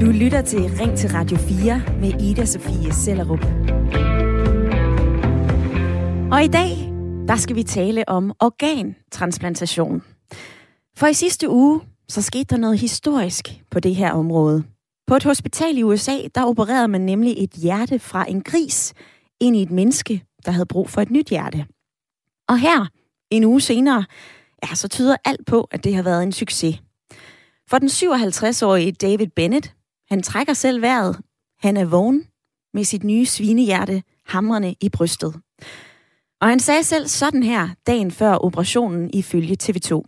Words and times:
Du 0.00 0.06
lytter 0.06 0.42
til 0.42 0.60
Ring 0.60 0.98
til 0.98 1.10
Radio 1.10 1.36
4 1.36 1.82
med 2.00 2.22
Ida 2.22 2.44
Sofie 2.44 2.92
Sellerup. 2.92 3.44
Og 6.32 6.44
i 6.44 6.48
dag, 6.48 6.70
der 7.28 7.36
skal 7.36 7.56
vi 7.56 7.62
tale 7.62 8.08
om 8.08 8.32
organtransplantation. 8.40 10.02
For 10.96 11.06
i 11.06 11.14
sidste 11.14 11.50
uge, 11.50 11.80
så 12.08 12.22
skete 12.22 12.44
der 12.44 12.56
noget 12.56 12.78
historisk 12.78 13.62
på 13.70 13.80
det 13.80 13.94
her 13.94 14.12
område. 14.12 14.64
På 15.06 15.16
et 15.16 15.24
hospital 15.24 15.78
i 15.78 15.82
USA, 15.82 16.16
der 16.34 16.44
opererede 16.44 16.88
man 16.88 17.00
nemlig 17.00 17.34
et 17.38 17.50
hjerte 17.52 17.98
fra 17.98 18.24
en 18.28 18.42
gris 18.42 18.94
ind 19.40 19.56
i 19.56 19.62
et 19.62 19.70
menneske, 19.70 20.24
der 20.46 20.52
havde 20.52 20.66
brug 20.66 20.90
for 20.90 21.00
et 21.00 21.10
nyt 21.10 21.28
hjerte. 21.28 21.66
Og 22.48 22.58
her, 22.58 22.86
en 23.30 23.44
uge 23.44 23.60
senere, 23.60 24.04
ja, 24.62 24.74
så 24.74 24.88
tyder 24.88 25.16
alt 25.24 25.46
på, 25.46 25.68
at 25.70 25.84
det 25.84 25.94
har 25.94 26.02
været 26.02 26.22
en 26.22 26.32
succes. 26.32 26.80
For 27.70 27.78
den 27.78 27.88
57-årige 27.88 28.92
David 28.92 29.26
Bennett, 29.26 29.74
han 30.08 30.22
trækker 30.22 30.52
selv 30.52 30.82
vejret. 30.82 31.20
Han 31.58 31.76
er 31.76 31.84
vågen 31.84 32.24
med 32.74 32.84
sit 32.84 33.04
nye 33.04 33.26
svinehjerte 33.26 34.02
hamrende 34.26 34.74
i 34.80 34.88
brystet. 34.88 35.34
Og 36.40 36.48
han 36.48 36.60
sagde 36.60 36.84
selv 36.84 37.08
sådan 37.08 37.42
her 37.42 37.68
dagen 37.86 38.10
før 38.10 38.34
operationen 38.34 39.10
ifølge 39.14 39.56
TV2. 39.62 40.02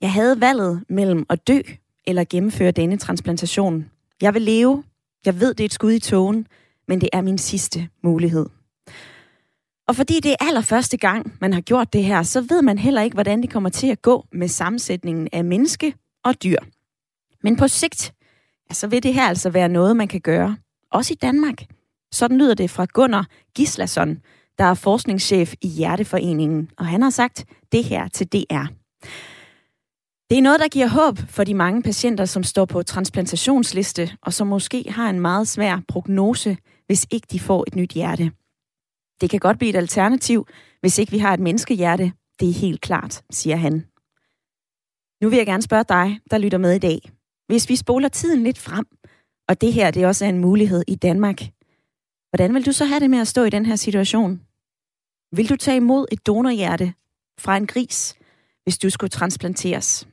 Jeg 0.00 0.12
havde 0.12 0.40
valget 0.40 0.84
mellem 0.88 1.26
at 1.30 1.48
dø 1.48 1.60
eller 2.06 2.24
gennemføre 2.30 2.70
denne 2.70 2.96
transplantation. 2.96 3.90
Jeg 4.22 4.34
vil 4.34 4.42
leve. 4.42 4.84
Jeg 5.26 5.40
ved, 5.40 5.54
det 5.54 5.64
er 5.64 5.68
et 5.68 5.72
skud 5.72 5.92
i 5.92 5.98
tågen, 5.98 6.46
men 6.88 7.00
det 7.00 7.08
er 7.12 7.20
min 7.20 7.38
sidste 7.38 7.88
mulighed. 8.02 8.46
Og 9.88 9.96
fordi 9.96 10.20
det 10.20 10.32
er 10.32 10.46
allerførste 10.46 10.96
gang, 10.96 11.36
man 11.40 11.52
har 11.52 11.60
gjort 11.60 11.92
det 11.92 12.04
her, 12.04 12.22
så 12.22 12.40
ved 12.40 12.62
man 12.62 12.78
heller 12.78 13.02
ikke, 13.02 13.14
hvordan 13.14 13.42
det 13.42 13.50
kommer 13.50 13.70
til 13.70 13.86
at 13.86 14.02
gå 14.02 14.26
med 14.32 14.48
sammensætningen 14.48 15.28
af 15.32 15.44
menneske 15.44 15.94
og 16.26 16.42
dyr. 16.42 16.58
Men 17.42 17.56
på 17.56 17.68
sigt, 17.68 18.14
ja, 18.70 18.74
så 18.74 18.86
vil 18.86 19.02
det 19.02 19.14
her 19.14 19.28
altså 19.28 19.50
være 19.50 19.68
noget, 19.68 19.96
man 19.96 20.08
kan 20.08 20.20
gøre. 20.20 20.56
Også 20.92 21.12
i 21.12 21.16
Danmark. 21.22 21.62
Sådan 22.12 22.38
lyder 22.38 22.54
det 22.54 22.70
fra 22.70 22.86
Gunnar 22.92 23.26
Gislason, 23.54 24.18
der 24.58 24.64
er 24.64 24.74
forskningschef 24.74 25.54
i 25.60 25.68
Hjerteforeningen, 25.68 26.70
og 26.78 26.86
han 26.86 27.02
har 27.02 27.10
sagt 27.10 27.44
det 27.72 27.84
her 27.84 28.08
til 28.08 28.26
DR. 28.26 28.66
Det 30.30 30.38
er 30.38 30.42
noget, 30.42 30.60
der 30.60 30.68
giver 30.68 30.88
håb 30.88 31.18
for 31.28 31.44
de 31.44 31.54
mange 31.54 31.82
patienter, 31.82 32.24
som 32.24 32.42
står 32.42 32.64
på 32.64 32.82
transplantationsliste, 32.82 34.10
og 34.22 34.32
som 34.32 34.46
måske 34.46 34.84
har 34.88 35.10
en 35.10 35.20
meget 35.20 35.48
svær 35.48 35.80
prognose, 35.88 36.56
hvis 36.86 37.06
ikke 37.10 37.26
de 37.30 37.40
får 37.40 37.64
et 37.66 37.74
nyt 37.74 37.92
hjerte. 37.92 38.30
Det 39.20 39.30
kan 39.30 39.40
godt 39.40 39.58
blive 39.58 39.70
et 39.70 39.76
alternativ, 39.76 40.46
hvis 40.80 40.98
ikke 40.98 41.12
vi 41.12 41.18
har 41.18 41.34
et 41.34 41.40
menneskehjerte. 41.40 42.12
Det 42.40 42.48
er 42.48 42.52
helt 42.52 42.80
klart, 42.80 43.22
siger 43.30 43.56
han. 43.56 43.84
Nu 45.22 45.28
vil 45.28 45.36
jeg 45.36 45.46
gerne 45.46 45.62
spørge 45.62 45.84
dig, 45.88 46.20
der 46.30 46.38
lytter 46.38 46.58
med 46.58 46.72
i 46.72 46.78
dag. 46.78 46.98
Hvis 47.46 47.68
vi 47.68 47.76
spoler 47.76 48.08
tiden 48.08 48.42
lidt 48.42 48.58
frem, 48.58 48.86
og 49.48 49.60
det 49.60 49.72
her 49.72 49.90
det 49.90 50.06
også 50.06 50.24
er 50.24 50.28
en 50.28 50.38
mulighed 50.38 50.82
i 50.88 50.94
Danmark, 50.94 51.42
hvordan 52.30 52.54
vil 52.54 52.66
du 52.66 52.72
så 52.72 52.84
have 52.84 53.00
det 53.00 53.10
med 53.10 53.18
at 53.18 53.28
stå 53.28 53.44
i 53.44 53.50
den 53.50 53.66
her 53.66 53.76
situation? 53.76 54.40
Vil 55.32 55.48
du 55.48 55.56
tage 55.56 55.76
imod 55.76 56.06
et 56.12 56.26
donorhjerte 56.26 56.94
fra 57.38 57.56
en 57.56 57.66
gris, 57.66 58.14
hvis 58.64 58.78
du 58.78 58.90
skulle 58.90 59.10
transplanteres? 59.10 60.08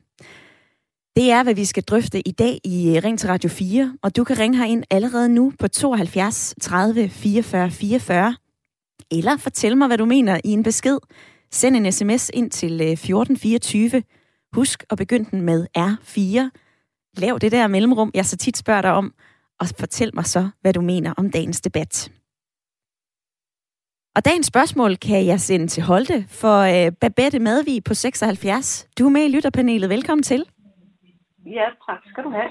Det 1.16 1.30
er, 1.30 1.42
hvad 1.42 1.54
vi 1.54 1.64
skal 1.64 1.82
drøfte 1.82 2.28
i 2.28 2.32
dag 2.32 2.60
i 2.64 2.96
øh, 2.96 3.04
Ring 3.04 3.18
til 3.18 3.28
Radio 3.28 3.50
4, 3.50 3.98
og 4.02 4.16
du 4.16 4.24
kan 4.24 4.38
ringe 4.38 4.58
herind 4.58 4.84
allerede 4.90 5.28
nu 5.28 5.52
på 5.58 5.68
72 5.68 6.54
30 6.60 7.08
44 7.08 7.70
44, 7.70 8.36
eller 9.10 9.36
fortæl 9.36 9.76
mig, 9.76 9.86
hvad 9.86 9.98
du 9.98 10.04
mener 10.04 10.40
i 10.44 10.48
en 10.48 10.62
besked. 10.62 10.98
Send 11.50 11.76
en 11.76 11.92
sms 11.92 12.30
ind 12.34 12.50
til 12.50 12.72
øh, 12.72 12.90
1424. 12.90 14.02
Husk 14.54 14.84
at 14.90 14.98
begynde 14.98 15.30
den 15.30 15.42
med 15.42 15.66
R4. 15.78 16.50
Lav 17.22 17.38
det 17.38 17.52
der 17.52 17.66
mellemrum, 17.66 18.10
jeg 18.14 18.24
så 18.24 18.36
tit 18.36 18.56
spørger 18.56 18.82
dig 18.82 18.92
om, 18.92 19.14
og 19.60 19.66
fortæl 19.80 20.10
mig 20.14 20.24
så, 20.24 20.48
hvad 20.60 20.72
du 20.72 20.80
mener 20.80 21.14
om 21.16 21.30
dagens 21.30 21.60
debat. 21.60 22.12
Og 24.16 24.24
dagens 24.24 24.46
spørgsmål 24.46 24.96
kan 24.96 25.26
jeg 25.26 25.40
sende 25.40 25.66
til 25.66 25.82
Holte 25.82 26.24
for 26.40 26.56
øh, 26.74 26.92
Babette 27.00 27.38
Madvig 27.38 27.84
på 27.84 27.94
76. 27.94 28.88
Du 28.98 29.06
er 29.06 29.10
med 29.10 29.24
i 29.24 29.28
lytterpanelet. 29.36 29.90
Velkommen 29.90 30.22
til. 30.22 30.44
Ja, 31.46 31.66
tak 31.86 32.00
skal 32.10 32.24
du 32.24 32.30
have. 32.30 32.50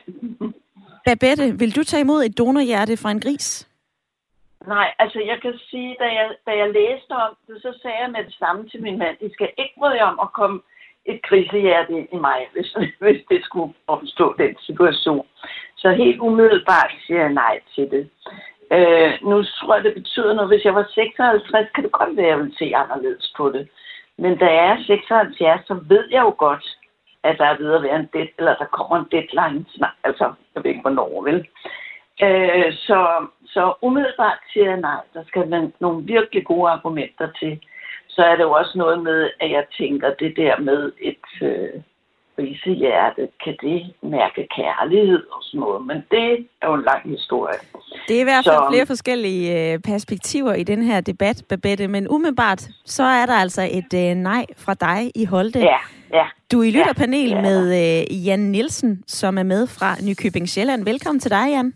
Babette, 1.07 1.59
vil 1.59 1.75
du 1.75 1.83
tage 1.83 2.01
imod 2.01 2.23
et 2.23 2.37
donorhjerte 2.37 2.97
fra 2.97 3.11
en 3.11 3.19
gris? 3.19 3.69
Nej, 4.67 4.87
altså 4.99 5.19
jeg 5.19 5.37
kan 5.41 5.53
sige, 5.69 5.95
da 5.99 6.07
jeg, 6.19 6.27
da 6.47 6.51
jeg 6.61 6.69
læste 6.79 7.11
om 7.11 7.35
det, 7.47 7.61
så 7.61 7.79
sagde 7.81 7.97
jeg 8.03 8.11
med 8.11 8.23
det 8.23 8.33
samme 8.33 8.69
til 8.69 8.81
min 8.81 8.97
mand, 8.97 9.17
I 9.21 9.29
skal 9.33 9.49
ikke 9.57 9.75
bryde 9.77 10.01
om 10.01 10.19
at 10.25 10.33
komme 10.33 10.61
et 11.05 11.21
krisehjerte 11.23 11.93
ind 11.93 12.07
i 12.13 12.17
mig, 12.17 12.47
hvis, 12.53 12.75
hvis 13.03 13.21
det 13.29 13.43
skulle 13.43 13.73
opstå 13.87 14.35
den 14.37 14.55
situation. 14.59 15.25
Så 15.77 15.91
helt 15.91 16.19
umiddelbart 16.19 16.91
siger 17.05 17.19
jeg 17.19 17.33
nej 17.33 17.59
til 17.75 17.91
det. 17.91 18.09
Øh, 18.71 19.11
nu 19.29 19.43
tror 19.43 19.75
jeg, 19.75 19.83
det 19.83 19.93
betyder 19.93 20.33
noget. 20.33 20.49
Hvis 20.49 20.65
jeg 20.65 20.75
var 20.75 20.87
56, 20.93 21.71
kan 21.75 21.83
det 21.83 21.91
godt 21.91 22.17
være, 22.17 22.25
at 22.25 22.29
jeg 22.29 22.39
ville 22.39 22.57
se 22.57 22.75
anderledes 22.75 23.33
på 23.37 23.49
det. 23.49 23.67
Men 24.17 24.37
da 24.37 24.45
jeg 24.45 24.65
er 24.71 24.83
76, 24.83 25.67
så 25.67 25.73
ved 25.73 26.03
jeg 26.11 26.21
jo 26.21 26.35
godt, 26.37 26.65
at 27.23 27.37
der 27.37 27.45
er 27.45 27.57
ved 27.57 27.73
at 27.73 27.83
være 27.83 27.99
en 27.99 28.09
det, 28.13 28.29
eller 28.37 28.55
der 28.55 28.65
kommer 28.65 28.95
en 28.97 29.11
deadline 29.11 29.65
snart. 29.75 29.97
Altså, 30.03 30.33
jeg 30.55 30.63
ved 30.63 30.71
ikke, 30.71 30.81
hvornår, 30.81 31.23
vel? 31.23 31.47
Øh, 32.25 32.73
så, 32.73 33.27
så 33.45 33.73
umiddelbart 33.81 34.39
siger 34.53 34.69
jeg 34.69 34.79
nej. 34.79 35.01
Der 35.13 35.23
skal 35.27 35.47
man 35.47 35.73
nogle 35.79 36.03
virkelig 36.03 36.45
gode 36.45 36.69
argumenter 36.69 37.27
til. 37.39 37.61
Så 38.15 38.21
er 38.29 38.35
det 38.35 38.43
jo 38.43 38.51
også 38.51 38.77
noget 38.77 39.03
med, 39.03 39.29
at 39.39 39.51
jeg 39.51 39.65
tænker 39.77 40.09
det 40.19 40.33
der 40.37 40.59
med 40.59 40.91
et 41.01 41.27
øh, 41.41 41.81
risehjerte, 42.39 43.29
kan 43.43 43.55
det 43.61 43.93
mærke 44.01 44.47
kærlighed 44.55 45.23
og 45.31 45.43
sådan 45.43 45.59
noget. 45.59 45.85
Men 45.85 45.97
det 46.11 46.47
er 46.61 46.67
jo 46.67 46.73
en 46.73 46.83
lang 46.83 47.09
historie. 47.09 47.59
Det 48.07 48.15
er 48.15 48.21
i 48.21 48.23
hvert 48.23 48.45
fald 48.45 48.55
så, 48.55 48.67
flere 48.71 48.85
forskellige 48.85 49.73
øh, 49.73 49.79
perspektiver 49.79 50.53
i 50.53 50.63
den 50.63 50.83
her 50.83 51.01
debat, 51.01 51.43
Babette. 51.49 51.87
Men 51.87 52.07
umiddelbart, 52.09 52.61
så 52.85 53.03
er 53.03 53.25
der 53.25 53.33
altså 53.33 53.61
et 53.71 53.93
øh, 53.95 54.15
nej 54.15 54.45
fra 54.57 54.73
dig 54.73 55.11
i 55.15 55.25
Holte. 55.25 55.59
Ja, 55.59 55.77
ja. 56.13 56.25
Du 56.51 56.59
er 56.59 56.63
i 56.63 56.71
lytterpanel 56.71 57.29
ja, 57.29 57.35
ja. 57.35 57.41
med 57.41 57.61
øh, 57.81 58.27
Jan 58.27 58.39
Nielsen, 58.39 59.03
som 59.07 59.37
er 59.37 59.43
med 59.43 59.67
fra 59.67 59.95
Nykøbing 60.07 60.49
Sjælland. 60.49 60.85
Velkommen 60.85 61.19
til 61.19 61.31
dig, 61.31 61.47
Jan. 61.49 61.73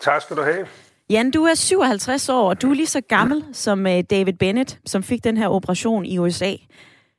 Tak 0.00 0.22
skal 0.22 0.36
du 0.36 0.42
have. 0.42 0.66
Jan, 1.10 1.30
du 1.30 1.44
er 1.44 1.54
57 1.54 2.28
år, 2.28 2.48
og 2.48 2.62
du 2.62 2.70
er 2.70 2.74
lige 2.74 2.86
så 2.86 3.00
gammel 3.00 3.44
som 3.52 3.86
øh, 3.86 4.02
David 4.10 4.32
Bennett, 4.32 4.78
som 4.86 5.02
fik 5.02 5.24
den 5.24 5.36
her 5.36 5.48
operation 5.48 6.06
i 6.06 6.18
USA. 6.18 6.52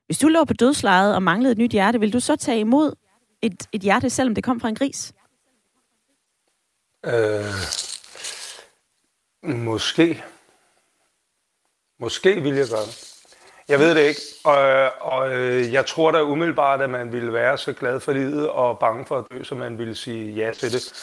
Hvis 0.06 0.18
du 0.18 0.28
lå 0.28 0.46
på 0.46 0.54
dødslejet 0.54 1.16
og 1.16 1.24
manglede 1.24 1.52
et 1.52 1.58
nyt 1.58 1.72
hjerte, 1.72 2.00
vil 2.00 2.14
du 2.14 2.20
så 2.20 2.36
tage 2.36 2.60
imod 2.60 2.96
et, 3.42 3.68
et 3.72 3.82
hjerte, 3.82 4.10
selvom 4.10 4.36
det 4.36 4.44
kom 4.44 4.60
fra 4.60 4.70
en 4.70 4.76
gris? 4.76 5.14
Øh, 7.06 7.44
måske. 9.44 10.24
Måske 12.00 12.42
vil 12.42 12.56
jeg 12.56 12.68
gøre 12.70 12.86
det. 12.86 13.16
Jeg 13.68 13.80
ved 13.80 13.96
det 13.96 14.02
ikke, 14.02 14.22
og, 14.44 14.92
og 15.02 15.32
øh, 15.34 15.74
jeg 15.74 15.86
tror 15.86 16.12
da 16.12 16.24
umiddelbart, 16.24 16.82
at 16.82 16.90
man 16.90 17.12
ville 17.12 17.34
være 17.34 17.58
så 17.58 17.74
glad 17.74 18.00
for 18.00 18.12
livet 18.12 18.50
og 18.50 18.80
bange 18.80 19.06
for 19.06 19.18
at 19.18 19.26
dø, 19.32 19.44
så 19.44 19.56
man 19.56 19.78
ville 19.78 19.96
sige 19.96 20.34
ja 20.34 20.52
til 20.54 20.74
det. 20.74 20.94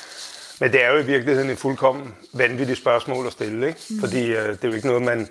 Men 0.61 0.73
det 0.73 0.85
er 0.85 0.93
jo 0.93 0.99
i 0.99 1.07
virkeligheden 1.07 1.51
et 1.51 1.59
fuldkommen 1.59 2.15
vanvittigt 2.33 2.79
spørgsmål 2.79 3.27
at 3.27 3.33
stille, 3.33 3.69
ikke? 3.69 3.81
Mm. 3.91 3.99
fordi 3.99 4.25
øh, 4.25 4.49
det 4.49 4.65
er 4.65 4.69
jo 4.69 4.75
ikke 4.75 4.87
noget, 4.87 5.03
man, 5.03 5.29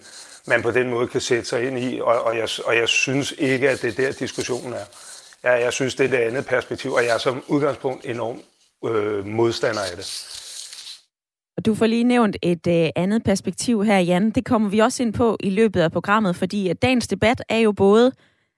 man 0.47 0.61
på 0.61 0.71
den 0.71 0.89
måde 0.89 1.07
kan 1.07 1.21
sætte 1.21 1.45
sig 1.45 1.67
ind 1.67 1.79
i, 1.79 1.99
og, 1.99 2.21
og, 2.23 2.37
jeg, 2.37 2.47
og 2.65 2.75
jeg 2.75 2.89
synes 2.89 3.33
ikke, 3.37 3.69
at 3.69 3.81
det 3.81 3.99
er 3.99 4.05
der 4.05 4.11
diskussionen 4.11 4.73
er. 4.73 4.85
Jeg, 5.43 5.61
jeg 5.61 5.73
synes, 5.73 5.95
det 5.95 6.05
er 6.05 6.09
det 6.09 6.17
andet 6.17 6.45
perspektiv, 6.45 6.91
og 6.91 7.03
jeg 7.03 7.13
er 7.13 7.17
som 7.17 7.43
udgangspunkt 7.47 8.05
enormt 8.05 8.41
øh, 8.85 9.25
modstander 9.25 9.81
af 9.81 9.97
det. 9.97 10.31
Og 11.57 11.65
du 11.65 11.75
får 11.75 11.85
lige 11.85 12.03
nævnt 12.03 12.37
et 12.41 12.67
øh, 12.67 12.89
andet 12.95 13.23
perspektiv 13.23 13.83
her, 13.83 13.99
Jan. 13.99 14.31
Det 14.31 14.45
kommer 14.45 14.69
vi 14.69 14.79
også 14.79 15.03
ind 15.03 15.13
på 15.13 15.37
i 15.39 15.49
løbet 15.49 15.81
af 15.81 15.91
programmet, 15.91 16.35
fordi 16.35 16.69
at 16.69 16.81
dagens 16.81 17.07
debat 17.07 17.41
er 17.49 17.57
jo 17.57 17.71
både 17.71 18.11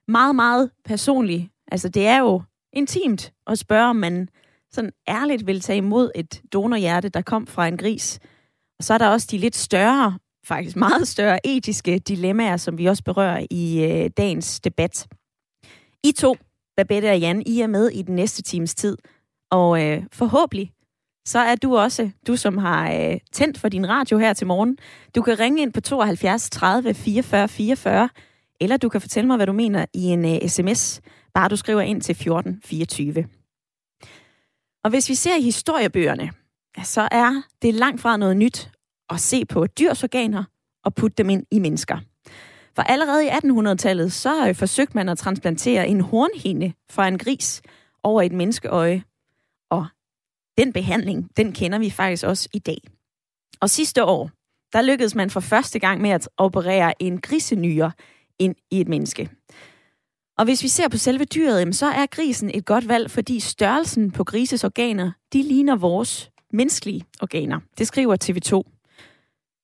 meget, 0.08 0.36
meget 0.36 0.70
personlig. 0.86 1.50
Altså, 1.72 1.90
det 1.90 2.08
er 2.08 2.20
jo 2.20 2.42
intimt 2.74 3.32
at 3.48 3.60
spørge, 3.60 3.90
om 3.90 3.96
man 3.96 4.30
sådan 4.72 4.92
ærligt 5.08 5.48
vil 5.48 5.62
tage 5.62 5.78
imod 5.78 6.12
et 6.16 6.42
donorhjerte, 6.54 7.10
der 7.10 7.22
kom 7.22 7.48
fra 7.48 7.68
en 7.68 7.78
gris. 7.78 8.20
Og 8.80 8.84
så 8.84 8.94
er 8.94 8.98
der 8.98 9.08
også 9.08 9.28
de 9.32 9.38
lidt 9.38 9.56
større, 9.56 10.20
faktisk 10.46 10.76
meget 10.76 11.08
større 11.08 11.48
etiske 11.48 12.00
dilemmaer, 12.00 12.58
som 12.58 12.78
vi 12.78 12.86
også 12.86 13.04
berører 13.04 13.46
i 13.52 13.84
øh, 13.84 14.10
dagens 14.18 14.60
debat. 14.60 15.08
I 16.04 16.12
to, 16.12 16.36
Babette 16.78 17.12
og 17.12 17.20
Jan, 17.20 17.44
I 17.46 17.62
er 17.62 17.68
med 17.68 17.90
i 17.90 18.02
den 18.02 18.16
næste 18.16 18.42
times 18.42 18.76
tid. 18.76 18.98
Og 19.52 19.84
øh, 19.84 20.04
forhåbentlig, 20.12 20.72
så 21.28 21.40
er 21.40 21.56
du 21.56 21.78
også, 21.78 22.10
du 22.28 22.36
som 22.36 22.58
har 22.58 22.92
øh, 22.92 23.18
tændt 23.32 23.58
for 23.58 23.70
din 23.70 23.90
radio 23.90 24.18
her 24.18 24.34
til 24.34 24.48
morgen, 24.48 24.78
du 25.16 25.22
kan 25.22 25.40
ringe 25.40 25.62
ind 25.62 25.74
på 25.74 25.82
72 25.82 26.50
30 26.50 26.94
44 26.94 27.48
44, 27.48 28.10
eller 28.62 28.78
du 28.78 28.90
kan 28.90 29.02
fortælle 29.02 29.28
mig, 29.28 29.36
hvad 29.36 29.48
du 29.48 29.54
mener 29.54 29.86
i 29.94 30.04
en 30.04 30.26
øh, 30.26 30.50
sms, 30.50 31.02
bare 31.34 31.50
du 31.50 31.56
skriver 31.56 31.82
ind 31.82 32.02
til 32.02 32.16
14 32.16 32.62
24. 32.66 33.26
Og 34.84 34.90
hvis 34.90 35.10
vi 35.10 35.16
ser 35.16 35.36
i 35.36 35.42
historiebøgerne, 35.42 36.32
så 36.84 37.08
er 37.12 37.42
det 37.62 37.74
langt 37.74 38.02
fra 38.02 38.18
noget 38.18 38.38
nyt 38.38 38.72
at 39.10 39.20
se 39.20 39.46
på 39.46 39.68
dyrs 39.68 40.04
organer 40.04 40.44
og 40.84 40.96
putte 40.96 41.16
dem 41.16 41.30
ind 41.30 41.46
i 41.52 41.60
mennesker. 41.60 42.00
For 42.76 42.82
allerede 42.82 43.26
i 43.26 43.30
1800-tallet, 43.30 44.14
så 44.14 44.48
øh, 44.48 44.56
forsøgte 44.56 44.96
man 44.96 45.10
at 45.10 45.18
transplantere 45.18 45.88
en 45.88 46.02
hornhinde 46.02 46.74
fra 46.90 47.08
en 47.08 47.18
gris 47.18 47.62
over 48.04 48.22
et 48.22 48.32
menneskeøje. 48.32 49.04
Og 49.70 49.88
den 50.58 50.74
behandling, 50.74 51.30
den 51.38 51.54
kender 51.54 51.80
vi 51.80 51.90
faktisk 51.90 52.24
også 52.24 52.50
i 52.54 52.60
dag. 52.60 52.78
Og 53.62 53.70
sidste 53.70 54.06
år, 54.06 54.32
der 54.74 54.82
lykkedes 54.82 55.16
man 55.16 55.30
for 55.30 55.40
første 55.40 55.80
gang 55.80 56.02
med 56.02 56.10
at 56.10 56.30
operere 56.38 57.02
en 57.02 57.22
grisenyre 57.22 57.92
ind 58.40 58.56
i 58.72 58.82
et 58.82 58.88
menneske. 58.88 59.30
Og 60.38 60.46
hvis 60.46 60.64
vi 60.64 60.68
ser 60.68 60.88
på 60.88 60.98
selve 60.98 61.26
dyret, 61.26 61.76
så 61.76 61.86
er 61.86 62.06
grisen 62.06 62.52
et 62.54 62.66
godt 62.66 62.88
valg, 62.88 63.12
fordi 63.12 63.40
størrelsen 63.40 64.12
på 64.12 64.24
grises 64.24 64.64
organer, 64.64 65.12
de 65.34 65.44
ligner 65.44 65.76
vores 65.76 66.32
menneskelige 66.54 67.06
organer. 67.22 67.60
Det 67.78 67.88
skriver 67.88 68.18
TV2. 68.24 68.74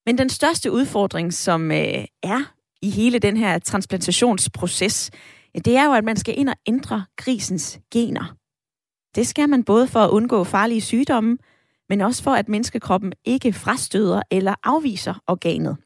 Men 0.05 0.17
den 0.17 0.29
største 0.29 0.71
udfordring, 0.71 1.33
som 1.33 1.71
øh, 1.71 2.05
er 2.23 2.53
i 2.81 2.89
hele 2.89 3.19
den 3.19 3.37
her 3.37 3.59
transplantationsproces, 3.59 5.11
det 5.65 5.77
er 5.77 5.85
jo, 5.85 5.93
at 5.93 6.03
man 6.03 6.17
skal 6.17 6.39
ind 6.39 6.49
og 6.49 6.55
ændre 6.67 7.05
grisens 7.17 7.79
gener. 7.91 8.35
Det 9.15 9.27
skal 9.27 9.49
man 9.49 9.63
både 9.63 9.87
for 9.87 9.99
at 9.99 10.09
undgå 10.09 10.43
farlige 10.43 10.81
sygdomme, 10.81 11.37
men 11.89 12.01
også 12.01 12.23
for, 12.23 12.31
at 12.31 12.49
menneskekroppen 12.49 13.13
ikke 13.25 13.53
frastøder 13.53 14.21
eller 14.31 14.55
afviser 14.63 15.13
organet. 15.27 15.77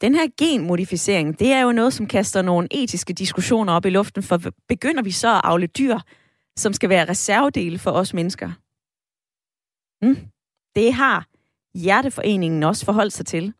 Den 0.00 0.14
her 0.14 0.26
genmodificering, 0.38 1.38
det 1.38 1.52
er 1.52 1.60
jo 1.60 1.72
noget, 1.72 1.92
som 1.92 2.06
kaster 2.06 2.42
nogle 2.42 2.68
etiske 2.70 3.12
diskussioner 3.12 3.72
op 3.72 3.86
i 3.86 3.90
luften, 3.90 4.22
for 4.22 4.40
begynder 4.68 5.02
vi 5.02 5.10
så 5.10 5.34
at 5.34 5.40
afle 5.44 5.66
dyr, 5.66 5.98
som 6.56 6.72
skal 6.72 6.88
være 6.88 7.08
reservedele 7.08 7.78
for 7.78 7.90
os 7.90 8.14
mennesker? 8.14 8.50
Mm. 10.02 10.16
Det 10.74 10.94
har 10.94 11.26
Hjerteforeningen 11.74 12.62
også 12.62 12.84
forholdt 12.84 13.12
sig 13.12 13.26
til. 13.26 13.52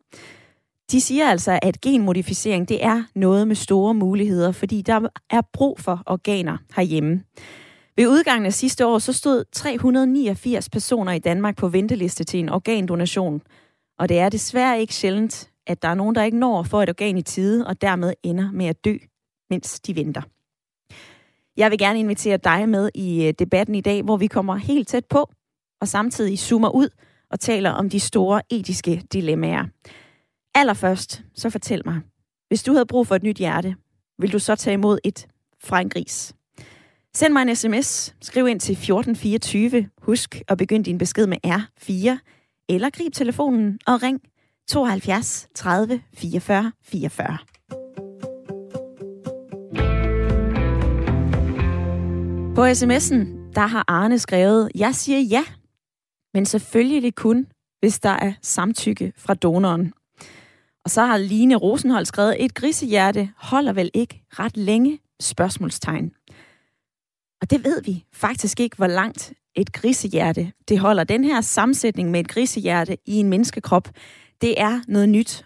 De 0.91 1.01
siger 1.01 1.29
altså, 1.29 1.59
at 1.61 1.81
genmodificering 1.81 2.69
det 2.69 2.83
er 2.83 3.03
noget 3.15 3.47
med 3.47 3.55
store 3.55 3.93
muligheder, 3.93 4.51
fordi 4.51 4.81
der 4.81 5.09
er 5.29 5.41
brug 5.53 5.79
for 5.79 6.03
organer 6.05 6.57
herhjemme. 6.75 7.23
Ved 7.95 8.07
udgangen 8.07 8.45
af 8.45 8.53
sidste 8.53 8.85
år, 8.85 8.99
så 8.99 9.13
stod 9.13 9.43
389 9.51 10.69
personer 10.69 11.11
i 11.11 11.19
Danmark 11.19 11.57
på 11.57 11.67
venteliste 11.67 12.23
til 12.23 12.39
en 12.39 12.49
organdonation. 12.49 13.41
Og 13.99 14.09
det 14.09 14.19
er 14.19 14.29
desværre 14.29 14.81
ikke 14.81 14.93
sjældent, 14.93 15.50
at 15.67 15.81
der 15.81 15.87
er 15.87 15.93
nogen, 15.93 16.15
der 16.15 16.23
ikke 16.23 16.37
når 16.37 16.59
at 16.59 16.67
få 16.67 16.81
et 16.81 16.89
organ 16.89 17.17
i 17.17 17.21
tide, 17.21 17.67
og 17.67 17.81
dermed 17.81 18.13
ender 18.23 18.51
med 18.51 18.65
at 18.65 18.85
dø, 18.85 18.97
mens 19.49 19.79
de 19.79 19.95
venter. 19.95 20.21
Jeg 21.57 21.71
vil 21.71 21.79
gerne 21.79 21.99
invitere 21.99 22.37
dig 22.37 22.69
med 22.69 22.89
i 22.95 23.27
øh, 23.27 23.33
debatten 23.39 23.75
i 23.75 23.81
dag, 23.81 24.03
hvor 24.03 24.17
vi 24.17 24.27
kommer 24.27 24.55
helt 24.55 24.87
tæt 24.87 25.05
på, 25.05 25.31
og 25.81 25.87
samtidig 25.87 26.39
zoomer 26.39 26.69
ud 26.69 26.89
og 27.31 27.39
taler 27.39 27.69
om 27.69 27.89
de 27.89 27.99
store 27.99 28.41
etiske 28.49 29.03
dilemmaer. 29.13 29.65
Allerførst, 30.55 31.23
så 31.35 31.49
fortæl 31.49 31.81
mig, 31.85 31.99
hvis 32.47 32.63
du 32.63 32.73
havde 32.73 32.85
brug 32.85 33.07
for 33.07 33.15
et 33.15 33.23
nyt 33.23 33.37
hjerte, 33.37 33.75
vil 34.19 34.33
du 34.33 34.39
så 34.39 34.55
tage 34.55 34.73
imod 34.73 34.99
et 35.03 35.27
fra 35.63 35.81
en 35.81 35.89
gris? 35.89 36.33
Send 37.15 37.33
mig 37.33 37.41
en 37.41 37.55
sms, 37.55 38.15
skriv 38.21 38.47
ind 38.47 38.59
til 38.59 38.73
1424, 38.73 39.89
husk 40.01 40.41
at 40.47 40.57
begynde 40.57 40.85
din 40.85 40.97
besked 40.97 41.27
med 41.27 41.37
R4, 41.45 42.17
eller 42.69 42.89
grib 42.89 43.13
telefonen 43.13 43.79
og 43.87 44.03
ring 44.03 44.21
72 44.67 45.47
30 45.55 46.01
44 46.13 46.71
44. 46.83 47.37
På 52.55 52.65
sms'en, 52.65 53.51
der 53.55 53.67
har 53.67 53.85
Arne 53.87 54.19
skrevet, 54.19 54.71
jeg 54.75 54.95
siger 54.95 55.19
ja, 55.19 55.43
men 56.33 56.45
selvfølgelig 56.45 57.15
kun, 57.15 57.47
hvis 57.79 57.99
der 57.99 58.09
er 58.09 58.33
samtykke 58.41 59.13
fra 59.17 59.33
donoren. 59.33 59.93
Og 60.83 60.89
så 60.89 61.05
har 61.05 61.17
Line 61.17 61.55
Rosenhold 61.55 62.05
skrevet, 62.05 62.45
et 62.45 62.53
grisehjerte 62.53 63.29
holder 63.37 63.73
vel 63.73 63.91
ikke 63.93 64.23
ret 64.29 64.57
længe? 64.57 64.99
Spørgsmålstegn. 65.19 66.11
Og 67.41 67.51
det 67.51 67.63
ved 67.63 67.83
vi 67.83 68.05
faktisk 68.13 68.59
ikke, 68.59 68.77
hvor 68.77 68.87
langt 68.87 69.33
et 69.55 69.73
grisehjerte 69.73 70.51
det 70.69 70.79
holder. 70.79 71.03
Den 71.03 71.23
her 71.23 71.41
sammensætning 71.41 72.11
med 72.11 72.19
et 72.19 72.27
grisehjerte 72.27 72.97
i 73.05 73.15
en 73.15 73.29
menneskekrop, 73.29 73.89
det 74.41 74.61
er 74.61 74.81
noget 74.87 75.09
nyt. 75.09 75.45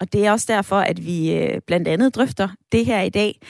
Og 0.00 0.12
det 0.12 0.26
er 0.26 0.32
også 0.32 0.52
derfor, 0.52 0.76
at 0.76 1.06
vi 1.06 1.32
øh, 1.32 1.60
blandt 1.66 1.88
andet 1.88 2.14
drøfter 2.14 2.48
det 2.72 2.86
her 2.86 3.02
i 3.02 3.08
dag. 3.08 3.40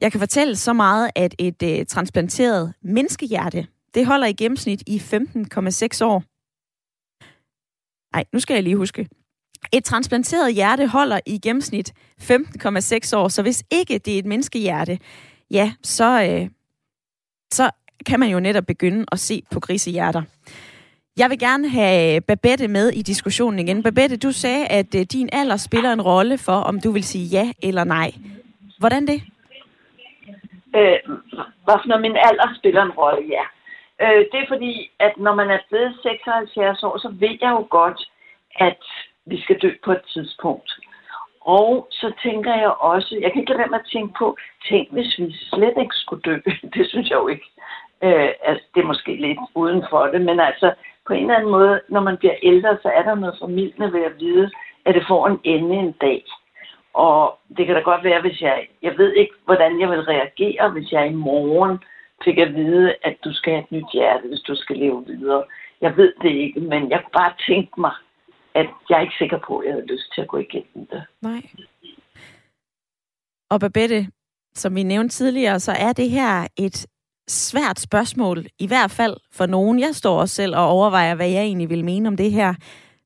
Jeg 0.00 0.12
kan 0.12 0.20
fortælle 0.20 0.56
så 0.56 0.72
meget, 0.72 1.10
at 1.14 1.34
et 1.38 1.62
øh, 1.62 1.86
transplanteret 1.86 2.74
menneskehjerte, 2.82 3.66
det 3.94 4.06
holder 4.06 4.26
i 4.26 4.32
gennemsnit 4.32 4.82
i 4.86 4.96
15,6 4.96 6.04
år. 6.04 6.24
Nej, 8.16 8.24
nu 8.32 8.40
skal 8.40 8.54
jeg 8.54 8.62
lige 8.62 8.76
huske. 8.76 9.08
Et 9.72 9.84
transplanteret 9.84 10.54
hjerte 10.54 10.86
holder 10.86 11.20
i 11.26 11.38
gennemsnit 11.38 11.92
15,6 12.22 13.16
år, 13.16 13.28
så 13.28 13.42
hvis 13.42 13.64
ikke 13.70 13.98
det 13.98 14.14
er 14.14 14.18
et 14.18 14.26
menneskehjerte, 14.26 14.98
ja, 15.50 15.72
så, 15.82 16.22
øh, 16.30 16.50
så 17.52 17.70
kan 18.06 18.20
man 18.20 18.30
jo 18.30 18.40
netop 18.40 18.66
begynde 18.66 19.04
at 19.12 19.20
se 19.20 19.42
på 19.50 19.60
grisehjerter. 19.60 20.22
Jeg 21.16 21.30
vil 21.30 21.38
gerne 21.38 21.68
have 21.68 22.20
Babette 22.20 22.68
med 22.68 22.88
i 22.90 23.02
diskussionen 23.02 23.58
igen. 23.58 23.82
Babette, 23.82 24.16
du 24.16 24.32
sagde, 24.32 24.66
at 24.66 24.94
øh, 24.94 25.02
din 25.14 25.28
alder 25.32 25.56
spiller 25.56 25.92
en 25.92 26.02
rolle 26.02 26.38
for, 26.38 26.58
om 26.70 26.80
du 26.80 26.90
vil 26.92 27.04
sige 27.04 27.26
ja 27.38 27.46
eller 27.62 27.84
nej. 27.84 28.10
Hvordan 28.78 29.06
det? 29.06 29.22
Øh, 30.76 30.98
hvorfor 31.64 31.86
når 31.86 31.98
min 31.98 32.16
alder 32.16 32.48
spiller 32.58 32.82
en 32.82 32.90
rolle, 32.90 33.22
ja. 33.36 33.44
Øh, 34.02 34.20
det 34.32 34.38
er 34.40 34.48
fordi, 34.48 34.90
at 35.00 35.12
når 35.16 35.34
man 35.34 35.50
er 35.50 35.58
blevet 35.68 35.98
76 36.02 36.82
år, 36.82 36.98
så 36.98 37.08
ved 37.08 37.34
jeg 37.40 37.50
jo 37.50 37.66
godt, 37.70 38.00
at 38.56 38.82
vi 39.26 39.40
skal 39.40 39.58
dø 39.62 39.70
på 39.84 39.92
et 39.92 40.04
tidspunkt. 40.12 40.70
Og 41.40 41.88
så 41.90 42.12
tænker 42.22 42.54
jeg 42.54 42.70
også, 42.70 43.18
jeg 43.20 43.32
kan 43.32 43.40
ikke 43.40 43.50
lade 43.50 43.58
være 43.58 43.74
med 43.74 43.84
at 43.84 43.90
tænke 43.92 44.14
på, 44.18 44.36
tænk 44.68 44.92
hvis 44.92 45.18
vi 45.18 45.36
slet 45.52 45.76
ikke 45.82 45.94
skulle 45.94 46.22
dø. 46.22 46.36
Det 46.74 46.84
synes 46.88 47.10
jeg 47.10 47.16
jo 47.16 47.28
ikke. 47.28 47.48
Øh, 48.02 48.30
altså, 48.48 48.64
det 48.74 48.80
er 48.80 48.92
måske 48.92 49.16
lidt 49.16 49.38
uden 49.54 49.84
for 49.90 50.06
det, 50.06 50.20
men 50.20 50.40
altså 50.40 50.74
på 51.06 51.12
en 51.12 51.20
eller 51.20 51.36
anden 51.36 51.50
måde, 51.50 51.80
når 51.88 52.00
man 52.00 52.16
bliver 52.16 52.34
ældre, 52.42 52.78
så 52.82 52.88
er 52.88 53.02
der 53.02 53.14
noget 53.14 53.36
formidlende 53.40 53.92
ved 53.92 54.02
at 54.04 54.18
vide, 54.20 54.50
at 54.86 54.94
det 54.94 55.04
får 55.08 55.26
en 55.26 55.40
ende 55.44 55.74
en 55.76 55.92
dag. 55.92 56.24
Og 56.94 57.38
det 57.56 57.66
kan 57.66 57.74
da 57.74 57.80
godt 57.80 58.04
være, 58.04 58.20
hvis 58.20 58.40
jeg, 58.40 58.68
jeg 58.82 58.98
ved 58.98 59.12
ikke, 59.12 59.34
hvordan 59.44 59.80
jeg 59.80 59.88
vil 59.90 60.00
reagere, 60.00 60.70
hvis 60.70 60.92
jeg 60.92 61.06
i 61.06 61.12
morgen 61.12 61.78
fik 62.24 62.38
at 62.38 62.54
vide, 62.54 62.94
at 63.02 63.16
du 63.24 63.32
skal 63.32 63.52
have 63.52 63.62
et 63.64 63.72
nyt 63.72 63.92
hjerte, 63.92 64.28
hvis 64.28 64.40
du 64.40 64.54
skal 64.56 64.76
leve 64.76 65.06
videre. 65.06 65.44
Jeg 65.80 65.96
ved 65.96 66.12
det 66.22 66.30
ikke, 66.30 66.60
men 66.60 66.90
jeg 66.90 67.00
kunne 67.02 67.18
bare 67.22 67.34
tænke 67.48 67.80
mig, 67.80 67.92
at 68.54 68.66
jeg 68.88 68.96
er 68.96 69.02
ikke 69.02 69.18
sikker 69.18 69.38
på, 69.46 69.58
at 69.58 69.66
jeg 69.66 69.74
havde 69.74 69.86
lyst 69.86 70.14
til 70.14 70.20
at 70.20 70.28
gå 70.28 70.36
igennem 70.36 70.86
det. 70.86 71.02
Nej. 71.22 71.42
Og 73.50 73.60
Babette, 73.60 74.06
som 74.54 74.76
vi 74.76 74.82
nævnte 74.82 75.14
tidligere, 75.14 75.60
så 75.60 75.72
er 75.72 75.92
det 75.92 76.10
her 76.10 76.48
et 76.58 76.86
svært 77.28 77.80
spørgsmål, 77.80 78.38
i 78.58 78.66
hvert 78.66 78.90
fald 78.90 79.16
for 79.32 79.46
nogen. 79.46 79.80
Jeg 79.80 79.94
står 79.94 80.20
også 80.20 80.34
selv 80.34 80.56
og 80.56 80.66
overvejer, 80.68 81.14
hvad 81.14 81.28
jeg 81.28 81.42
egentlig 81.42 81.70
vil 81.70 81.84
mene 81.84 82.08
om 82.08 82.16
det 82.16 82.30
her. 82.32 82.54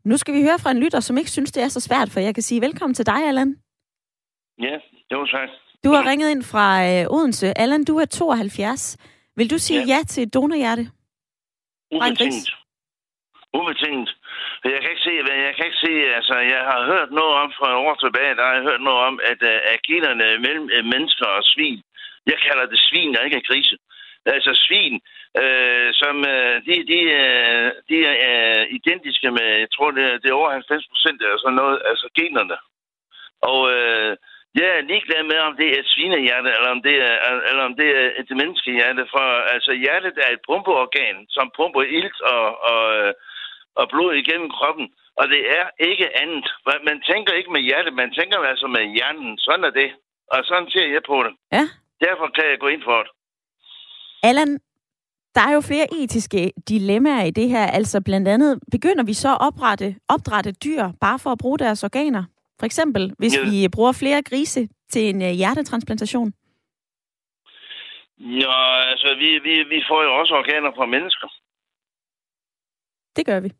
Nu 0.04 0.16
skal 0.16 0.34
vi 0.34 0.42
høre 0.42 0.58
fra 0.58 0.70
en 0.70 0.80
lytter, 0.80 1.00
som 1.00 1.18
ikke 1.18 1.30
synes, 1.30 1.52
det 1.52 1.62
er 1.62 1.68
så 1.68 1.80
svært, 1.80 2.10
for 2.10 2.20
jeg 2.20 2.34
kan 2.34 2.42
sige 2.42 2.60
velkommen 2.60 2.94
til 2.94 3.06
dig, 3.06 3.28
Allan. 3.28 3.56
Ja, 4.60 4.74
det 5.08 5.18
var 5.18 5.26
tak. 5.26 5.48
Du 5.84 5.90
har 5.90 6.10
ringet 6.10 6.30
ind 6.30 6.42
fra 6.42 6.66
øh, 6.88 7.16
Odense. 7.16 7.58
Allan, 7.58 7.84
du 7.84 7.96
er 7.96 8.04
72. 8.04 8.96
Vil 9.36 9.50
du 9.50 9.58
sige 9.58 9.80
ja, 9.80 9.94
ja 9.94 10.00
til 10.08 10.22
et 10.22 10.34
donorhjerte? 10.34 10.84
Ubetinget. 11.94 12.48
Ubetinget. 13.58 14.10
Jeg 14.64 14.80
kan 14.82 14.90
ikke 14.94 15.04
se, 15.08 15.12
jeg 15.46 15.54
kan 15.56 15.64
ikke 15.68 15.82
se, 15.86 15.92
altså 16.18 16.34
jeg 16.54 16.62
har 16.70 16.80
hørt 16.92 17.10
noget 17.20 17.34
om 17.42 17.50
fra 17.58 17.68
år 17.86 17.94
tilbage, 17.94 18.36
der 18.38 18.44
har 18.48 18.54
jeg 18.58 18.62
hørt 18.70 18.82
noget 18.88 19.00
om, 19.08 19.14
at, 19.30 19.40
øh, 19.50 19.58
at 19.72 19.78
generne 19.90 20.26
mellem 20.46 20.66
øh, 20.76 20.84
mennesker 20.94 21.26
og 21.38 21.44
svin, 21.52 21.78
jeg 22.32 22.38
kalder 22.46 22.66
det 22.72 22.80
svin, 22.88 23.16
og 23.16 23.24
ikke 23.24 23.48
grise. 23.50 23.76
Altså 24.26 24.52
svin, 24.64 25.00
øh, 25.42 25.88
som 26.00 26.16
øh, 26.34 26.54
de, 26.66 26.74
de, 26.92 27.00
øh, 27.22 27.70
de 27.88 27.96
er 28.06 28.64
identiske 28.78 29.30
med, 29.30 29.48
jeg 29.62 29.70
tror 29.74 29.90
det, 29.90 30.22
det 30.22 30.28
er 30.30 30.40
over 30.40 30.50
90 30.50 30.86
procent 30.92 31.22
eller 31.22 31.38
sådan 31.38 31.60
noget, 31.62 31.78
altså 31.90 32.08
generne. 32.18 32.56
Og 33.50 33.60
øh, 33.76 34.16
jeg 34.60 34.68
er 34.76 34.88
ligeglad 34.90 35.22
med, 35.30 35.38
om 35.48 35.56
det 35.60 35.66
er 35.70 35.78
et 35.80 35.92
svinehjerte, 35.94 36.50
eller 36.56 36.70
om 36.76 36.82
det 36.82 36.96
er, 37.08 37.14
eller 37.50 37.64
om 37.68 37.74
det 37.80 37.88
er 38.00 38.10
et 38.20 38.30
menneskehjerte. 38.40 39.06
For 39.14 39.26
altså, 39.54 39.72
hjertet 39.72 40.16
er 40.24 40.30
et 40.32 40.44
pumpeorgan, 40.48 41.16
som 41.28 41.52
pumper 41.56 41.82
ilt 41.82 42.20
og, 42.20 42.44
og, 42.72 42.82
og 43.80 43.88
blod 43.88 44.14
igennem 44.14 44.50
kroppen. 44.50 44.86
Og 45.20 45.28
det 45.28 45.42
er 45.58 45.66
ikke 45.90 46.08
andet. 46.22 46.46
Man 46.90 46.98
tænker 47.10 47.32
ikke 47.32 47.52
med 47.52 47.60
hjertet, 47.60 47.92
man 47.94 48.14
tænker 48.18 48.38
altså 48.38 48.66
med 48.66 48.84
hjernen. 48.94 49.38
Sådan 49.38 49.64
er 49.64 49.70
det. 49.70 49.90
Og 50.32 50.38
sådan 50.44 50.70
ser 50.70 50.86
jeg 50.96 51.02
på 51.06 51.22
det. 51.26 51.32
Ja. 51.52 51.64
Derfor 52.06 52.26
kan 52.36 52.46
jeg 52.50 52.58
gå 52.58 52.68
ind 52.74 52.82
for 52.82 52.98
det. 53.02 53.12
Allan, 54.22 54.58
der 55.34 55.40
er 55.40 55.52
jo 55.54 55.60
flere 55.60 55.86
etiske 56.02 56.52
dilemmaer 56.68 57.24
i 57.24 57.30
det 57.30 57.48
her. 57.48 57.66
Altså 57.66 58.02
blandt 58.04 58.28
andet, 58.28 58.60
begynder 58.70 59.04
vi 59.04 59.14
så 59.14 59.28
at 59.28 59.40
oprette, 59.40 59.96
opdrætte 60.08 60.52
dyr 60.52 60.82
bare 61.00 61.18
for 61.18 61.30
at 61.30 61.38
bruge 61.38 61.58
deres 61.58 61.84
organer? 61.84 62.24
For 62.58 62.66
eksempel, 62.66 63.14
hvis 63.18 63.36
ja. 63.36 63.50
vi 63.50 63.68
bruger 63.68 63.92
flere 63.92 64.22
grise 64.22 64.68
til 64.90 65.02
en 65.10 65.22
uh, 65.22 65.28
hjertetransplantation? 65.28 66.32
Ja, 68.18 68.60
altså, 68.90 69.08
vi, 69.18 69.28
vi, 69.46 69.54
vi 69.74 69.80
får 69.88 70.02
jo 70.02 70.10
også 70.20 70.34
organer 70.34 70.70
fra 70.76 70.86
mennesker. 70.86 71.28
Det 73.16 73.26
gør 73.26 73.40
vi. 73.40 73.50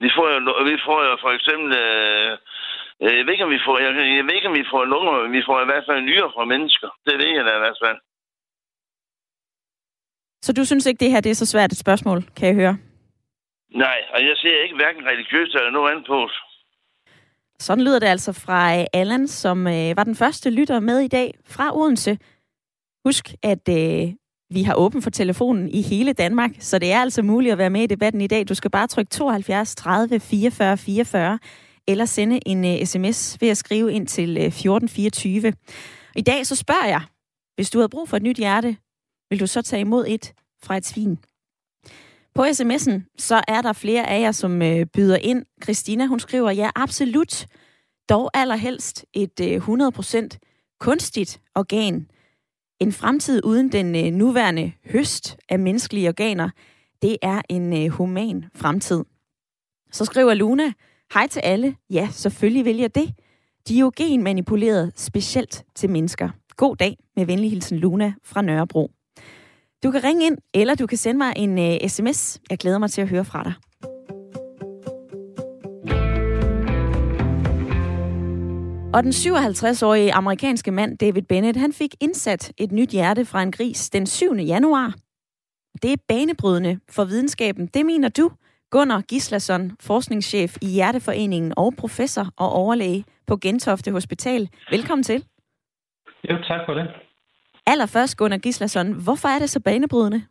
Vi 0.00 0.10
får 0.16 0.26
jo, 0.34 0.38
vi 0.70 0.76
får 0.86 0.98
jo 1.08 1.16
for 1.24 1.30
eksempel... 1.38 1.68
Øh, 1.84 2.38
jeg 3.00 3.26
ved 3.26 3.32
ikke, 3.32 3.44
om 3.44 3.50
vi 3.50 3.60
får, 3.66 3.78
jeg, 3.78 3.90
jeg 4.16 4.24
ved 4.24 4.34
ikke, 4.34 4.48
om 4.48 4.58
vi 4.62 4.70
får 4.72 4.84
lunger, 4.84 5.28
vi 5.28 5.42
får 5.46 5.62
i 5.62 5.68
hvert 5.70 5.84
fald 5.88 6.00
nyere 6.00 6.30
fra 6.34 6.44
mennesker. 6.44 6.90
Det 7.06 7.14
ved 7.18 7.30
jeg 7.36 7.44
da 7.44 7.52
i 7.56 7.64
hvert 7.64 7.80
fald. 7.84 7.98
Så 10.42 10.52
du 10.52 10.64
synes 10.64 10.86
ikke, 10.86 11.00
det 11.00 11.10
her 11.10 11.20
det 11.20 11.30
er 11.30 11.34
så 11.34 11.46
svært 11.46 11.72
et 11.72 11.78
spørgsmål, 11.78 12.24
kan 12.36 12.48
jeg 12.48 12.54
høre? 12.54 12.76
Nej, 13.74 13.98
og 14.14 14.20
jeg 14.20 14.36
ser 14.36 14.62
ikke 14.62 14.76
hverken 14.76 15.02
religiøst 15.06 15.54
eller 15.54 15.70
noget 15.70 15.90
andet 15.90 16.06
på. 16.06 16.28
Sådan 17.58 17.84
lyder 17.84 17.98
det 17.98 18.06
altså 18.06 18.32
fra 18.32 18.78
øh, 18.78 18.84
Allan, 18.92 19.28
som 19.28 19.66
øh, 19.66 19.96
var 19.96 20.04
den 20.04 20.14
første 20.14 20.50
lytter 20.50 20.80
med 20.80 20.98
i 21.00 21.08
dag 21.08 21.34
fra 21.44 21.76
Odense. 21.76 22.18
Husk, 23.04 23.34
at 23.42 23.68
øh, 23.68 24.12
vi 24.50 24.62
har 24.62 24.74
åben 24.74 25.02
for 25.02 25.10
telefonen 25.10 25.68
i 25.68 25.82
hele 25.82 26.12
Danmark, 26.12 26.50
så 26.58 26.78
det 26.78 26.92
er 26.92 27.00
altså 27.00 27.22
muligt 27.22 27.52
at 27.52 27.58
være 27.58 27.70
med 27.70 27.82
i 27.82 27.86
debatten 27.86 28.20
i 28.20 28.26
dag. 28.26 28.48
Du 28.48 28.54
skal 28.54 28.70
bare 28.70 28.86
trykke 28.86 29.10
72 29.10 29.74
30 29.74 30.20
44 30.20 30.76
44 30.76 31.38
eller 31.88 32.04
sende 32.04 32.40
en 32.46 32.64
uh, 32.64 32.86
sms 32.86 33.36
ved 33.40 33.48
at 33.48 33.56
skrive 33.56 33.92
ind 33.92 34.06
til 34.06 34.30
uh, 34.30 34.44
1424. 34.44 35.52
I 36.16 36.20
dag 36.20 36.46
så 36.46 36.56
spørger 36.56 36.86
jeg, 36.86 37.00
hvis 37.54 37.70
du 37.70 37.80
har 37.80 37.88
brug 37.88 38.08
for 38.08 38.16
et 38.16 38.22
nyt 38.22 38.36
hjerte, 38.36 38.76
vil 39.30 39.40
du 39.40 39.46
så 39.46 39.62
tage 39.62 39.80
imod 39.80 40.04
et 40.08 40.32
fra 40.62 40.76
et 40.76 40.86
svin? 40.86 41.18
På 42.34 42.44
sms'en, 42.44 43.14
så 43.18 43.42
er 43.48 43.62
der 43.62 43.72
flere 43.72 44.08
af 44.08 44.20
jer, 44.20 44.32
som 44.32 44.62
øh, 44.62 44.86
byder 44.86 45.16
ind. 45.16 45.44
Christina, 45.62 46.06
hun 46.06 46.20
skriver, 46.20 46.50
ja, 46.50 46.70
absolut. 46.74 47.46
Dog 48.08 48.30
allerhelst 48.34 49.04
et 49.12 49.40
øh, 49.40 49.68
100% 49.68 50.76
kunstigt 50.80 51.40
organ. 51.54 52.08
En 52.80 52.92
fremtid 52.92 53.44
uden 53.44 53.72
den 53.72 53.96
øh, 53.96 54.12
nuværende 54.12 54.72
høst 54.84 55.36
af 55.48 55.58
menneskelige 55.58 56.08
organer, 56.08 56.50
det 57.02 57.16
er 57.22 57.42
en 57.48 57.84
øh, 57.84 57.88
human 57.90 58.44
fremtid. 58.54 59.04
Så 59.92 60.04
skriver 60.04 60.34
Luna, 60.34 60.72
hej 61.14 61.26
til 61.26 61.40
alle. 61.40 61.76
Ja, 61.90 62.08
selvfølgelig 62.12 62.64
vil 62.64 62.76
jeg 62.76 62.94
det. 62.94 63.14
De 63.68 63.76
er 63.76 63.80
jo 63.80 63.92
genmanipuleret 63.96 64.92
specielt 64.96 65.64
til 65.74 65.90
mennesker. 65.90 66.28
God 66.56 66.76
dag 66.76 66.96
med 67.16 67.26
venlig 67.26 67.50
hilsen 67.50 67.78
Luna 67.78 68.14
fra 68.24 68.42
Nørrebro. 68.42 68.95
Du 69.84 69.90
kan 69.90 70.04
ringe 70.04 70.26
ind, 70.26 70.38
eller 70.54 70.74
du 70.74 70.86
kan 70.86 70.98
sende 70.98 71.18
mig 71.18 71.32
en 71.36 71.58
øh, 71.58 71.78
uh, 71.84 71.88
sms. 71.88 72.40
Jeg 72.50 72.58
glæder 72.58 72.78
mig 72.78 72.90
til 72.90 73.02
at 73.02 73.08
høre 73.08 73.24
fra 73.24 73.42
dig. 73.44 73.52
Og 78.94 79.02
den 79.02 79.12
57-årige 79.12 80.12
amerikanske 80.12 80.70
mand 80.70 80.98
David 80.98 81.22
Bennett, 81.22 81.58
han 81.58 81.72
fik 81.72 81.94
indsat 82.00 82.52
et 82.58 82.72
nyt 82.72 82.90
hjerte 82.90 83.24
fra 83.24 83.42
en 83.42 83.52
gris 83.52 83.90
den 83.90 84.06
7. 84.06 84.34
januar. 84.34 84.94
Det 85.82 85.92
er 85.92 85.96
banebrydende 86.08 86.80
for 86.90 87.04
videnskaben. 87.04 87.66
Det 87.66 87.86
mener 87.86 88.08
du, 88.08 88.30
Gunnar 88.70 89.00
Gislason, 89.00 89.70
forskningschef 89.80 90.56
i 90.62 90.66
Hjerteforeningen 90.66 91.52
og 91.56 91.74
professor 91.78 92.26
og 92.36 92.52
overlæge 92.52 93.04
på 93.26 93.36
Gentofte 93.36 93.92
Hospital. 93.92 94.48
Velkommen 94.70 95.02
til. 95.02 95.24
Jo, 96.30 96.36
tak 96.48 96.60
for 96.66 96.74
det. 96.74 97.05
Allerførst, 97.66 98.16
Gunnar 98.18 98.38
Gislason, 98.38 98.86
hvorfor 99.04 99.28
er 99.28 99.38
det 99.38 99.50
så 99.50 99.60
banebrydende? 99.64 100.22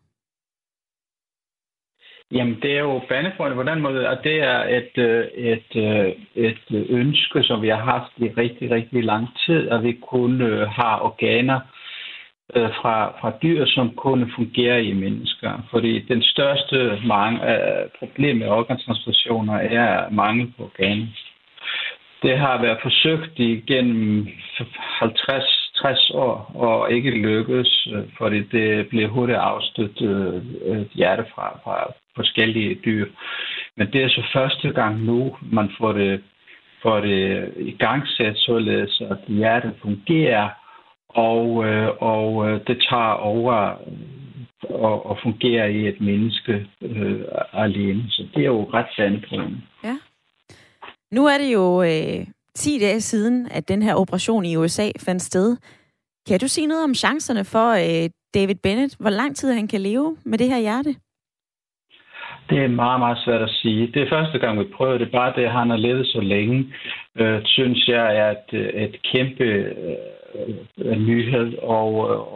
Jamen, 2.32 2.62
det 2.62 2.72
er 2.72 2.80
jo 2.80 3.02
banebrydende 3.10 3.56
på 3.56 3.64
den 3.64 3.82
måde, 3.82 4.08
at 4.08 4.20
det 4.24 4.38
er 4.40 4.60
et, 4.80 4.98
øh, 4.98 5.26
et, 5.36 5.72
et, 6.36 6.58
et 6.70 6.86
ønske, 6.90 7.44
som 7.44 7.62
vi 7.62 7.68
har 7.68 7.84
haft 7.94 8.12
i 8.18 8.28
rigtig, 8.30 8.72
rigtig 8.72 9.04
lang 9.04 9.28
tid, 9.46 9.70
at 9.70 9.84
vi 9.84 9.94
kunne 10.10 10.46
øh, 10.46 10.60
har 10.60 10.90
have 10.90 11.02
organer 11.02 11.60
fra, 12.54 13.20
fra 13.20 13.32
dyr, 13.44 13.66
som 13.66 13.96
kunne 13.96 14.32
fungere 14.36 14.84
i 14.84 14.94
mennesker. 14.94 15.68
Fordi 15.72 16.00
den 16.00 16.24
største 16.24 17.02
mange, 17.06 17.40
uh, 17.40 17.90
problem 18.00 18.38
med 18.38 18.48
organtransplantationer 18.48 19.54
er 19.54 20.10
mangel 20.10 20.54
på 20.58 20.64
organer. 20.64 21.08
Det 22.22 22.38
har 22.38 22.62
været 22.62 22.80
forsøgt 22.82 23.40
igennem 23.40 24.28
50 25.00 25.65
60 25.82 26.10
år 26.10 26.52
og 26.56 26.92
ikke 26.92 27.10
lykkedes, 27.10 27.88
fordi 28.18 28.40
det 28.44 28.90
blev 28.90 29.10
hurtigt 29.10 29.38
afstødt 29.38 30.02
øh, 30.02 30.86
hjerte 30.94 31.26
fra, 31.36 31.60
fra 31.64 31.94
forskellige 32.16 32.76
dyr. 32.86 33.08
Men 33.78 33.88
det 33.94 34.04
er 34.04 34.10
så 34.10 34.24
første 34.34 34.72
gang 34.72 35.04
nu, 35.04 35.36
man 35.42 35.70
får 35.78 35.92
det, 35.92 36.24
får 36.84 37.00
det 37.00 37.54
i 37.58 37.72
gang 37.72 38.08
sat, 38.08 38.38
således 38.38 39.02
at 39.12 39.18
hjertet 39.28 39.74
fungerer, 39.82 40.50
og, 41.10 41.66
øh, 41.66 41.90
og 42.00 42.50
øh, 42.50 42.60
det 42.68 42.86
tager 42.90 43.14
over 43.14 43.78
og, 44.70 45.06
og 45.06 45.18
fungerer 45.24 45.66
i 45.66 45.88
et 45.88 46.02
menneske 46.02 46.68
øh, 46.82 47.22
alene. 47.54 48.04
Så 48.10 48.28
det 48.36 48.42
er 48.42 48.46
jo 48.46 48.70
ret 48.74 48.88
sandprøvende. 48.96 49.62
Ja. 49.84 49.98
Nu 51.12 51.26
er 51.26 51.38
det 51.38 51.54
jo 51.54 51.84
øh, 51.84 52.28
10 52.56 52.80
dage 52.80 53.02
siden, 53.02 53.48
at 53.52 53.68
den 53.68 53.82
her 53.84 53.96
operation 53.96 54.46
i 54.46 54.56
USA 54.56 54.90
fandt 55.06 55.22
sted. 55.22 55.58
Kan 56.28 56.40
du 56.40 56.48
sige 56.48 56.68
noget 56.68 56.84
om 56.84 56.94
chancerne 56.94 57.46
for 57.46 57.70
øh, 57.72 58.10
David 58.34 58.56
Bennett? 58.64 58.96
Hvor 59.00 59.10
lang 59.10 59.36
tid 59.36 59.54
han 59.54 59.68
kan 59.68 59.82
leve 59.82 60.18
med 60.26 60.38
det 60.38 60.48
her 60.48 60.60
hjerte? 60.60 60.96
Det 62.50 62.58
er 62.64 62.68
meget, 62.68 63.00
meget 63.00 63.18
svært 63.26 63.42
at 63.42 63.50
sige. 63.62 63.88
Det 63.94 64.02
er 64.02 64.10
første 64.10 64.40
gang, 64.40 64.60
vi 64.60 64.66
prøver 64.78 64.98
det. 64.98 65.12
Bare 65.12 65.34
det, 65.36 65.44
at 65.46 65.52
han 65.52 65.70
har 65.70 65.78
levet 65.78 66.08
så 66.08 66.20
længe, 66.20 66.74
øh, 67.18 67.42
synes 67.46 67.88
jeg 67.88 68.18
er 68.18 68.30
et, 68.32 68.84
et 68.84 68.96
kæmpe 69.12 69.44
øh, 70.78 70.98
nyhed 70.98 71.58
og, 71.58 71.90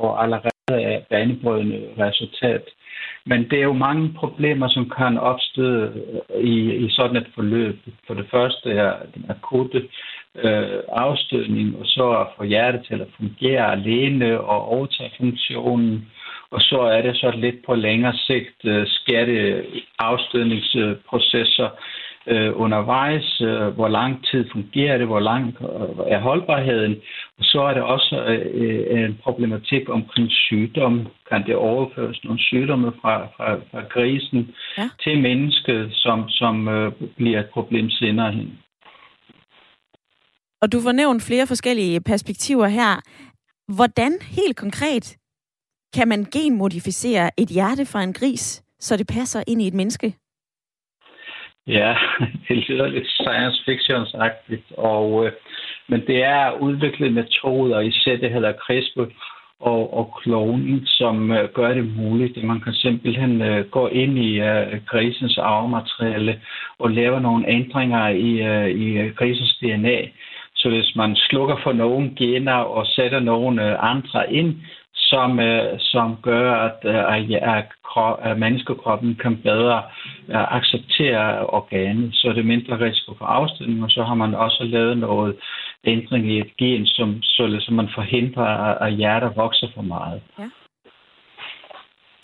og 0.03 0.23
allerede 0.23 0.49
er 0.69 1.01
banebrydende 1.09 1.89
resultat. 1.99 2.63
Men 3.25 3.49
det 3.49 3.59
er 3.59 3.63
jo 3.63 3.73
mange 3.73 4.13
problemer, 4.13 4.67
som 4.67 4.89
kan 4.89 5.17
opstå 5.17 5.63
øh, 5.63 5.89
i, 6.39 6.75
i 6.75 6.89
sådan 6.89 7.15
et 7.15 7.27
forløb. 7.35 7.79
For 8.07 8.13
det 8.13 8.25
første 8.31 8.71
er 8.71 8.93
den 9.15 9.25
akutte 9.29 9.87
øh, 10.35 10.79
afstødning, 10.89 11.79
og 11.79 11.85
så 11.85 12.11
at 12.11 12.27
få 12.37 12.43
hjertet 12.43 12.85
til 12.87 13.01
at 13.01 13.07
fungere 13.17 13.71
alene 13.71 14.39
og 14.39 14.65
overtage 14.65 15.11
funktionen. 15.17 16.11
Og 16.51 16.61
så 16.61 16.79
er 16.79 17.01
det 17.01 17.17
så 17.17 17.31
lidt 17.31 17.65
på 17.65 17.75
længere 17.75 18.13
sigt, 18.13 18.65
øh, 18.65 18.87
sker 18.87 19.25
det 19.25 19.65
øh, 22.29 22.51
undervejs, 22.55 23.41
øh, 23.41 23.67
hvor 23.67 23.87
lang 23.87 24.25
tid 24.25 24.45
fungerer 24.51 24.97
det, 24.97 25.07
hvor 25.07 25.19
lang 25.19 25.45
øh, 25.61 26.13
er 26.15 26.19
holdbarheden. 26.19 26.95
Og 27.39 27.43
så 27.45 27.61
er 27.61 27.73
det 27.73 27.83
også 27.83 28.15
øh, 28.23 29.03
en 29.03 29.19
problematik 29.23 29.89
omkring 29.89 30.27
sygdom. 30.31 31.07
Kan 31.29 31.43
det 31.47 31.55
overføres 31.55 32.23
nogle 32.23 32.39
sygdomme 32.39 32.91
fra, 33.01 33.25
fra, 33.25 33.55
fra 33.71 33.81
grisen 33.93 34.55
ja. 34.77 34.89
til 35.03 35.21
mennesket, 35.21 35.89
som, 35.91 36.29
som 36.29 36.67
øh, 36.67 36.91
bliver 37.17 37.39
et 37.39 37.49
problem 37.53 37.89
senere 37.89 38.31
hen? 38.31 38.59
Og 40.61 40.71
du 40.71 40.81
får 40.81 40.91
nævnt 40.91 41.23
flere 41.23 41.47
forskellige 41.47 42.01
perspektiver 42.01 42.67
her. 42.67 43.01
Hvordan 43.75 44.11
helt 44.21 44.57
konkret 44.57 45.17
kan 45.95 46.07
man 46.07 46.25
genmodificere 46.33 47.31
et 47.37 47.49
hjerte 47.49 47.85
fra 47.85 48.03
en 48.03 48.13
gris, 48.13 48.63
så 48.79 48.97
det 48.97 49.07
passer 49.07 49.43
ind 49.47 49.61
i 49.61 49.67
et 49.67 49.73
menneske? 49.73 50.15
Ja, 51.69 51.95
det 52.47 52.57
lyder 52.69 52.87
lidt 52.87 53.07
science 53.07 53.63
fiction-agtigt, 53.65 54.77
og, 54.77 55.25
øh, 55.25 55.31
men 55.87 56.07
det 56.07 56.23
er 56.23 56.51
udviklet 56.51 57.13
metoder, 57.13 57.79
især 57.79 58.17
det 58.17 58.31
hedder 58.31 58.53
CRISPR 58.53 59.05
og, 59.59 59.93
og 59.93 60.19
kloning, 60.21 60.81
som 60.85 61.31
øh, 61.31 61.49
gør 61.53 61.73
det 61.73 61.95
muligt, 61.97 62.37
at 62.37 62.43
man 62.43 62.61
kan 62.61 62.73
simpelthen 62.73 63.41
øh, 63.41 63.65
gå 63.65 63.87
ind 63.87 64.17
i 64.17 64.39
øh, 64.39 64.85
grisens 64.85 65.37
arvemateriale 65.37 66.41
og 66.79 66.91
lave 66.91 67.21
nogle 67.21 67.47
ændringer 67.47 68.07
i, 68.07 68.31
øh, 68.41 68.69
i 68.69 68.97
øh, 68.97 69.15
grisens 69.15 69.57
DNA, 69.61 70.01
så 70.55 70.69
hvis 70.69 70.95
man 70.95 71.15
slukker 71.15 71.55
for 71.63 71.73
nogle 71.73 72.11
gener 72.17 72.53
og 72.53 72.85
sætter 72.85 73.19
nogle 73.19 73.71
øh, 73.71 73.91
andre 73.91 74.33
ind, 74.33 74.55
som, 75.11 75.39
øh, 75.39 75.79
som 75.79 76.17
gør, 76.21 76.55
at, 76.67 76.79
øh, 76.83 77.03
at, 77.57 77.67
at 78.29 78.39
menneskekroppen 78.39 79.15
kan 79.23 79.37
bedre 79.37 79.77
øh, 80.29 80.55
acceptere 80.57 81.45
organet, 81.45 82.09
så 82.13 82.27
er 82.27 82.33
det 82.33 82.45
mindre 82.45 82.79
risiko 82.79 83.13
for 83.17 83.25
afstødning, 83.25 83.83
og 83.83 83.89
så 83.89 84.03
har 84.03 84.15
man 84.15 84.35
også 84.35 84.63
lavet 84.63 84.97
noget 84.97 85.35
ændring 85.83 86.31
i 86.31 86.39
et 86.39 86.57
gen, 86.57 86.85
som, 86.85 87.21
så, 87.21 87.57
så 87.59 87.73
man 87.73 87.89
forhindrer, 87.95 88.45
at 88.85 88.93
hjertet 88.93 89.31
vokser 89.35 89.67
for 89.75 89.81
meget. 89.81 90.21
Ja. 90.39 90.49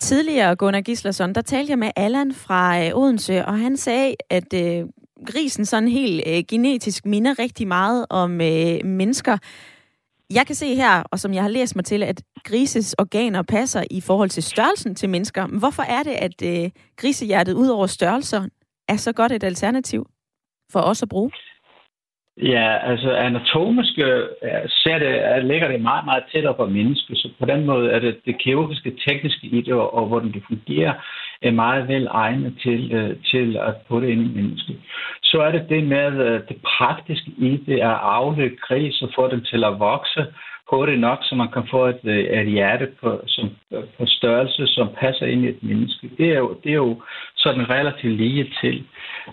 Tidligere, 0.00 0.56
Gunnar 0.56 0.80
Gislason, 0.80 1.32
der 1.32 1.40
talte 1.40 1.70
jeg 1.70 1.78
med 1.78 1.90
Allan 1.96 2.32
fra 2.46 2.84
øh, 2.84 2.98
Odense, 3.00 3.44
og 3.44 3.58
han 3.58 3.76
sagde, 3.76 4.14
at 4.30 4.54
øh, 4.54 4.86
grisen 5.26 5.64
sådan 5.64 5.88
helt 5.88 6.22
øh, 6.26 6.42
genetisk 6.48 7.06
minder 7.06 7.38
rigtig 7.38 7.68
meget 7.68 8.06
om 8.10 8.40
øh, 8.40 8.84
mennesker. 8.84 9.38
Jeg 10.34 10.46
kan 10.46 10.54
se 10.54 10.74
her, 10.74 11.02
og 11.12 11.18
som 11.18 11.34
jeg 11.34 11.42
har 11.42 11.48
læst 11.48 11.76
mig 11.76 11.84
til, 11.84 12.02
at 12.02 12.22
grises 12.44 12.94
organer 12.98 13.42
passer 13.42 13.82
i 13.90 14.00
forhold 14.00 14.28
til 14.28 14.42
størrelsen 14.42 14.94
til 14.94 15.08
mennesker. 15.08 15.46
Hvorfor 15.46 15.82
er 15.82 16.02
det, 16.02 16.16
at 16.26 16.38
øh, 16.44 16.70
grisehjertet 16.96 17.54
ud 17.54 17.68
over 17.68 17.86
størrelser 17.86 18.42
er 18.88 18.96
så 18.96 19.12
godt 19.12 19.32
et 19.32 19.44
alternativ 19.44 20.06
for 20.72 20.80
os 20.80 21.02
at 21.02 21.08
bruge? 21.08 21.30
Ja, 22.42 22.90
altså 22.90 23.10
anatomisk 23.10 23.94
ser 24.82 24.98
det, 24.98 25.44
ligger 25.44 25.68
det 25.68 25.80
meget, 25.80 26.04
meget 26.04 26.24
tættere 26.32 26.54
på 26.54 26.66
mennesket, 26.66 27.18
så 27.18 27.28
på 27.38 27.46
den 27.46 27.66
måde 27.66 27.90
er 27.90 27.98
det 27.98 28.20
det 28.24 28.38
kirurgiske 28.42 28.96
tekniske 29.06 29.46
i 29.46 29.60
det, 29.60 29.74
og, 29.74 29.94
og 29.94 30.06
hvordan 30.06 30.32
det 30.32 30.42
fungerer, 30.48 30.94
er 31.42 31.50
meget 31.50 31.88
vel 31.88 32.06
egnet 32.10 32.58
til, 32.62 32.92
øh, 32.92 33.16
til 33.30 33.56
at 33.56 33.74
putte 33.88 34.12
ind 34.12 34.20
i 34.20 34.34
mennesket. 34.34 34.76
Så 35.22 35.40
er 35.40 35.52
det 35.52 35.68
det 35.68 35.86
med 35.86 36.12
øh, 36.26 36.40
det 36.48 36.56
praktiske 36.78 37.30
i 37.38 37.62
det, 37.66 37.78
at 37.80 37.98
afløbe 38.02 38.56
kris 38.56 39.02
og 39.02 39.10
få 39.14 39.28
den 39.28 39.44
til 39.44 39.64
at 39.64 39.78
vokse 39.78 40.26
hurtigt 40.70 41.00
nok, 41.00 41.18
så 41.22 41.34
man 41.34 41.50
kan 41.52 41.66
få 41.70 41.86
et, 41.86 42.00
øh, 42.04 42.18
et 42.18 42.50
hjerte, 42.50 42.88
på, 43.00 43.20
som 43.26 43.50
øh, 43.72 43.84
på 43.98 44.06
størrelse, 44.06 44.66
som 44.66 44.88
passer 45.00 45.26
ind 45.26 45.44
i 45.44 45.48
et 45.48 45.62
menneske. 45.62 46.10
Det 46.18 46.28
er 46.32 46.38
jo, 46.38 46.56
det 46.64 46.70
er 46.70 46.80
jo 46.86 47.02
sådan 47.36 47.70
relativt 47.70 48.16
lige 48.16 48.52
til, 48.60 48.84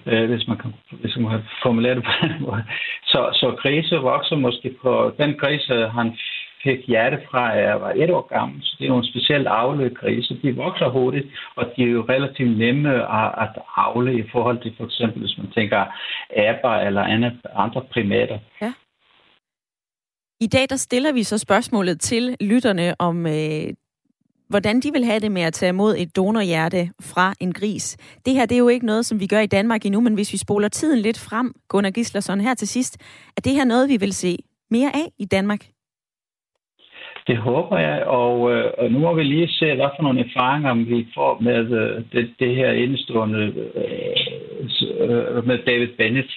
øh, 0.06 0.30
hvis 0.30 0.48
man 0.48 0.58
kan, 0.58 0.74
hvis 0.92 1.18
man 1.18 1.32
kan 1.32 1.44
formulere 1.64 1.96
det 1.96 2.04
på 2.04 2.12
den 2.22 2.36
måde. 2.40 2.64
Så, 3.06 3.30
så 3.34 3.56
grise 3.62 3.96
vokser 3.96 4.36
måske 4.36 4.76
på, 4.82 5.12
den 5.18 5.34
grise, 5.34 5.74
øh, 5.74 5.90
han 5.90 6.18
fik 6.64 6.80
hjerte 6.88 7.18
fra, 7.30 7.58
at 7.58 7.64
jeg 7.64 7.82
var 7.82 7.92
et 7.96 8.10
år 8.10 8.28
gammel, 8.36 8.62
så 8.64 8.76
det 8.80 8.86
er 8.86 8.90
nogle 8.90 9.10
specielt 9.10 9.48
avlede 9.48 9.96
grise. 9.96 10.40
De 10.42 10.56
vokser 10.56 10.90
hurtigt, 10.90 11.28
og 11.56 11.66
de 11.76 11.84
er 11.84 11.88
jo 11.88 12.06
relativt 12.10 12.58
nemme 12.58 12.90
at, 13.22 13.32
at 13.44 13.62
avle 13.78 14.20
i 14.20 14.24
forhold 14.32 14.62
til 14.62 14.74
for 14.78 14.86
eksempel, 14.86 15.20
hvis 15.20 15.38
man 15.38 15.52
tænker 15.52 15.82
aber 16.48 16.76
eller 16.88 17.32
andre 17.56 17.82
primater. 17.92 18.40
Ja. 18.62 18.74
I 20.40 20.48
dag 20.48 20.66
der 20.70 20.76
stiller 20.76 21.14
vi 21.14 21.24
så 21.24 21.38
spørgsmålet 21.38 22.00
til 22.02 22.36
lytterne 22.42 22.96
om, 23.00 23.28
øh, 23.28 23.74
hvordan 24.50 24.80
de 24.80 24.92
vil 24.92 25.06
have 25.06 25.20
det 25.20 25.32
med 25.32 25.42
at 25.42 25.54
tage 25.54 25.70
imod 25.70 25.96
et 25.98 26.16
donorhjerte 26.16 26.90
fra 27.02 27.34
en 27.40 27.54
gris. 27.54 27.98
Det 28.26 28.34
her 28.34 28.46
det 28.46 28.56
er 28.56 28.60
jo 28.60 28.68
ikke 28.68 28.86
noget, 28.86 29.06
som 29.06 29.20
vi 29.20 29.28
gør 29.28 29.40
i 29.40 29.46
Danmark 29.58 29.86
endnu, 29.86 30.02
men 30.02 30.14
hvis 30.14 30.34
vi 30.34 30.38
spoler 30.38 30.68
tiden 30.68 31.00
lidt 31.00 31.20
frem, 31.20 31.54
Gunnar 31.68 31.92
Gislason, 31.92 32.42
her 32.42 32.54
til 32.54 32.68
sidst, 32.68 32.98
er 33.38 33.42
det 33.42 33.54
her 33.54 33.66
noget, 33.66 33.90
vi 33.90 33.98
vil 33.98 34.14
se 34.14 34.38
mere 34.70 34.96
af 34.96 35.08
i 35.20 35.26
Danmark? 35.26 35.66
Det 37.28 37.38
håber 37.38 37.78
jeg, 37.78 38.04
og, 38.04 38.54
øh, 38.54 38.72
og 38.78 38.92
nu 38.92 39.00
må 39.00 39.14
vi 39.14 39.24
lige 39.24 39.48
se, 39.48 39.76
hvad 39.76 39.90
for 39.96 40.04
nogle 40.04 40.26
erfaringer 40.26 40.74
vi 40.74 41.08
får 41.16 41.38
med 41.42 41.72
øh, 41.82 42.04
det, 42.12 42.34
det 42.40 42.56
her 42.56 42.72
indstående 42.72 43.54
øh, 45.00 45.48
med 45.48 45.58
David 45.58 45.88
Bennett, 45.98 46.32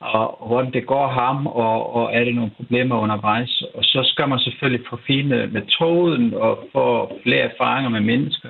og 0.00 0.46
hvordan 0.46 0.72
det 0.72 0.86
går 0.86 1.08
ham, 1.08 1.46
og, 1.46 1.94
og 1.96 2.14
er 2.14 2.24
det 2.24 2.34
nogle 2.34 2.50
problemer 2.56 2.96
undervejs. 2.98 3.62
Og 3.74 3.84
så 3.84 4.02
skal 4.12 4.28
man 4.28 4.38
selvfølgelig 4.38 4.86
forfine 4.88 5.46
metoden 5.46 6.34
og 6.34 6.68
få 6.72 7.18
flere 7.22 7.50
erfaringer 7.52 7.90
med 7.90 8.00
mennesker, 8.00 8.48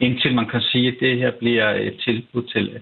indtil 0.00 0.34
man 0.34 0.46
kan 0.46 0.60
sige, 0.60 0.88
at 0.88 0.96
det 1.00 1.18
her 1.18 1.30
bliver 1.30 1.70
et 1.70 1.96
tilbud 2.04 2.42
til, 2.42 2.78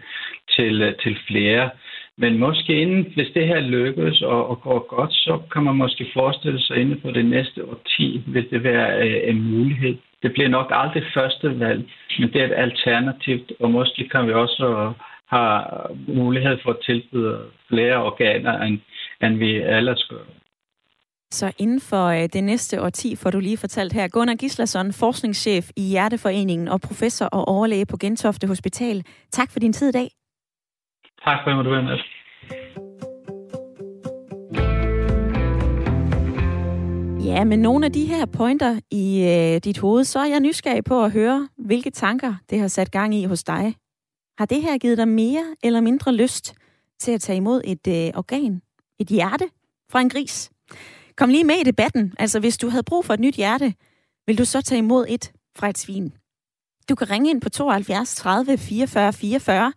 til, 0.56 0.94
til 1.02 1.16
flere. 1.28 1.70
Men 2.18 2.38
måske 2.38 2.82
inden, 2.82 3.02
hvis 3.14 3.30
det 3.34 3.46
her 3.46 3.60
lykkes 3.60 4.22
og, 4.22 4.50
og 4.50 4.60
går 4.60 4.96
godt, 4.96 5.12
så 5.12 5.40
kan 5.52 5.62
man 5.62 5.76
måske 5.76 6.10
forestille 6.14 6.60
sig 6.62 6.76
inden 6.76 7.00
for 7.02 7.10
det 7.10 7.24
næste 7.24 7.64
årti, 7.64 8.22
hvis 8.26 8.44
det 8.50 8.62
være 8.62 9.08
øh, 9.08 9.30
en 9.30 9.42
mulighed. 9.42 9.96
Det 10.22 10.32
bliver 10.32 10.48
nok 10.48 10.66
aldrig 10.70 11.02
første 11.14 11.60
valg, 11.60 11.90
men 12.18 12.32
det 12.32 12.40
er 12.40 12.46
et 12.46 12.54
alternativ, 12.66 13.38
og 13.60 13.70
måske 13.70 14.08
kan 14.08 14.26
vi 14.26 14.32
også 14.32 14.92
have 15.26 15.62
mulighed 16.08 16.56
for 16.62 16.70
at 16.70 16.82
tilbyde 16.86 17.38
flere 17.68 17.96
organer, 17.96 18.62
end, 18.62 18.78
end 19.22 19.36
vi 19.38 19.56
ellers 19.56 20.06
gør. 20.10 20.24
Så 21.30 21.52
inden 21.58 21.80
for 21.80 22.06
øh, 22.06 22.28
det 22.32 22.44
næste 22.44 22.82
årti 22.82 23.16
får 23.16 23.30
du 23.30 23.40
lige 23.40 23.56
fortalt 23.56 23.92
her, 23.92 24.08
Gunnar 24.08 24.34
Gislason, 24.34 24.92
forskningschef 24.92 25.70
i 25.76 25.82
Hjerteforeningen 25.82 26.68
og 26.68 26.80
professor 26.80 27.26
og 27.26 27.48
overlæge 27.48 27.86
på 27.86 27.96
Gentofte 27.96 28.46
Hospital. 28.46 29.04
Tak 29.30 29.50
for 29.52 29.60
din 29.60 29.72
tid 29.72 29.88
i 29.88 29.92
dag. 29.92 30.08
Tak 31.26 31.38
for, 31.44 31.50
at 31.50 31.64
du 31.64 31.70
var 31.70 31.82
med. 31.82 31.98
Ja, 37.24 37.44
men 37.44 37.58
nogle 37.58 37.86
af 37.86 37.92
de 37.92 38.04
her 38.04 38.26
pointer 38.26 38.80
i 38.90 39.22
øh, 39.22 39.60
dit 39.64 39.78
hoved, 39.78 40.04
så 40.04 40.18
er 40.18 40.24
jeg 40.24 40.40
nysgerrig 40.40 40.84
på 40.84 41.04
at 41.04 41.12
høre, 41.12 41.48
hvilke 41.58 41.90
tanker 41.90 42.34
det 42.50 42.60
har 42.60 42.68
sat 42.68 42.90
gang 42.90 43.14
i 43.14 43.24
hos 43.24 43.44
dig. 43.44 43.74
Har 44.38 44.46
det 44.46 44.62
her 44.62 44.78
givet 44.78 44.98
dig 44.98 45.08
mere 45.08 45.54
eller 45.62 45.80
mindre 45.80 46.14
lyst 46.14 46.54
til 46.98 47.12
at 47.12 47.20
tage 47.20 47.36
imod 47.36 47.60
et 47.64 47.86
øh, 47.88 48.12
organ, 48.14 48.62
et 48.98 49.08
hjerte 49.08 49.44
fra 49.90 50.00
en 50.00 50.08
gris? 50.08 50.50
Kom 51.16 51.30
lige 51.30 51.44
med 51.44 51.54
i 51.54 51.64
debatten. 51.64 52.14
Altså, 52.18 52.40
hvis 52.40 52.58
du 52.58 52.68
havde 52.68 52.84
brug 52.84 53.04
for 53.04 53.14
et 53.14 53.20
nyt 53.20 53.34
hjerte, 53.34 53.74
vil 54.26 54.38
du 54.38 54.44
så 54.44 54.62
tage 54.62 54.78
imod 54.78 55.06
et 55.08 55.32
fra 55.56 55.68
et 55.68 55.78
svin? 55.78 56.12
Du 56.88 56.94
kan 56.94 57.10
ringe 57.10 57.30
ind 57.30 57.40
på 57.40 57.48
72 57.48 58.14
30 58.14 58.58
44 58.58 59.12
44 59.12 59.72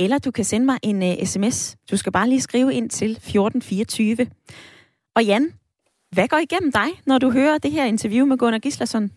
eller 0.00 0.18
du 0.18 0.30
kan 0.30 0.44
sende 0.44 0.66
mig 0.66 0.78
en 0.82 1.02
øh, 1.02 1.18
uh, 1.20 1.26
sms. 1.26 1.76
Du 1.90 1.96
skal 1.96 2.12
bare 2.12 2.28
lige 2.28 2.40
skrive 2.40 2.74
ind 2.74 2.90
til 2.90 3.10
1424. 3.10 4.26
Og 5.14 5.24
Jan, 5.24 5.52
hvad 6.12 6.28
går 6.28 6.36
igennem 6.36 6.72
dig, 6.72 6.88
når 7.06 7.18
du 7.18 7.30
hører 7.30 7.58
det 7.58 7.70
her 7.70 7.84
interview 7.84 8.26
med 8.26 8.38
Gunnar 8.38 8.58
Gislason? 8.58 9.10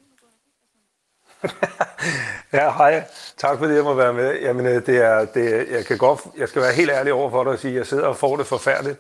ja, 2.54 2.72
hej. 2.78 3.04
Tak 3.38 3.58
fordi 3.58 3.74
jeg 3.74 3.84
må 3.84 3.94
være 3.94 4.14
med. 4.14 4.40
Jamen, 4.42 4.66
øh, 4.66 4.86
det 4.86 4.98
er, 4.98 5.26
det, 5.26 5.68
jeg, 5.72 5.86
kan 5.86 5.98
godt, 5.98 6.20
jeg 6.38 6.50
skal 6.50 6.62
være 6.62 6.74
helt 6.74 6.92
ærlig 6.92 7.14
over 7.14 7.30
for 7.30 7.44
dig 7.44 7.54
og 7.54 7.60
sige, 7.60 7.72
at 7.72 7.78
jeg 7.78 7.88
sidder 7.88 8.08
og 8.08 8.18
får 8.18 8.38
det 8.38 8.48
forfærdeligt. 8.48 8.98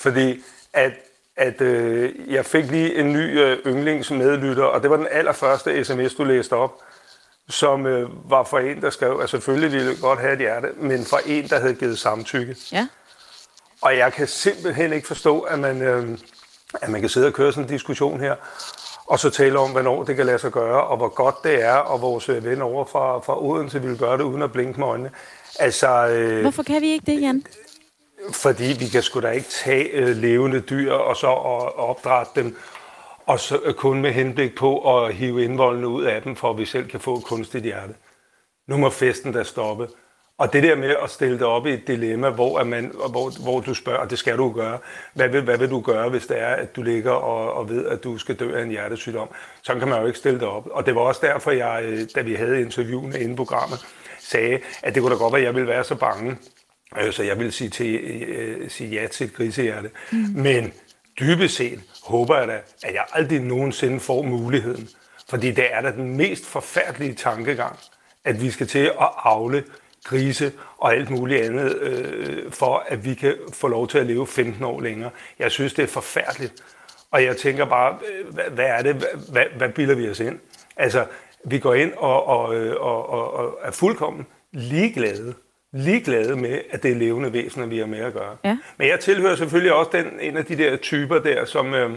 Fordi 0.00 0.42
at, 0.72 0.92
at 1.36 1.60
øh, 1.60 2.12
jeg 2.32 2.46
fik 2.46 2.64
lige 2.64 2.94
en 2.94 3.12
ny 3.12 3.40
øh, 3.40 3.58
yndlingsmedlytter, 3.66 4.64
og 4.64 4.82
det 4.82 4.90
var 4.90 4.96
den 4.96 5.08
allerførste 5.10 5.84
sms, 5.84 6.14
du 6.14 6.24
læste 6.24 6.52
op 6.52 6.82
som 7.48 7.86
øh, 7.86 8.30
var 8.30 8.44
for 8.44 8.58
en, 8.58 8.82
der 8.82 8.90
skrev, 8.90 9.20
at 9.22 9.30
selvfølgelig 9.30 9.72
ville 9.72 9.96
godt 10.00 10.20
have 10.20 10.32
et 10.32 10.38
hjerte, 10.38 10.68
men 10.76 11.04
for 11.04 11.20
en, 11.26 11.48
der 11.48 11.60
havde 11.60 11.74
givet 11.74 11.98
samtykke. 11.98 12.56
Ja. 12.72 12.88
Og 13.82 13.96
jeg 13.96 14.12
kan 14.12 14.28
simpelthen 14.28 14.92
ikke 14.92 15.06
forstå, 15.06 15.40
at 15.40 15.58
man, 15.58 15.82
øh, 15.82 16.18
at 16.82 16.88
man 16.88 17.00
kan 17.00 17.10
sidde 17.10 17.26
og 17.26 17.32
køre 17.32 17.52
sådan 17.52 17.64
en 17.64 17.68
diskussion 17.70 18.20
her, 18.20 18.34
og 19.06 19.18
så 19.18 19.30
tale 19.30 19.58
om, 19.58 19.70
hvornår 19.70 20.04
det 20.04 20.16
kan 20.16 20.26
lade 20.26 20.38
sig 20.38 20.52
gøre, 20.52 20.84
og 20.84 20.96
hvor 20.96 21.08
godt 21.08 21.44
det 21.44 21.62
er, 21.62 21.74
og 21.76 22.00
vores 22.00 22.28
øh, 22.28 22.44
ven 22.44 22.62
over 22.62 22.84
fra, 22.84 23.18
fra 23.18 23.42
Odense 23.42 23.82
ville 23.82 23.98
gøre 23.98 24.18
det 24.18 24.24
uden 24.24 24.42
at 24.42 24.52
blinke 24.52 24.80
med 24.80 24.88
øjnene. 24.88 25.10
Altså, 25.58 26.06
øh, 26.06 26.40
Hvorfor 26.40 26.62
kan 26.62 26.82
vi 26.82 26.86
ikke 26.86 27.06
det, 27.06 27.20
Jan? 27.20 27.44
Fordi 28.32 28.76
vi 28.78 28.88
kan 28.88 29.02
sgu 29.02 29.20
da 29.20 29.30
ikke 29.30 29.48
tage 29.48 29.84
øh, 29.84 30.16
levende 30.16 30.60
dyr 30.60 30.92
og 30.92 31.16
så 31.16 31.26
og, 31.26 31.78
og 31.78 31.88
opdrætte 31.88 32.32
dem 32.34 32.56
og 33.26 33.40
så 33.40 33.74
kun 33.76 34.02
med 34.02 34.12
henblik 34.12 34.56
på 34.56 34.98
at 34.98 35.14
hive 35.14 35.44
indvoldene 35.44 35.88
ud 35.88 36.04
af 36.04 36.22
dem, 36.22 36.36
for 36.36 36.50
at 36.50 36.58
vi 36.58 36.64
selv 36.64 36.88
kan 36.88 37.00
få 37.00 37.18
et 37.18 37.24
kunstigt 37.24 37.64
hjerte. 37.64 37.94
Nu 38.68 38.76
må 38.76 38.90
festen 38.90 39.32
da 39.32 39.42
stoppe. 39.42 39.88
Og 40.38 40.52
det 40.52 40.62
der 40.62 40.76
med 40.76 40.94
at 41.02 41.10
stille 41.10 41.38
dig 41.38 41.46
op 41.46 41.66
i 41.66 41.70
et 41.70 41.86
dilemma, 41.86 42.30
hvor, 42.30 42.58
er 42.58 42.64
man, 42.64 42.92
hvor, 43.10 43.42
hvor 43.42 43.60
du 43.60 43.74
spørger, 43.74 43.98
og 43.98 44.10
det 44.10 44.18
skal 44.18 44.38
du 44.38 44.52
gøre, 44.52 44.78
hvad 45.14 45.28
vil, 45.28 45.42
hvad 45.42 45.58
vil 45.58 45.70
du 45.70 45.80
gøre, 45.80 46.08
hvis 46.08 46.26
det 46.26 46.40
er, 46.40 46.54
at 46.54 46.76
du 46.76 46.82
ligger 46.82 47.10
og, 47.10 47.52
og 47.52 47.68
ved, 47.68 47.86
at 47.86 48.04
du 48.04 48.18
skal 48.18 48.34
dø 48.34 48.56
af 48.56 48.62
en 48.62 48.70
hjertesygdom? 48.70 49.28
Så 49.62 49.74
kan 49.74 49.88
man 49.88 50.00
jo 50.00 50.06
ikke 50.06 50.18
stille 50.18 50.40
dig 50.40 50.48
op. 50.48 50.68
Og 50.70 50.86
det 50.86 50.94
var 50.94 51.00
også 51.00 51.20
derfor, 51.24 51.50
jeg, 51.50 51.82
øh, 51.84 52.00
da 52.14 52.20
vi 52.20 52.34
havde 52.34 52.60
interviewene 52.60 53.20
inden 53.20 53.36
programmet, 53.36 53.86
sagde, 54.18 54.60
at 54.82 54.94
det 54.94 55.02
kunne 55.02 55.14
da 55.14 55.18
godt 55.18 55.32
være, 55.32 55.40
at 55.40 55.46
jeg 55.46 55.54
ville 55.54 55.68
være 55.68 55.84
så 55.84 55.94
bange, 55.94 56.36
øh, 57.00 57.12
så 57.12 57.22
jeg 57.22 57.38
ville 57.38 57.52
sige, 57.52 57.70
til, 57.70 57.94
øh, 57.94 58.70
sige 58.70 58.90
ja 58.90 59.06
til 59.06 59.26
et 59.26 59.34
grisehjerte. 59.34 59.90
Mm. 60.12 60.18
Men 60.34 60.72
dybest 61.20 61.56
set 61.56 61.80
håber 62.04 62.38
jeg 62.38 62.48
da, 62.48 62.60
at 62.82 62.94
jeg 62.94 63.04
aldrig 63.12 63.40
nogensinde 63.40 64.00
får 64.00 64.22
muligheden. 64.22 64.88
Fordi 65.28 65.50
det 65.50 65.74
er 65.74 65.80
da 65.80 65.90
den 65.90 66.16
mest 66.16 66.46
forfærdelige 66.46 67.14
tankegang, 67.14 67.78
at 68.24 68.42
vi 68.42 68.50
skal 68.50 68.66
til 68.66 68.84
at 68.84 69.10
afle 69.16 69.64
grise 70.04 70.52
og 70.78 70.94
alt 70.94 71.10
muligt 71.10 71.42
andet, 71.42 71.76
øh, 71.76 72.52
for 72.52 72.84
at 72.88 73.04
vi 73.04 73.14
kan 73.14 73.34
få 73.52 73.68
lov 73.68 73.88
til 73.88 73.98
at 73.98 74.06
leve 74.06 74.26
15 74.26 74.64
år 74.64 74.80
længere. 74.80 75.10
Jeg 75.38 75.50
synes, 75.50 75.74
det 75.74 75.82
er 75.82 75.86
forfærdeligt. 75.86 76.54
Og 77.10 77.24
jeg 77.24 77.36
tænker 77.36 77.64
bare, 77.64 77.98
øh, 78.12 78.34
hvad, 78.34 78.44
hvad 78.44 78.66
er 78.66 78.82
det? 78.82 78.94
Hvad, 79.28 79.44
hvad 79.56 79.68
bilder 79.68 79.94
vi 79.94 80.08
os 80.08 80.20
ind? 80.20 80.38
Altså, 80.76 81.06
vi 81.44 81.58
går 81.58 81.74
ind 81.74 81.92
og, 81.96 82.26
og, 82.26 82.54
øh, 82.54 82.76
og, 82.80 83.08
og, 83.08 83.34
og 83.34 83.58
er 83.62 83.70
fuldkommen 83.70 84.26
ligeglade 84.52 85.34
ligeglade 85.74 86.36
med, 86.36 86.60
at 86.70 86.82
det 86.82 86.90
er 86.90 86.94
levende 86.94 87.32
væsener, 87.32 87.66
vi 87.66 87.78
har 87.78 87.86
med 87.86 87.98
at 87.98 88.12
gøre. 88.12 88.36
Ja. 88.44 88.58
Men 88.76 88.88
jeg 88.88 89.00
tilhører 89.00 89.36
selvfølgelig 89.36 89.72
også 89.72 89.90
den, 89.92 90.06
en 90.20 90.36
af 90.36 90.44
de 90.44 90.56
der 90.58 90.76
typer 90.76 91.18
der, 91.18 91.44
som, 91.44 91.74
øh, 91.74 91.90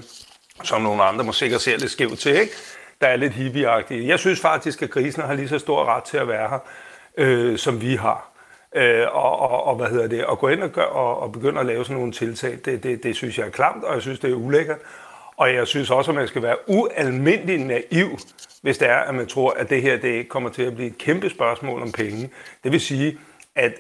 som 0.64 0.82
nogle 0.82 1.04
andre 1.04 1.26
må 1.26 1.32
sikkert 1.32 1.62
se 1.62 1.78
lidt 1.78 1.92
skævt 1.92 2.20
til, 2.20 2.36
ikke? 2.36 2.54
der 3.02 3.08
er 3.08 3.16
lidt 3.16 3.34
hippieagtige. 3.34 4.08
Jeg 4.08 4.20
synes 4.20 4.40
faktisk, 4.40 4.82
at 4.82 4.90
grisene 4.90 5.26
har 5.26 5.34
lige 5.34 5.50
så 5.50 5.60
stor 5.60 5.86
ret 5.86 6.04
til 6.04 6.18
at 6.18 6.28
være 6.28 6.50
her, 6.50 6.60
øh, 7.18 7.58
som 7.58 7.82
vi 7.82 7.96
har. 7.96 8.32
Øh, 8.76 9.06
og, 9.12 9.40
og, 9.40 9.64
og, 9.64 9.76
hvad 9.76 9.88
hedder 9.88 10.08
det, 10.08 10.26
at 10.32 10.40
gå 10.40 10.48
ind 10.48 10.64
og, 10.64 10.70
gør, 10.70 10.84
og, 10.84 11.20
og 11.20 11.32
begynde 11.32 11.60
at 11.60 11.66
lave 11.66 11.86
sådan 11.86 11.98
nogle 11.98 12.12
tiltag, 12.12 12.58
det, 12.66 12.84
det, 12.84 13.04
det 13.04 13.16
synes 13.16 13.38
jeg 13.38 13.46
er 13.48 13.52
klamt, 13.52 13.84
og 13.84 13.94
jeg 13.94 14.02
synes, 14.02 14.20
det 14.20 14.32
er 14.32 14.36
ulækkert. 14.36 14.78
Og 15.38 15.54
jeg 15.54 15.68
synes 15.68 15.92
også, 15.92 16.12
at 16.12 16.16
man 16.16 16.28
skal 16.28 16.42
være 16.42 16.56
ualmindelig 16.68 17.58
naiv, 17.60 18.20
hvis 18.62 18.78
det 18.78 18.90
er, 18.90 18.98
at 18.98 19.16
man 19.16 19.28
tror, 19.28 19.52
at 19.52 19.70
det 19.70 19.82
her 19.82 19.98
det 19.98 20.30
kommer 20.30 20.50
til 20.50 20.64
at 20.64 20.76
blive 20.76 20.90
et 20.90 20.98
kæmpe 20.98 21.30
spørgsmål 21.30 21.82
om 21.82 21.92
penge. 21.92 22.30
Det 22.64 22.72
vil 22.72 22.82
sige, 22.82 23.18
at 23.58 23.74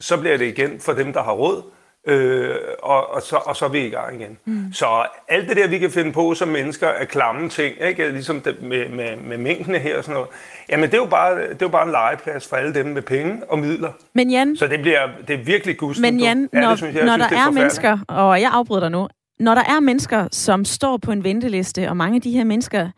så 0.00 0.16
bliver 0.16 0.36
det 0.36 0.46
igen 0.46 0.80
for 0.80 0.92
dem, 0.92 1.12
der 1.12 1.22
har 1.22 1.32
råd, 1.32 1.62
øh, 2.06 2.54
og, 2.82 3.14
og, 3.14 3.22
så, 3.22 3.36
og 3.36 3.56
så 3.56 3.64
er 3.64 3.68
vi 3.68 3.86
i 3.86 3.90
gang 3.90 4.20
igen. 4.20 4.38
Mm. 4.44 4.72
Så 4.72 5.06
alt 5.28 5.48
det 5.48 5.56
der, 5.56 5.68
vi 5.68 5.78
kan 5.78 5.90
finde 5.90 6.12
på 6.12 6.34
som 6.34 6.48
mennesker, 6.48 6.88
er 6.88 7.04
klamme 7.04 7.48
ting, 7.48 7.74
ikke? 7.80 8.10
ligesom 8.10 8.40
det, 8.40 8.62
med, 8.62 8.88
med, 8.88 9.16
med 9.16 9.38
mængdene 9.38 9.78
her 9.78 9.98
og 9.98 10.04
sådan 10.04 10.14
noget, 10.14 10.28
jamen 10.70 10.90
det 10.90 10.94
er, 10.94 10.98
jo 10.98 11.06
bare, 11.06 11.42
det 11.42 11.50
er 11.50 11.56
jo 11.62 11.68
bare 11.68 11.84
en 11.84 11.90
legeplads 11.90 12.48
for 12.48 12.56
alle 12.56 12.74
dem 12.74 12.86
med 12.86 13.02
penge 13.02 13.42
og 13.48 13.58
midler. 13.58 13.92
Men 14.14 14.30
Jan, 14.30 14.56
så 14.56 14.66
det, 14.66 14.80
bliver, 14.80 15.08
det 15.28 15.40
er 15.40 15.44
virkelig 15.44 15.76
gusten. 15.76 16.02
Men 16.02 16.20
Jan, 16.20 16.48
ja, 16.52 16.60
når, 16.60 16.76
synes, 16.76 16.94
jeg, 16.94 17.04
når 17.04 17.12
synes, 17.12 17.28
der 17.30 17.36
er, 17.36 17.46
er 17.46 17.50
mennesker, 17.50 17.98
og 18.08 18.40
jeg 18.40 18.50
afbryder 18.52 18.80
dig 18.80 18.90
nu, 18.90 19.08
når 19.40 19.54
der 19.54 19.64
er 19.64 19.80
mennesker, 19.80 20.28
som 20.32 20.64
står 20.64 20.96
på 20.96 21.12
en 21.12 21.24
venteliste, 21.24 21.88
og 21.88 21.96
mange 21.96 22.16
af 22.16 22.22
de 22.22 22.30
her 22.30 22.44
mennesker, 22.44 22.90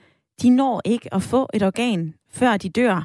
de 0.42 0.51
når 0.51 0.81
ikke 0.85 1.14
at 1.14 1.23
få 1.23 1.49
et 1.55 1.62
organ, 1.62 2.14
før 2.35 2.57
de 2.57 2.68
dør, 2.68 3.05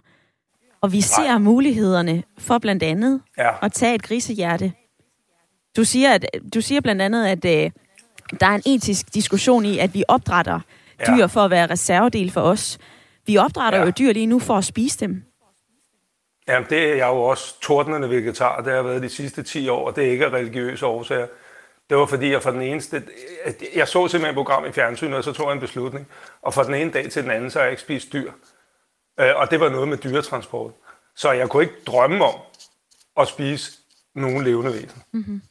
og 0.82 0.92
vi 0.92 1.02
ser 1.02 1.28
Nej. 1.28 1.38
mulighederne 1.38 2.24
for 2.38 2.58
blandt 2.58 2.84
andet 2.84 3.22
ja. 3.38 3.66
at 3.66 3.72
tage 3.72 3.96
et 3.96 4.04
grisehjerte. 4.04 4.74
Du 5.78 5.84
siger, 5.84 6.14
at, 6.14 6.26
du 6.54 6.62
siger 6.62 6.82
blandt 6.82 7.02
andet, 7.02 7.26
at 7.26 7.46
øh, 7.46 7.72
der 8.40 8.48
er 8.48 8.56
en 8.56 8.62
etisk 8.66 9.14
diskussion 9.14 9.66
i, 9.66 9.80
at 9.80 9.94
vi 9.94 10.04
opdrætter 10.08 10.60
dyr 11.08 11.16
ja. 11.16 11.26
for 11.26 11.42
at 11.42 11.52
være 11.52 11.68
reservedel 11.68 12.32
for 12.32 12.42
os. 12.42 12.78
Vi 13.26 13.38
opdrætter 13.38 13.80
ja. 13.80 13.86
jo 13.86 13.92
dyr 14.00 14.14
lige 14.14 14.26
nu 14.26 14.40
for 14.40 14.58
at 14.58 14.66
spise 14.66 15.00
dem. 15.00 15.24
Jamen, 16.48 16.70
det 16.70 16.84
er 16.84 16.96
jeg 16.96 17.08
jo 17.08 17.22
også 17.22 17.60
tordnende 17.62 18.10
vegetar. 18.10 18.58
Det 18.58 18.68
har 18.68 18.74
jeg 18.74 18.86
været 18.86 19.02
de 19.02 19.10
sidste 19.10 19.44
10 19.44 19.70
år, 19.70 19.88
og 19.88 19.96
det 19.96 20.08
er 20.08 20.12
ikke 20.12 20.26
af 20.26 20.30
religiøse 20.30 20.86
årsager. 20.86 21.28
Det 21.90 21.98
var 21.98 22.06
fordi, 22.06 22.32
jeg 22.32 22.42
for 22.42 22.52
den 22.52 22.62
eneste... 22.62 23.04
Jeg 23.76 23.88
så 23.88 24.08
simpelthen 24.08 24.30
et 24.30 24.36
program 24.36 24.66
i 24.66 24.72
fjernsynet, 24.72 25.14
og 25.14 25.24
så 25.24 25.32
tog 25.32 25.48
jeg 25.48 25.54
en 25.54 25.60
beslutning. 25.60 26.08
Og 26.42 26.54
fra 26.54 26.64
den 26.64 26.74
ene 26.74 26.92
dag 26.92 27.10
til 27.12 27.24
den 27.24 27.32
anden, 27.32 27.52
så 27.52 27.60
har 27.60 27.64
jeg 27.64 27.72
ikke 27.72 27.82
spist 27.82 28.14
dyr. 28.14 28.32
Øh, 29.20 29.36
og 29.36 29.52
det 29.52 29.60
var 29.60 29.70
noget 29.70 29.88
med 29.88 29.98
dyretransport. 29.98 30.72
Så 31.16 31.32
jeg 31.32 31.50
kunne 31.50 31.64
ikke 31.64 31.76
drømme 31.88 32.26
om 32.26 32.36
at 33.18 33.28
spise 33.28 33.72
nogen 34.16 34.44
levende 34.44 34.74
væsen. 34.74 35.04
Mm-hmm. 35.12 35.42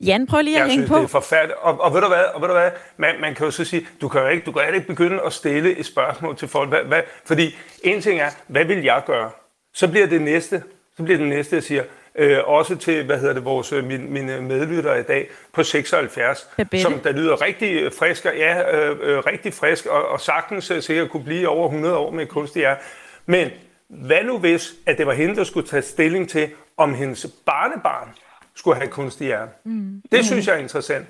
Jan, 0.00 0.26
prøv 0.26 0.42
lige 0.42 0.56
at 0.56 0.60
jeg 0.60 0.68
hænge 0.68 0.86
synes, 0.86 0.90
på. 0.90 0.96
det 0.96 1.04
er 1.04 1.08
forfærdeligt. 1.08 1.58
Og, 1.58 1.80
og 1.80 1.94
ved 1.94 2.00
du 2.00 2.08
hvad, 2.08 2.24
og 2.24 2.40
ved 2.40 2.48
du 2.48 2.54
hvad 2.54 2.70
man, 2.96 3.20
man 3.20 3.34
kan 3.34 3.44
jo 3.44 3.50
så 3.50 3.64
sige, 3.64 3.86
du 4.00 4.08
kan 4.08 4.20
jo 4.20 4.28
ikke, 4.28 4.44
du 4.44 4.52
kan 4.52 4.74
ikke 4.74 4.86
begynde 4.86 5.22
at 5.22 5.32
stille 5.32 5.76
et 5.76 5.86
spørgsmål 5.86 6.36
til 6.36 6.48
folk. 6.48 6.68
Hvad, 6.68 6.84
hvad, 6.84 7.02
fordi 7.24 7.56
en 7.84 8.02
ting 8.02 8.20
er, 8.20 8.30
hvad 8.46 8.64
vil 8.64 8.84
jeg 8.84 9.02
gøre? 9.06 9.30
Så 9.74 9.88
bliver 9.88 10.06
det 10.06 10.22
næste, 10.22 10.62
så 10.96 11.02
bliver 11.02 11.18
det 11.18 11.28
næste, 11.28 11.56
jeg 11.56 11.62
siger, 11.62 11.84
øh, 12.14 12.38
også 12.44 12.76
til, 12.76 13.04
hvad 13.04 13.18
hedder 13.18 13.34
det, 13.34 13.44
vores, 13.44 13.72
øh, 13.72 13.84
mine, 13.84 14.06
mine 14.06 14.40
medlyttere 14.40 15.00
i 15.00 15.02
dag 15.02 15.28
på 15.52 15.62
76, 15.62 16.48
Babette. 16.56 16.82
som 16.82 16.98
der 16.98 17.12
lyder 17.12 17.42
rigtig 17.42 17.92
frisk, 17.98 18.24
ja, 18.24 18.76
øh, 18.76 18.96
øh, 19.02 19.18
rigtig 19.18 19.54
frisk, 19.54 19.86
og, 19.86 20.08
og 20.08 20.20
sagtens 20.20 20.70
øh, 20.70 20.82
sikkert 20.82 21.10
kunne 21.10 21.24
blive 21.24 21.48
over 21.48 21.66
100 21.66 21.96
år 21.96 22.10
med 22.10 22.26
kunstig 22.26 22.60
hjerte. 22.60 22.80
Men 23.26 23.50
hvad 23.88 24.24
nu 24.24 24.38
hvis, 24.38 24.72
at 24.86 24.98
det 24.98 25.06
var 25.06 25.12
hende, 25.12 25.36
der 25.36 25.44
skulle 25.44 25.68
tage 25.68 25.82
stilling 25.82 26.28
til, 26.28 26.48
om 26.76 26.94
hendes 26.94 27.26
barnebarn 27.46 28.08
skulle 28.54 28.76
have 28.76 28.88
kunstig 28.88 29.26
hjerne? 29.26 29.50
Mm. 29.64 30.02
Det 30.12 30.24
synes 30.24 30.46
jeg 30.46 30.54
er 30.54 30.58
interessant. 30.58 31.06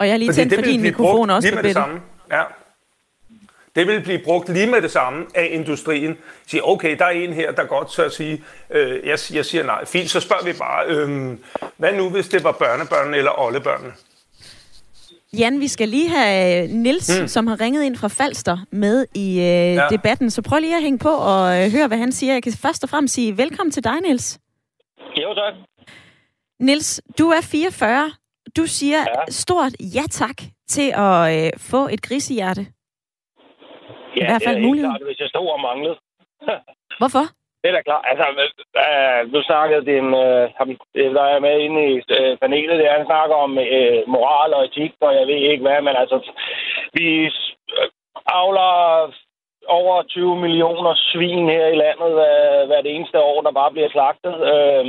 Og 0.00 0.06
jeg 0.06 0.12
har 0.12 0.18
lige 0.18 0.32
tændt 0.32 0.54
for 0.54 0.62
din 0.62 0.82
mikrofon 0.82 1.30
også, 1.30 1.48
lige 1.48 1.56
med 1.56 1.62
det 1.62 1.72
samme. 1.72 2.00
Ja. 2.30 2.42
Det 3.74 3.86
vil 3.86 4.00
blive 4.00 4.18
brugt 4.18 4.48
lige 4.48 4.66
med 4.66 4.82
det 4.82 4.90
samme 4.90 5.26
af 5.34 5.48
industrien. 5.50 6.18
Sige, 6.46 6.68
okay, 6.68 6.98
der 6.98 7.04
er 7.04 7.10
en 7.10 7.32
her, 7.32 7.52
der 7.52 7.64
godt 7.64 7.92
tør 7.92 8.04
at 8.04 8.12
sige, 8.12 8.42
øh, 8.70 9.06
jeg, 9.06 9.18
jeg 9.32 9.44
siger 9.44 9.64
nej. 9.64 9.84
Fint, 9.84 10.10
så 10.10 10.20
spørger 10.20 10.44
vi 10.44 10.52
bare, 10.52 10.86
øh, 10.86 11.38
hvad 11.76 11.92
nu 11.92 12.10
hvis 12.10 12.28
det 12.28 12.44
var 12.44 12.52
børnebørnene 12.52 13.16
eller 13.16 13.40
oldebørnene? 13.40 13.92
Jan, 15.38 15.60
vi 15.60 15.68
skal 15.68 15.88
lige 15.88 16.08
have 16.08 16.62
øh, 16.62 16.70
Nils, 16.70 17.20
mm. 17.20 17.28
som 17.28 17.46
har 17.46 17.60
ringet 17.60 17.84
ind 17.84 17.96
fra 17.96 18.08
Falster, 18.08 18.58
med 18.70 19.06
i 19.14 19.30
øh, 19.38 19.74
ja. 19.74 19.86
debatten. 19.90 20.30
Så 20.30 20.42
prøv 20.42 20.58
lige 20.58 20.76
at 20.76 20.82
hænge 20.82 20.98
på 20.98 21.08
og 21.08 21.64
øh, 21.64 21.72
høre, 21.72 21.88
hvad 21.88 21.98
han 21.98 22.12
siger. 22.12 22.32
Jeg 22.32 22.42
kan 22.42 22.52
først 22.52 22.84
og 22.84 22.90
fremmest 22.90 23.14
sige 23.14 23.36
velkommen 23.36 23.70
til 23.70 23.84
dig, 23.84 24.00
Nils. 24.00 24.38
Jo, 25.16 25.34
tak. 25.34 25.54
Nils, 26.60 27.00
du 27.18 27.28
er 27.28 27.40
44. 27.40 28.12
Du 28.56 28.66
siger 28.66 28.98
ja. 28.98 29.32
stort 29.32 29.72
ja 29.80 30.02
tak 30.10 30.36
til 30.68 30.92
at 30.96 31.44
øh, 31.46 31.50
få 31.56 31.88
et 31.88 32.02
grisehjerte. 32.02 32.66
Ja, 34.16 34.22
I 34.22 34.26
hvert 34.30 34.42
fald 34.46 34.56
det 34.56 34.62
er 34.64 34.68
mulighed. 34.68 34.90
klart, 34.90 35.08
hvis 35.08 35.20
jeg 35.20 35.28
stod 35.28 35.48
og 35.56 35.60
manglede. 35.68 35.96
Hvorfor? 37.00 37.24
Det 37.60 37.68
er 37.68 37.74
da 37.76 37.82
klart. 37.88 38.04
Altså, 38.10 38.24
øh, 38.84 39.32
nu 39.32 39.38
snakkede 39.42 39.86
det, 39.90 39.98
øh, 40.98 41.14
der 41.16 41.24
er 41.34 41.40
med 41.46 41.56
inde 41.66 41.80
i 41.92 41.94
øh, 42.16 42.38
panelet, 42.42 42.78
der 42.78 42.96
han 42.98 43.06
snakker 43.06 43.36
om 43.46 43.58
øh, 43.58 43.98
moral 44.14 44.54
og 44.54 44.64
etik, 44.64 44.92
og 45.00 45.14
jeg 45.18 45.26
ved 45.26 45.40
ikke 45.50 45.62
hvad, 45.66 45.80
men 45.82 45.96
altså, 46.02 46.16
vi 46.96 47.06
avler 48.26 48.72
over 49.68 50.02
20 50.02 50.36
millioner 50.36 50.94
svin 50.96 51.48
her 51.48 51.66
i 51.66 51.76
landet 51.84 52.12
øh, 52.28 52.60
hver 52.68 52.80
det 52.82 52.94
eneste 52.94 53.18
år, 53.20 53.42
der 53.42 53.52
bare 53.60 53.70
bliver 53.70 53.90
slagtet. 53.90 54.34
Øh, 54.52 54.86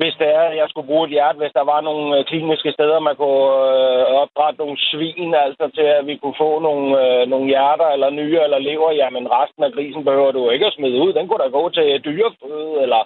hvis 0.00 0.14
det 0.20 0.28
er, 0.38 0.44
at 0.50 0.56
jeg 0.56 0.66
skulle 0.68 0.90
bruge 0.90 1.04
et 1.06 1.14
hjerte, 1.16 1.38
hvis 1.38 1.56
der 1.58 1.64
var 1.72 1.80
nogle 1.80 2.18
øh, 2.18 2.24
kliniske 2.30 2.70
steder, 2.76 2.98
man 3.08 3.16
kunne 3.16 3.48
øh, 3.74 4.02
opdrætte 4.22 4.58
nogle 4.62 4.78
svin, 4.88 5.34
altså 5.46 5.64
til 5.76 5.86
at 5.98 6.06
vi 6.06 6.14
kunne 6.16 6.40
få 6.44 6.50
nogle, 6.66 6.86
øh, 7.02 7.22
nogle 7.32 7.46
hjerter 7.52 7.88
eller 7.94 8.10
nye 8.10 8.38
eller 8.44 8.58
lever, 8.68 8.90
jamen 8.92 9.24
resten 9.36 9.62
af 9.64 9.72
grisen 9.72 10.04
behøver 10.04 10.32
du 10.32 10.50
ikke 10.50 10.66
at 10.66 10.76
smide 10.76 11.00
ud. 11.04 11.12
Den 11.12 11.28
kunne 11.28 11.44
da 11.44 11.48
gå 11.58 11.64
til 11.76 12.04
dyreføde 12.06 12.72
eller 12.84 13.00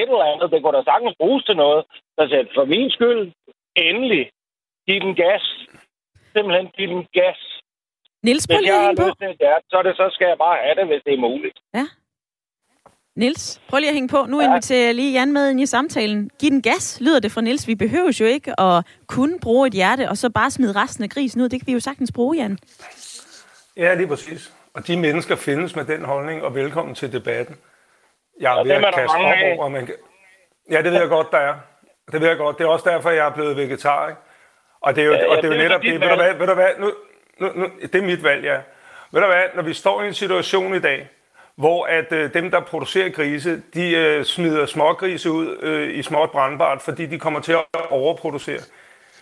et 0.00 0.08
eller 0.12 0.30
andet. 0.32 0.50
Det 0.52 0.62
kunne 0.62 0.76
da 0.78 0.82
sagtens 0.82 1.16
bruges 1.20 1.44
til 1.44 1.56
noget. 1.56 1.84
Så 2.16 2.22
sagde, 2.30 2.48
for 2.54 2.64
min 2.64 2.90
skyld, 2.90 3.32
endelig, 3.76 4.24
giv 4.86 5.00
den 5.00 5.14
gas. 5.14 5.44
Simpelthen 6.34 6.66
giv 6.76 6.88
den 6.88 7.06
gas. 7.18 7.40
Niels, 8.24 8.46
prøv 8.46 8.60
lige 8.60 8.74
at 8.74 8.84
hænge 8.86 9.02
på. 9.02 9.08
Hjerte, 9.42 9.66
så, 9.72 9.78
det, 9.86 9.96
så 9.96 10.06
skal 10.14 10.26
jeg 10.32 10.38
bare 10.38 10.58
have 10.64 10.74
det, 10.78 10.86
hvis 10.86 11.02
det 11.06 11.14
er 11.14 11.26
muligt. 11.28 11.58
Ja. 11.74 11.86
Nils, 13.16 13.60
prøv 13.68 13.78
lige 13.78 13.88
at 13.88 13.94
hænge 13.94 14.08
på. 14.08 14.26
Nu 14.28 14.40
ja. 14.40 14.46
inviterer 14.46 14.84
jeg 14.84 14.94
lige 14.94 15.12
Jan 15.12 15.32
med 15.32 15.50
ind 15.50 15.60
i 15.60 15.66
samtalen. 15.66 16.30
Giv 16.38 16.50
den 16.50 16.62
gas, 16.62 16.98
lyder 17.00 17.20
det 17.20 17.32
fra 17.32 17.40
Nils. 17.40 17.68
Vi 17.68 17.74
behøver 17.74 18.16
jo 18.20 18.26
ikke 18.26 18.60
at 18.60 18.84
kunne 19.06 19.40
bruge 19.40 19.66
et 19.66 19.72
hjerte, 19.72 20.08
og 20.08 20.16
så 20.16 20.30
bare 20.30 20.50
smide 20.50 20.72
resten 20.72 21.04
af 21.04 21.10
grisen 21.10 21.40
ud. 21.40 21.48
Det 21.48 21.60
kan 21.60 21.66
vi 21.66 21.72
jo 21.72 21.80
sagtens 21.80 22.12
bruge, 22.12 22.36
Jan. 22.36 22.58
Ja, 23.76 23.94
lige 23.94 24.06
præcis. 24.06 24.52
Og 24.74 24.86
de 24.86 24.96
mennesker 24.96 25.36
findes 25.36 25.76
med 25.76 25.84
den 25.84 26.04
holdning, 26.04 26.42
og 26.42 26.54
velkommen 26.54 26.94
til 26.94 27.12
debatten. 27.12 27.56
Jeg 28.40 28.58
er 28.58 28.64
ved 28.64 28.70
at 28.72 28.94
kaste 28.94 29.14
op 29.14 29.58
over, 29.58 29.68
man 29.68 29.86
kan... 29.86 29.94
Ja, 30.70 30.82
det 30.82 30.92
ved 30.92 31.00
jeg 31.00 31.08
godt, 31.08 31.30
der 31.30 31.38
er. 31.38 31.54
Det 32.12 32.20
ved 32.20 32.28
jeg 32.28 32.36
godt. 32.36 32.58
Det 32.58 32.64
er 32.64 32.68
også 32.68 32.90
derfor, 32.90 33.10
jeg 33.10 33.26
er 33.26 33.30
blevet 33.30 33.56
vegetar, 33.56 34.08
ikke? 34.08 34.20
Og 34.80 34.96
det 34.96 35.02
er 35.02 35.06
jo, 35.06 35.12
ja, 35.12 35.26
og 35.30 35.36
det 35.36 35.44
er 35.44 35.56
jo 35.56 35.62
netop 35.62 35.82
det. 35.82 36.00
Ved 36.00 36.08
du 36.08 36.14
hvad, 36.16 36.34
ved 36.34 36.46
du 36.46 36.54
hvad? 36.54 36.68
Nu, 36.78 36.92
nu, 37.40 37.50
nu, 37.54 37.68
det 37.82 37.94
er 37.94 38.02
mit 38.02 38.22
valg, 38.22 38.44
ja. 38.44 38.56
Ved 39.12 39.20
du 39.20 39.26
hvad, 39.26 39.42
når 39.54 39.62
vi 39.62 39.74
står 39.74 40.02
i 40.02 40.06
en 40.06 40.14
situation 40.14 40.74
i 40.74 40.80
dag, 40.80 41.08
hvor 41.56 41.84
at 41.84 42.12
øh, 42.12 42.34
dem, 42.34 42.50
der 42.50 42.60
producerer 42.60 43.08
grise, 43.08 43.62
de 43.74 43.90
øh, 43.90 44.24
smider 44.24 44.66
smågrise 44.66 45.30
ud 45.30 45.56
øh, 45.62 45.98
i 45.98 46.02
småt 46.02 46.30
brandbart, 46.30 46.82
fordi 46.82 47.06
de 47.06 47.18
kommer 47.18 47.40
til 47.40 47.52
at 47.52 47.90
overproducere. 47.90 48.60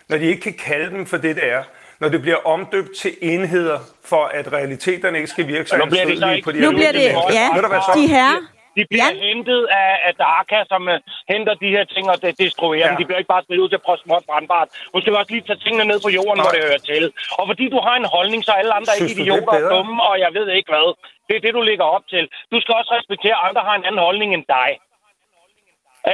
Når 0.09 0.17
de 0.17 0.25
ikke 0.25 0.41
kan 0.41 0.53
kalde 0.53 0.89
dem 0.89 1.05
for 1.05 1.17
det, 1.17 1.35
det 1.35 1.51
er, 1.51 1.63
når 1.99 2.09
det 2.09 2.21
bliver 2.21 2.47
omdøbt 2.47 2.89
til 2.97 3.11
enheder, 3.21 3.79
for 4.05 4.25
at 4.25 4.53
realiteterne 4.53 5.17
ikke 5.17 5.29
skal 5.29 5.47
virke 5.47 5.69
så 5.69 5.77
nu 5.77 5.85
bliver 5.85 6.05
det 6.05 6.43
på 6.43 6.51
de 6.51 6.61
Nu 6.61 6.71
bliver 6.71 6.91
det, 6.91 7.01
ja, 7.01 7.49
de 7.95 8.07
her. 8.07 8.29
De 8.77 8.81
bliver 8.89 9.09
ja. 9.13 9.25
hentet 9.27 9.61
af, 9.81 9.91
af 10.07 10.13
DACA, 10.21 10.59
som 10.71 10.81
uh, 10.93 10.97
henter 11.31 11.53
de 11.63 11.69
her 11.75 11.83
ting 11.93 12.05
og 12.13 12.17
det 12.21 12.39
destruerer 12.43 12.85
ja. 12.85 12.89
dem. 12.89 12.97
De 13.01 13.05
bliver 13.05 13.19
ikke 13.21 13.33
bare 13.35 13.43
smidt 13.45 13.59
ud 13.63 13.69
til 13.69 13.79
småt 14.03 14.23
brandbart. 14.29 14.69
Nu 14.93 14.97
skal 15.01 15.11
vi 15.13 15.17
også 15.21 15.31
lige 15.35 15.47
tage 15.47 15.59
tingene 15.65 15.85
ned 15.91 15.99
på 16.05 16.09
jorden, 16.17 16.37
Nej. 16.37 16.43
hvor 16.43 16.53
det 16.55 16.63
hører 16.69 16.83
til. 16.91 17.03
Og 17.39 17.43
fordi 17.51 17.65
du 17.75 17.79
har 17.85 17.95
en 18.01 18.09
holdning, 18.15 18.39
så 18.43 18.51
er 18.51 18.59
alle 18.61 18.75
andre 18.79 18.93
Synes 18.93 19.11
ikke 19.11 19.21
idioter 19.21 19.53
og 19.59 19.69
dumme, 19.73 19.95
og 20.09 20.15
jeg 20.23 20.31
ved 20.37 20.47
ikke 20.57 20.69
hvad. 20.73 20.87
Det 21.27 21.35
er 21.35 21.41
det, 21.45 21.53
du 21.57 21.61
ligger 21.61 21.85
op 21.95 22.05
til. 22.13 22.23
Du 22.51 22.57
skal 22.61 22.73
også 22.79 22.91
respektere, 22.99 23.35
at 23.37 23.43
andre 23.47 23.61
har 23.67 23.75
en 23.75 23.85
anden 23.87 24.03
holdning 24.07 24.29
end 24.33 24.45
dig. 24.57 24.69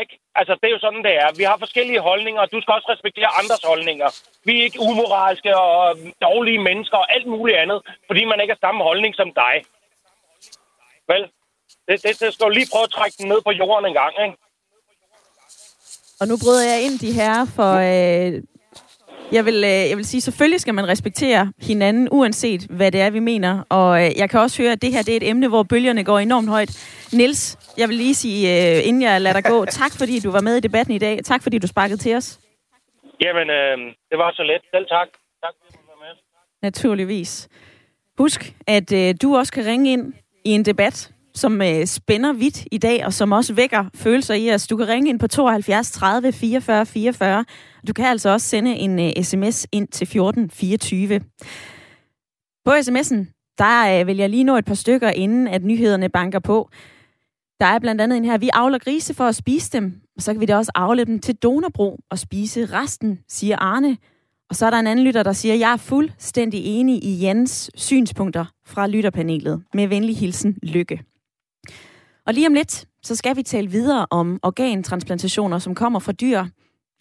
Ikke? 0.02 0.14
Altså, 0.40 0.54
det 0.60 0.68
er 0.68 0.76
jo 0.78 0.80
sådan, 0.80 1.04
det 1.08 1.16
er. 1.24 1.30
Vi 1.38 1.44
har 1.44 1.58
forskellige 1.58 2.00
holdninger, 2.10 2.42
og 2.42 2.52
du 2.52 2.62
skal 2.62 2.74
også 2.78 2.90
respektere 2.96 3.30
andres 3.42 3.64
holdninger. 3.72 4.10
Vi 4.46 4.54
er 4.60 4.64
ikke 4.64 4.80
umoralske 4.90 5.58
og 5.58 5.98
dårlige 6.22 6.62
mennesker 6.70 6.98
og 6.98 7.14
alt 7.16 7.28
muligt 7.28 7.58
andet, 7.58 7.80
fordi 8.08 8.26
man 8.26 8.42
ikke 8.42 8.54
har 8.54 8.68
samme 8.68 8.84
holdning 8.84 9.16
som 9.16 9.30
dig. 9.44 9.56
Vel? 11.12 11.24
Det, 11.90 12.04
det, 12.04 12.20
det 12.20 12.34
skal 12.34 12.46
du 12.46 12.50
lige 12.50 12.68
prøve 12.74 12.84
at 12.84 12.90
trække 12.90 13.16
den 13.20 13.28
ned 13.28 13.42
på 13.46 13.52
jorden 13.52 13.86
en 13.86 13.94
gang, 13.94 14.14
ikke? 14.26 14.38
Og 16.22 16.28
nu 16.28 16.36
bryder 16.44 16.66
jeg 16.72 16.80
ind 16.86 17.00
de 17.00 17.12
her, 17.12 17.46
for 17.56 17.74
øh, 17.90 18.44
jeg, 19.32 19.46
vil, 19.46 19.56
øh, 19.56 19.90
jeg 19.90 19.98
vil 19.98 20.06
sige, 20.06 20.22
selvfølgelig 20.22 20.62
skal 20.62 20.74
man 20.74 20.88
respektere 20.88 21.54
hinanden, 21.62 22.08
uanset 22.12 22.62
hvad 22.70 22.92
det 22.92 23.02
er, 23.02 23.10
vi 23.10 23.20
mener. 23.20 23.64
Og 23.70 24.06
øh, 24.06 24.12
jeg 24.18 24.30
kan 24.30 24.40
også 24.40 24.62
høre, 24.62 24.72
at 24.72 24.82
det 24.82 24.92
her 24.92 25.02
det 25.02 25.14
er 25.14 25.18
et 25.18 25.30
emne, 25.30 25.48
hvor 25.48 25.64
bølgerne 25.64 26.04
går 26.04 26.20
enormt 26.20 26.50
højt. 26.50 26.72
Nils, 27.14 27.58
jeg 27.78 27.90
vil 27.90 27.98
lige 27.98 28.16
sige, 28.16 28.42
øh, 28.56 28.88
inden 28.88 29.02
jeg 29.02 29.22
lader 29.22 29.42
dig 29.42 29.52
gå, 29.52 29.66
tak 29.82 29.92
fordi 29.98 30.20
du 30.20 30.32
var 30.32 30.42
med 30.42 30.58
i 30.58 30.60
debatten 30.60 30.96
i 30.96 31.00
dag. 31.00 31.20
Tak 31.24 31.44
fordi 31.44 31.58
du 31.58 31.68
sparkede 31.68 31.98
til 31.98 32.16
os. 32.16 32.40
Jamen, 33.22 33.50
øh, 33.50 33.78
det 34.10 34.18
var 34.18 34.32
så 34.36 34.44
let. 34.44 34.62
Selv 34.74 34.86
tak. 34.86 35.08
Tak 35.44 35.54
fordi 35.60 35.78
du 35.78 35.92
var 35.92 36.06
med. 36.06 36.14
Naturligvis. 36.62 37.50
Husk, 38.18 38.54
at 38.68 38.94
øh, 38.94 39.16
du 39.22 39.38
også 39.38 39.54
kan 39.54 39.66
ringe 39.66 39.92
ind 39.92 40.14
i 40.44 40.50
en 40.50 40.66
debat 40.66 41.12
som 41.36 41.62
øh, 41.62 41.86
spænder 41.86 42.34
vidt 42.34 42.68
i 42.72 42.78
dag, 42.78 43.06
og 43.06 43.14
som 43.14 43.32
også 43.32 43.54
vækker 43.54 43.86
følelser 43.96 44.34
i 44.34 44.54
os. 44.54 44.68
Du 44.68 44.78
kan 44.78 44.88
ringe 44.88 45.10
ind 45.10 45.20
på 45.20 45.28
72 45.28 45.92
30 45.92 46.32
44 46.32 46.86
44. 46.86 47.46
Du 47.88 47.94
kan 47.94 48.06
altså 48.06 48.30
også 48.30 48.48
sende 48.48 48.76
en 48.76 49.00
øh, 49.00 49.24
sms 49.24 49.68
ind 49.72 49.88
til 49.88 50.08
14 50.08 50.50
24. 50.50 51.22
På 52.66 52.72
sms'en, 52.72 53.56
der 53.58 54.00
øh, 54.00 54.08
vil 54.08 54.18
jeg 54.18 54.30
lige 54.30 54.44
nå 54.44 54.58
et 54.58 54.66
par 54.66 54.74
stykker, 54.74 55.10
inden 55.10 55.48
at 55.48 55.64
nyhederne 55.64 56.10
banker 56.10 56.40
på. 56.40 56.70
Der 57.60 57.66
er 57.66 57.80
blandt 57.80 58.02
andet 58.02 58.18
en 58.18 58.26
her, 58.26 58.38
vi 58.38 58.50
avler 58.54 58.78
grise 58.78 59.14
for 59.14 59.24
at 59.24 59.36
spise 59.36 59.72
dem, 59.72 60.02
og 60.16 60.22
så 60.22 60.34
kan 60.34 60.42
vi 60.42 60.46
da 60.46 60.58
også 60.58 60.72
afle 60.76 61.06
dem 61.06 61.20
til 61.20 61.36
donorbro 61.36 62.00
og 62.10 62.20
spise 62.20 62.66
resten, 62.66 63.20
siger 63.28 63.58
Arne. 63.58 63.98
Og 64.50 64.56
så 64.56 64.66
er 64.66 64.70
der 64.70 64.80
en 64.80 64.88
anden 64.88 65.06
lytter, 65.06 65.24
der 65.24 65.34
siger, 65.34 65.56
jeg 65.56 65.72
er 65.74 65.78
fuldstændig 65.78 66.66
enig 66.66 67.04
i 67.04 67.26
Jens 67.26 67.72
synspunkter 67.76 68.46
fra 68.66 68.88
lytterpanelet. 68.88 69.64
Med 69.74 69.88
venlig 69.88 70.18
hilsen, 70.18 70.58
Lykke. 70.64 71.02
Og 72.30 72.36
lige 72.36 72.48
om 72.48 72.54
lidt, 72.54 72.86
så 73.04 73.16
skal 73.16 73.36
vi 73.36 73.44
tale 73.44 73.72
videre 73.72 74.08
om 74.10 74.40
organtransplantationer, 74.44 75.60
som 75.60 75.76
kommer 75.76 76.00
fra 76.00 76.12
dyr. 76.12 76.46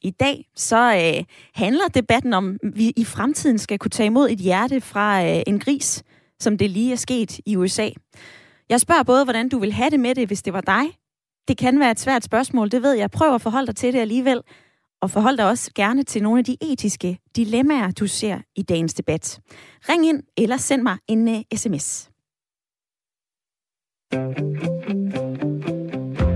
I 0.02 0.10
dag 0.10 0.48
så 0.56 0.94
øh, 0.94 1.24
handler 1.54 1.88
debatten 1.88 2.32
om, 2.32 2.56
at 2.62 2.76
vi 2.76 2.92
i 2.96 3.04
fremtiden 3.04 3.58
skal 3.58 3.78
kunne 3.78 3.90
tage 3.90 4.06
imod 4.06 4.30
et 4.30 4.38
hjerte 4.38 4.80
fra 4.80 5.24
øh, 5.24 5.42
en 5.46 5.58
gris, 5.58 6.02
som 6.40 6.58
det 6.58 6.70
lige 6.70 6.92
er 6.92 6.96
sket 6.96 7.40
i 7.46 7.56
USA. 7.56 7.88
Jeg 8.68 8.80
spørger 8.80 9.02
både, 9.02 9.24
hvordan 9.24 9.48
du 9.48 9.58
vil 9.58 9.72
have 9.72 9.90
det 9.90 10.00
med 10.00 10.14
det, 10.14 10.26
hvis 10.26 10.42
det 10.42 10.52
var 10.52 10.60
dig. 10.60 10.84
Det 11.48 11.58
kan 11.58 11.80
være 11.80 11.90
et 11.90 12.00
svært 12.00 12.24
spørgsmål, 12.24 12.70
det 12.70 12.82
ved 12.82 12.92
jeg. 12.92 13.10
Prøv 13.10 13.34
at 13.34 13.42
forholde 13.42 13.66
dig 13.66 13.76
til 13.76 13.92
det 13.92 14.00
alligevel. 14.00 14.40
Og 15.02 15.10
forhold 15.10 15.36
dig 15.36 15.48
også 15.48 15.70
gerne 15.74 16.02
til 16.02 16.22
nogle 16.22 16.38
af 16.38 16.44
de 16.44 16.56
etiske 16.60 17.18
dilemmaer, 17.36 17.90
du 17.90 18.06
ser 18.06 18.38
i 18.56 18.62
dagens 18.62 18.94
debat. 18.94 19.40
Ring 19.88 20.06
ind 20.06 20.22
eller 20.36 20.56
send 20.56 20.82
mig 20.82 20.96
en 21.08 21.28
øh, 21.28 21.34
uh, 21.34 21.58
sms. 21.58 22.10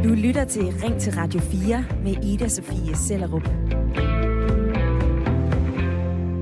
Du 0.04 0.14
lytter 0.14 0.44
til 0.44 0.62
Ring 0.62 1.00
til 1.00 1.12
Radio 1.12 1.40
4 1.40 1.84
med 2.04 2.24
Ida 2.24 2.48
Sofie 2.48 2.96
Sellerup. 2.96 3.42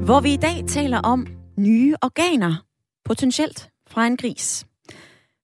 Hvor 0.05 0.21
vi 0.21 0.33
i 0.33 0.37
dag 0.37 0.65
taler 0.69 0.99
om 0.99 1.27
nye 1.59 1.97
organer, 2.03 2.65
potentielt 3.05 3.71
fra 3.89 4.07
en 4.07 4.17
gris. 4.17 4.67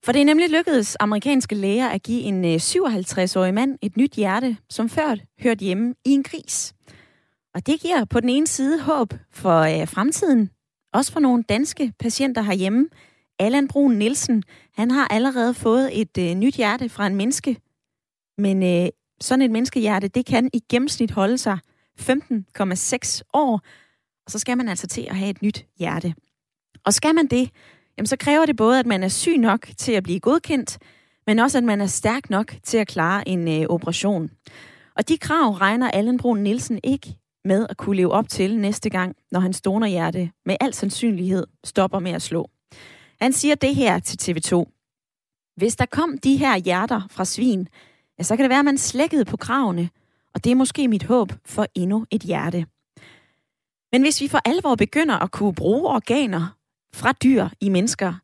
For 0.05 0.13
det 0.13 0.21
er 0.21 0.25
nemlig 0.25 0.51
lykkedes 0.51 0.97
amerikanske 1.01 1.55
læger 1.55 1.89
at 1.89 2.03
give 2.03 2.23
en 2.23 2.45
øh, 2.45 2.55
57-årig 2.55 3.55
mand 3.55 3.79
et 3.83 3.97
nyt 3.97 4.13
hjerte, 4.13 4.57
som 4.71 4.89
før 4.89 5.17
hørte 5.43 5.65
hjemme 5.65 5.95
i 6.05 6.11
en 6.11 6.23
gris. 6.23 6.75
Og 7.55 7.67
det 7.67 7.81
giver 7.81 8.05
på 8.05 8.21
den 8.21 8.29
ene 8.29 8.47
side 8.47 8.81
håb 8.81 9.15
for 9.33 9.61
øh, 9.61 9.89
fremtiden, 9.89 10.51
også 10.93 11.13
for 11.13 11.21
nogle 11.21 11.43
danske 11.49 11.93
patienter 11.99 12.43
herhjemme. 12.43 12.89
Allan 13.39 13.69
Brun 13.69 13.93
Nielsen, 13.93 14.43
han 14.75 14.91
har 14.91 15.09
allerede 15.09 15.55
fået 15.55 16.01
et 16.01 16.19
øh, 16.19 16.35
nyt 16.35 16.55
hjerte 16.55 16.89
fra 16.89 17.07
en 17.07 17.17
menneske. 17.17 17.57
Men 18.39 18.63
øh, 18.63 18.89
sådan 19.21 19.43
et 19.43 19.51
menneskehjerte, 19.51 20.09
det 20.09 20.27
kan 20.27 20.51
i 20.53 20.61
gennemsnit 20.69 21.11
holde 21.11 21.39
sig 21.39 21.59
15,6 22.01 23.21
år. 23.33 23.61
Og 24.27 24.33
så 24.33 24.39
skal 24.39 24.57
man 24.57 24.69
altså 24.69 24.87
til 24.87 25.07
at 25.11 25.17
have 25.17 25.31
et 25.31 25.43
nyt 25.43 25.67
hjerte. 25.79 26.15
Og 26.85 26.95
skal 26.95 27.15
man 27.15 27.27
det, 27.27 27.51
jamen 27.99 28.07
så 28.07 28.17
kræver 28.17 28.47
det 28.47 28.57
både, 28.57 28.81
at 28.81 28.87
man 28.87 29.03
er 29.03 29.09
syg 29.09 29.39
nok 29.39 29.69
til 29.77 29.93
at 29.93 30.03
blive 30.03 30.21
godkendt, 30.21 30.79
men 31.27 31.39
også 31.39 31.59
at 31.59 31.65
man 31.65 31.81
er 31.81 31.87
stærk 31.87 32.31
nok 32.31 32.55
til 32.63 32.79
at 32.79 32.89
klare 32.89 33.29
en 33.29 33.49
øh, 33.49 33.67
operation. 33.69 34.31
Og 34.97 35.09
de 35.09 35.19
krav 35.19 35.51
regner 35.51 35.91
Allen 35.91 36.19
Brun 36.19 36.39
Nielsen 36.39 36.81
ikke 36.85 37.17
med 37.45 37.67
at 37.71 37.77
kunne 37.77 37.97
leve 37.97 38.13
op 38.13 38.29
til 38.29 38.59
næste 38.59 38.91
gang, 38.91 39.17
når 39.31 39.41
hans 39.41 39.61
donorhjerte 39.61 40.31
med 40.47 40.57
al 40.61 40.75
sandsynlighed 40.75 41.47
stopper 41.65 41.99
med 41.99 42.13
at 42.13 42.23
slå. 42.23 42.51
Han 43.21 43.33
siger 43.33 43.55
det 43.55 43.75
her 43.75 43.99
til 43.99 44.33
TV2. 44.33 44.65
Hvis 45.57 45.77
der 45.77 45.87
kom 45.87 46.19
de 46.19 46.37
her 46.37 46.57
hjerter 46.57 47.01
fra 47.11 47.25
svin, 47.25 47.69
ja, 48.19 48.23
så 48.23 48.37
kan 48.37 48.43
det 48.43 48.51
være, 48.51 48.59
at 48.59 48.65
man 48.65 48.79
slækkede 48.79 49.25
på 49.25 49.37
kravene, 49.37 49.91
og 50.35 50.45
det 50.45 50.53
er 50.53 50.57
måske 50.57 50.89
mit 50.89 51.05
håb 51.05 51.33
for 51.45 51.67
endnu 51.75 52.07
et 52.11 52.23
hjerte. 52.23 52.67
Men 53.93 54.03
hvis 54.03 54.21
vi 54.21 54.29
for 54.29 54.41
alvor 54.45 54.75
begynder 54.75 55.19
at 55.19 55.31
kunne 55.31 55.55
bruge 55.55 55.91
organer 55.91 56.57
fra 56.95 57.13
dyr 57.13 57.49
i 57.61 57.69
mennesker, 57.69 58.15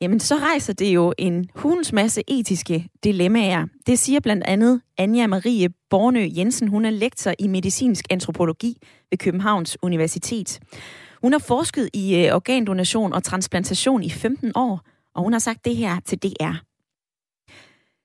jamen 0.00 0.20
så 0.20 0.36
rejser 0.36 0.72
det 0.72 0.94
jo 0.94 1.14
en 1.18 1.50
hulens 1.54 1.92
masse 1.92 2.22
etiske 2.28 2.88
dilemmaer. 3.04 3.66
Det 3.86 3.98
siger 3.98 4.20
blandt 4.20 4.44
andet 4.44 4.80
Anja 4.98 5.26
Marie 5.26 5.68
Bornø 5.90 6.26
Jensen. 6.36 6.68
Hun 6.68 6.84
er 6.84 6.90
lektor 6.90 7.34
i 7.38 7.48
medicinsk 7.48 8.04
antropologi 8.10 8.76
ved 9.10 9.18
Københavns 9.18 9.76
Universitet. 9.82 10.60
Hun 11.22 11.32
har 11.32 11.38
forsket 11.38 11.90
i 11.94 12.16
øh, 12.16 12.34
organdonation 12.34 13.12
og 13.12 13.22
transplantation 13.22 14.02
i 14.02 14.10
15 14.10 14.52
år, 14.54 14.80
og 15.14 15.22
hun 15.22 15.32
har 15.32 15.38
sagt 15.38 15.64
det 15.64 15.76
her 15.76 16.00
til 16.00 16.18
DR. 16.18 16.54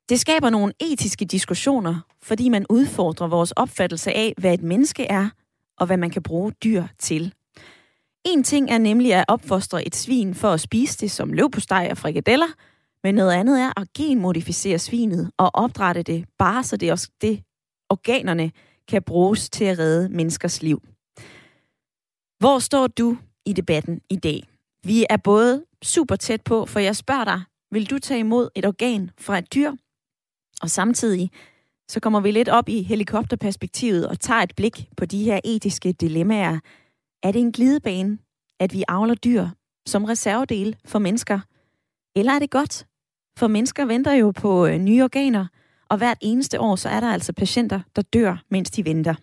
Det 0.10 0.20
skaber 0.20 0.50
nogle 0.50 0.74
etiske 0.80 1.26
diskussioner, 1.26 2.00
fordi 2.24 2.50
man 2.50 2.66
udfordrer 2.70 3.28
vores 3.28 3.52
opfattelse 3.52 4.14
af, 4.14 4.34
hvad 4.38 4.54
et 4.54 4.64
menneske 4.64 5.06
er, 5.06 5.30
og 5.78 5.86
hvad 5.86 5.98
man 5.98 6.10
kan 6.10 6.24
bruge 6.24 6.52
dyr 6.52 6.84
til. 7.00 7.34
En 8.26 8.44
ting 8.44 8.72
er 8.72 8.78
nemlig 8.78 9.14
at 9.14 9.26
opfostre 9.28 9.88
et 9.88 9.96
svin 9.96 10.36
for 10.36 10.52
at 10.52 10.62
spise 10.62 10.98
det 10.98 11.12
som 11.12 11.34
løvpostej 11.34 11.88
og 11.92 11.98
frikadeller, 11.98 12.48
men 13.04 13.16
noget 13.16 13.32
andet 13.32 13.62
er 13.62 13.82
at 13.82 13.88
genmodificere 13.98 14.80
svinet 14.80 15.32
og 15.38 15.52
opdrætte 15.54 16.04
det, 16.04 16.26
bare 16.40 16.64
så 16.64 16.78
det 16.78 16.92
også 16.92 17.10
det 17.22 17.44
organerne 17.90 18.52
kan 18.88 19.04
bruges 19.04 19.50
til 19.50 19.66
at 19.66 19.80
redde 19.80 20.10
menneskers 20.10 20.64
liv. 20.64 20.82
Hvor 22.46 22.60
står 22.60 22.88
du 22.88 23.18
i 23.46 23.54
debatten 23.54 24.02
i 24.10 24.16
dag? 24.16 24.44
Vi 24.84 25.06
er 25.10 25.18
både 25.18 25.64
super 25.84 26.16
tæt 26.16 26.42
på, 26.42 26.66
for 26.66 26.80
jeg 26.80 26.96
spørger 26.96 27.24
dig, 27.24 27.42
vil 27.72 27.90
du 27.90 28.00
tage 28.00 28.20
imod 28.20 28.50
et 28.56 28.66
organ 28.66 29.12
fra 29.18 29.38
et 29.38 29.54
dyr? 29.54 29.72
Og 30.62 30.70
samtidig 30.70 31.32
så 31.90 32.00
kommer 32.00 32.20
vi 32.20 32.32
lidt 32.32 32.50
op 32.50 32.70
i 32.70 32.82
helikopterperspektivet 32.82 34.08
og 34.08 34.20
tager 34.20 34.42
et 34.42 34.56
blik 34.56 34.90
på 34.98 35.06
de 35.06 35.24
her 35.24 35.40
etiske 35.44 35.92
dilemmaer, 35.92 36.60
er 37.24 37.32
det 37.32 37.42
en 37.42 37.52
glidebane, 37.52 38.18
at 38.60 38.74
vi 38.74 38.84
avler 38.88 39.16
dyr 39.16 39.48
som 39.86 40.06
reservedel 40.06 40.76
for 40.86 41.00
mennesker? 41.00 41.40
Eller 42.16 42.32
er 42.32 42.40
det 42.40 42.52
godt? 42.52 42.88
For 43.40 43.48
mennesker 43.48 43.86
venter 43.86 44.14
jo 44.14 44.32
på 44.32 44.66
øh, 44.66 44.78
nye 44.78 45.04
organer, 45.04 45.46
og 45.90 45.98
hvert 45.98 46.18
eneste 46.22 46.60
år 46.60 46.76
så 46.76 46.90
er 46.90 47.00
der 47.00 47.14
altså 47.14 47.34
patienter, 47.34 47.80
der 47.96 48.02
dør, 48.02 48.44
mens 48.50 48.72
de 48.72 48.86
venter. 48.86 49.16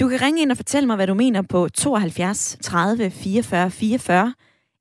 Du 0.00 0.08
kan 0.08 0.22
ringe 0.22 0.42
ind 0.42 0.50
og 0.50 0.56
fortælle 0.56 0.86
mig, 0.86 0.96
hvad 0.96 1.06
du 1.06 1.14
mener 1.14 1.42
på 1.42 1.68
72 1.68 2.58
30 2.62 3.10
44 3.10 3.70
44, 3.70 4.34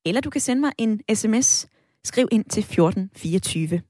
eller 0.06 0.22
du 0.22 0.30
kan 0.30 0.42
sende 0.42 0.62
mig 0.62 0.72
en 0.78 1.16
sms. 1.16 1.68
Skriv 2.04 2.28
ind 2.32 2.46
til 2.46 2.64
14 2.64 3.12
24. 3.16 3.82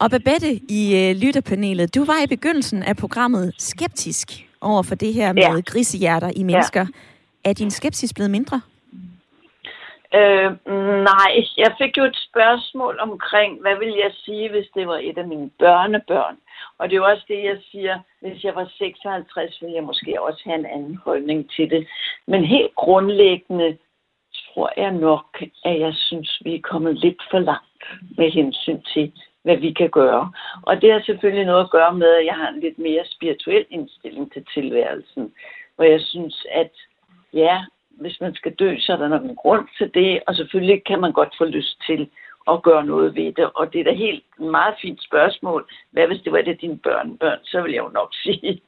Og 0.00 0.10
Babette 0.10 0.50
i 0.68 0.82
øh, 1.00 1.16
lytterpanelet, 1.22 1.94
du 1.94 2.04
var 2.04 2.22
i 2.24 2.26
begyndelsen 2.26 2.82
af 2.82 2.96
programmet 2.96 3.54
skeptisk 3.58 4.28
over 4.60 4.82
for 4.82 4.94
det 4.94 5.14
her 5.14 5.32
med 5.32 5.42
ja. 5.42 5.60
grisehjerter 5.60 6.30
i 6.36 6.42
mennesker. 6.42 6.80
Ja. 7.44 7.50
Er 7.50 7.52
din 7.52 7.70
skepsis 7.70 8.14
blevet 8.14 8.30
mindre? 8.30 8.60
Øh, 10.14 10.50
nej, 11.12 11.32
jeg 11.56 11.70
fik 11.80 11.98
jo 11.98 12.04
et 12.04 12.18
spørgsmål 12.30 12.98
omkring, 13.00 13.60
hvad 13.60 13.76
vil 13.78 13.92
jeg 14.04 14.12
sige, 14.24 14.50
hvis 14.50 14.68
det 14.74 14.86
var 14.86 14.98
et 15.02 15.18
af 15.18 15.26
mine 15.26 15.50
børnebørn? 15.58 16.36
Og 16.78 16.88
det 16.88 16.96
er 16.96 17.00
jo 17.00 17.04
også 17.04 17.24
det, 17.28 17.44
jeg 17.44 17.58
siger, 17.70 17.98
hvis 18.20 18.44
jeg 18.44 18.54
var 18.54 18.70
56, 18.78 19.62
ville 19.62 19.74
jeg 19.74 19.84
måske 19.84 20.22
også 20.22 20.40
have 20.44 20.58
en 20.58 20.66
anden 20.66 20.96
holdning 20.96 21.50
til 21.50 21.70
det. 21.70 21.88
Men 22.26 22.44
helt 22.44 22.74
grundlæggende 22.74 23.78
tror 24.54 24.72
jeg 24.76 24.92
nok, 24.92 25.42
at 25.64 25.80
jeg 25.80 25.94
synes, 25.94 26.38
vi 26.44 26.54
er 26.54 26.60
kommet 26.60 26.98
lidt 26.98 27.22
for 27.30 27.38
langt 27.38 27.84
med 28.16 28.30
hensyn 28.30 28.80
til, 28.82 29.12
hvad 29.42 29.56
vi 29.56 29.72
kan 29.72 29.90
gøre. 29.90 30.32
Og 30.62 30.82
det 30.82 30.92
har 30.92 31.02
selvfølgelig 31.06 31.46
noget 31.46 31.64
at 31.64 31.70
gøre 31.70 31.94
med, 31.94 32.10
at 32.14 32.26
jeg 32.26 32.34
har 32.34 32.48
en 32.48 32.60
lidt 32.60 32.78
mere 32.78 33.04
spirituel 33.06 33.66
indstilling 33.70 34.32
til 34.32 34.46
tilværelsen, 34.54 35.32
hvor 35.76 35.84
jeg 35.84 36.00
synes, 36.00 36.46
at 36.50 36.70
ja, 37.32 37.64
hvis 37.90 38.20
man 38.20 38.34
skal 38.34 38.54
dø, 38.54 38.78
så 38.78 38.92
er 38.92 38.96
der 38.96 39.08
nok 39.08 39.22
en 39.22 39.36
grund 39.36 39.68
til 39.78 39.94
det, 39.94 40.20
og 40.26 40.34
selvfølgelig 40.34 40.84
kan 40.84 41.00
man 41.00 41.12
godt 41.12 41.34
få 41.38 41.44
lyst 41.44 41.82
til 41.86 42.10
at 42.50 42.62
gøre 42.62 42.84
noget 42.84 43.14
ved 43.14 43.32
det. 43.32 43.50
Og 43.54 43.72
det 43.72 43.80
er 43.80 43.84
da 43.84 43.92
helt 43.92 44.24
meget 44.38 44.74
fint 44.82 45.02
spørgsmål. 45.02 45.70
Hvad 45.90 46.06
hvis 46.06 46.22
det 46.22 46.32
var 46.32 46.42
det 46.42 46.60
dine 46.60 46.78
børn, 46.78 47.18
børn, 47.18 47.38
så 47.44 47.62
vil 47.62 47.72
jeg 47.72 47.84
jo 47.84 47.90
nok 47.94 48.14
sige. 48.24 48.60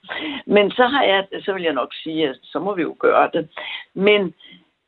Men 0.47 0.71
så 0.71 0.87
har 0.87 1.03
jeg, 1.03 1.27
så 1.45 1.53
vil 1.53 1.63
jeg 1.63 1.73
nok 1.73 1.95
sige, 2.03 2.29
at 2.29 2.37
så 2.43 2.59
må 2.59 2.75
vi 2.75 2.83
jo 2.83 2.97
gøre 2.99 3.31
det. 3.33 3.49
Men 3.95 4.35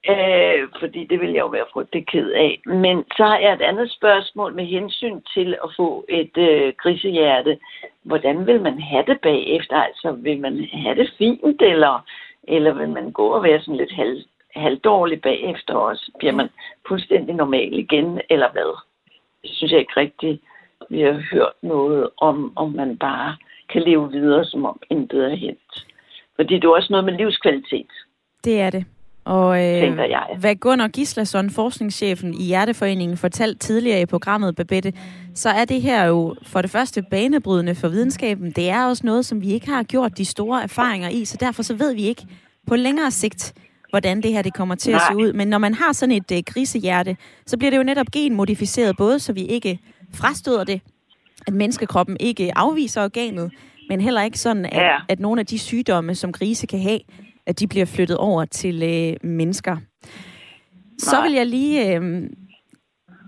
Øh, 0.09 0.69
fordi 0.81 1.05
det 1.05 1.21
vil 1.21 1.33
jeg 1.33 1.41
jo 1.41 1.47
være 1.47 1.73
frygtelig 1.73 2.07
ked 2.07 2.31
af. 2.31 2.61
Men 2.67 3.05
så 3.17 3.25
har 3.25 3.39
jeg 3.39 3.53
et 3.53 3.63
andet 3.63 3.93
spørgsmål 3.93 4.55
med 4.55 4.65
hensyn 4.65 5.21
til 5.35 5.57
at 5.65 5.71
få 5.77 6.05
et 6.09 6.37
øh, 6.37 6.73
grisehjerte. 6.79 7.59
Hvordan 8.03 8.47
vil 8.47 8.61
man 8.63 8.81
have 8.81 9.05
det 9.07 9.21
bagefter? 9.21 9.77
Altså, 9.77 10.13
vil 10.13 10.41
man 10.41 10.69
have 10.73 10.95
det 10.95 11.13
fint, 11.19 11.63
eller, 11.63 12.05
eller 12.43 12.73
vil 12.73 12.89
man 12.89 13.13
gå 13.13 13.27
og 13.27 13.43
være 13.43 13.61
sådan 13.61 13.77
lidt 13.77 13.93
halv, 13.93 14.25
halvdårlig 14.57 15.23
bagefter 15.23 15.75
også? 15.75 16.11
Bliver 16.19 16.33
man 16.33 16.49
fuldstændig 16.89 17.35
normal 17.35 17.79
igen, 17.79 18.21
eller 18.31 18.53
hvad? 18.53 18.77
Det 19.43 19.51
synes 19.51 19.73
jeg 19.73 19.81
ikke 19.81 20.01
rigtigt, 20.01 20.43
vi 20.91 21.01
har 21.01 21.23
hørt 21.33 21.53
noget 21.63 22.09
om, 22.17 22.53
om 22.57 22.73
man 22.73 22.99
bare 22.99 23.37
kan 23.73 23.83
leve 23.83 24.11
videre, 24.11 24.45
som 24.45 24.65
om 24.65 24.81
intet 24.91 25.25
er 25.25 25.37
hent. 25.37 25.87
Fordi 26.37 26.55
det 26.55 26.65
er 26.65 26.69
også 26.69 26.89
noget 26.91 27.05
med 27.05 27.13
livskvalitet. 27.13 27.91
Det 28.45 28.61
er 28.61 28.71
det. 28.71 28.85
Og 29.25 29.57
øh, 29.57 29.99
jeg. 29.99 30.37
hvad 30.41 30.55
Gunnar 30.55 30.89
Gislason, 30.89 31.51
forskningschefen 31.51 32.35
i 32.35 32.45
Hjerteforeningen, 32.45 33.17
fortalte 33.17 33.59
tidligere 33.59 34.01
i 34.01 34.07
programmet, 34.07 34.57
Babette, 34.57 34.93
så 35.35 35.49
er 35.49 35.65
det 35.65 35.83
her 35.83 36.05
jo 36.05 36.35
for 36.47 36.63
det 36.63 36.71
første 36.71 37.03
banebrydende 37.11 37.75
for 37.75 37.89
videnskaben. 37.89 38.51
Det 38.51 38.71
er 38.71 38.87
også 38.87 39.07
noget, 39.07 39.27
som 39.27 39.43
vi 39.43 39.53
ikke 39.53 39.69
har 39.69 39.83
gjort 39.83 40.19
de 40.19 40.25
store 40.25 40.63
erfaringer 40.63 41.09
i, 41.09 41.25
så 41.25 41.37
derfor 41.41 41.63
så 41.63 41.75
ved 41.75 41.95
vi 41.95 42.03
ikke 42.03 42.27
på 42.67 42.77
længere 42.77 43.11
sigt, 43.11 43.55
hvordan 43.93 44.21
det 44.23 44.33
her 44.33 44.43
det 44.43 44.55
kommer 44.55 44.75
til 44.75 44.93
Nej. 44.93 45.01
at 45.01 45.03
se 45.11 45.17
ud. 45.17 45.33
Men 45.33 45.49
når 45.49 45.59
man 45.59 45.75
har 45.75 45.93
sådan 45.93 46.15
et 46.15 46.33
øh, 46.33 46.43
grisehjerte, 46.47 47.17
så 47.47 47.59
bliver 47.59 47.71
det 47.71 47.79
jo 47.79 47.83
netop 47.83 48.07
genmodificeret, 48.11 48.97
både 48.97 49.19
så 49.19 49.33
vi 49.33 49.41
ikke 49.45 49.79
frastøder 50.15 50.65
det, 50.65 50.81
at 51.47 51.55
menneskekroppen 51.55 52.17
ikke 52.21 52.59
afviser 52.59 53.05
organet, 53.05 53.53
men 53.89 54.01
heller 54.01 54.23
ikke 54.23 54.39
sådan, 54.39 54.67
at, 54.67 54.77
ja. 54.83 54.97
at 55.09 55.21
nogle 55.21 55.41
af 55.41 55.47
de 55.47 55.59
sygdomme, 55.59 56.15
som 56.15 56.33
grise 56.33 56.67
kan 56.67 56.81
have, 56.81 57.01
at 57.47 57.61
de 57.61 57.67
bliver 57.67 57.87
flyttet 57.87 58.17
over 58.17 58.45
til 58.45 58.83
øh, 58.83 59.29
mennesker. 59.31 59.77
Så 60.99 61.23
vil 61.23 61.33
jeg 61.33 61.47
lige... 61.47 61.97
Øh, 61.97 62.31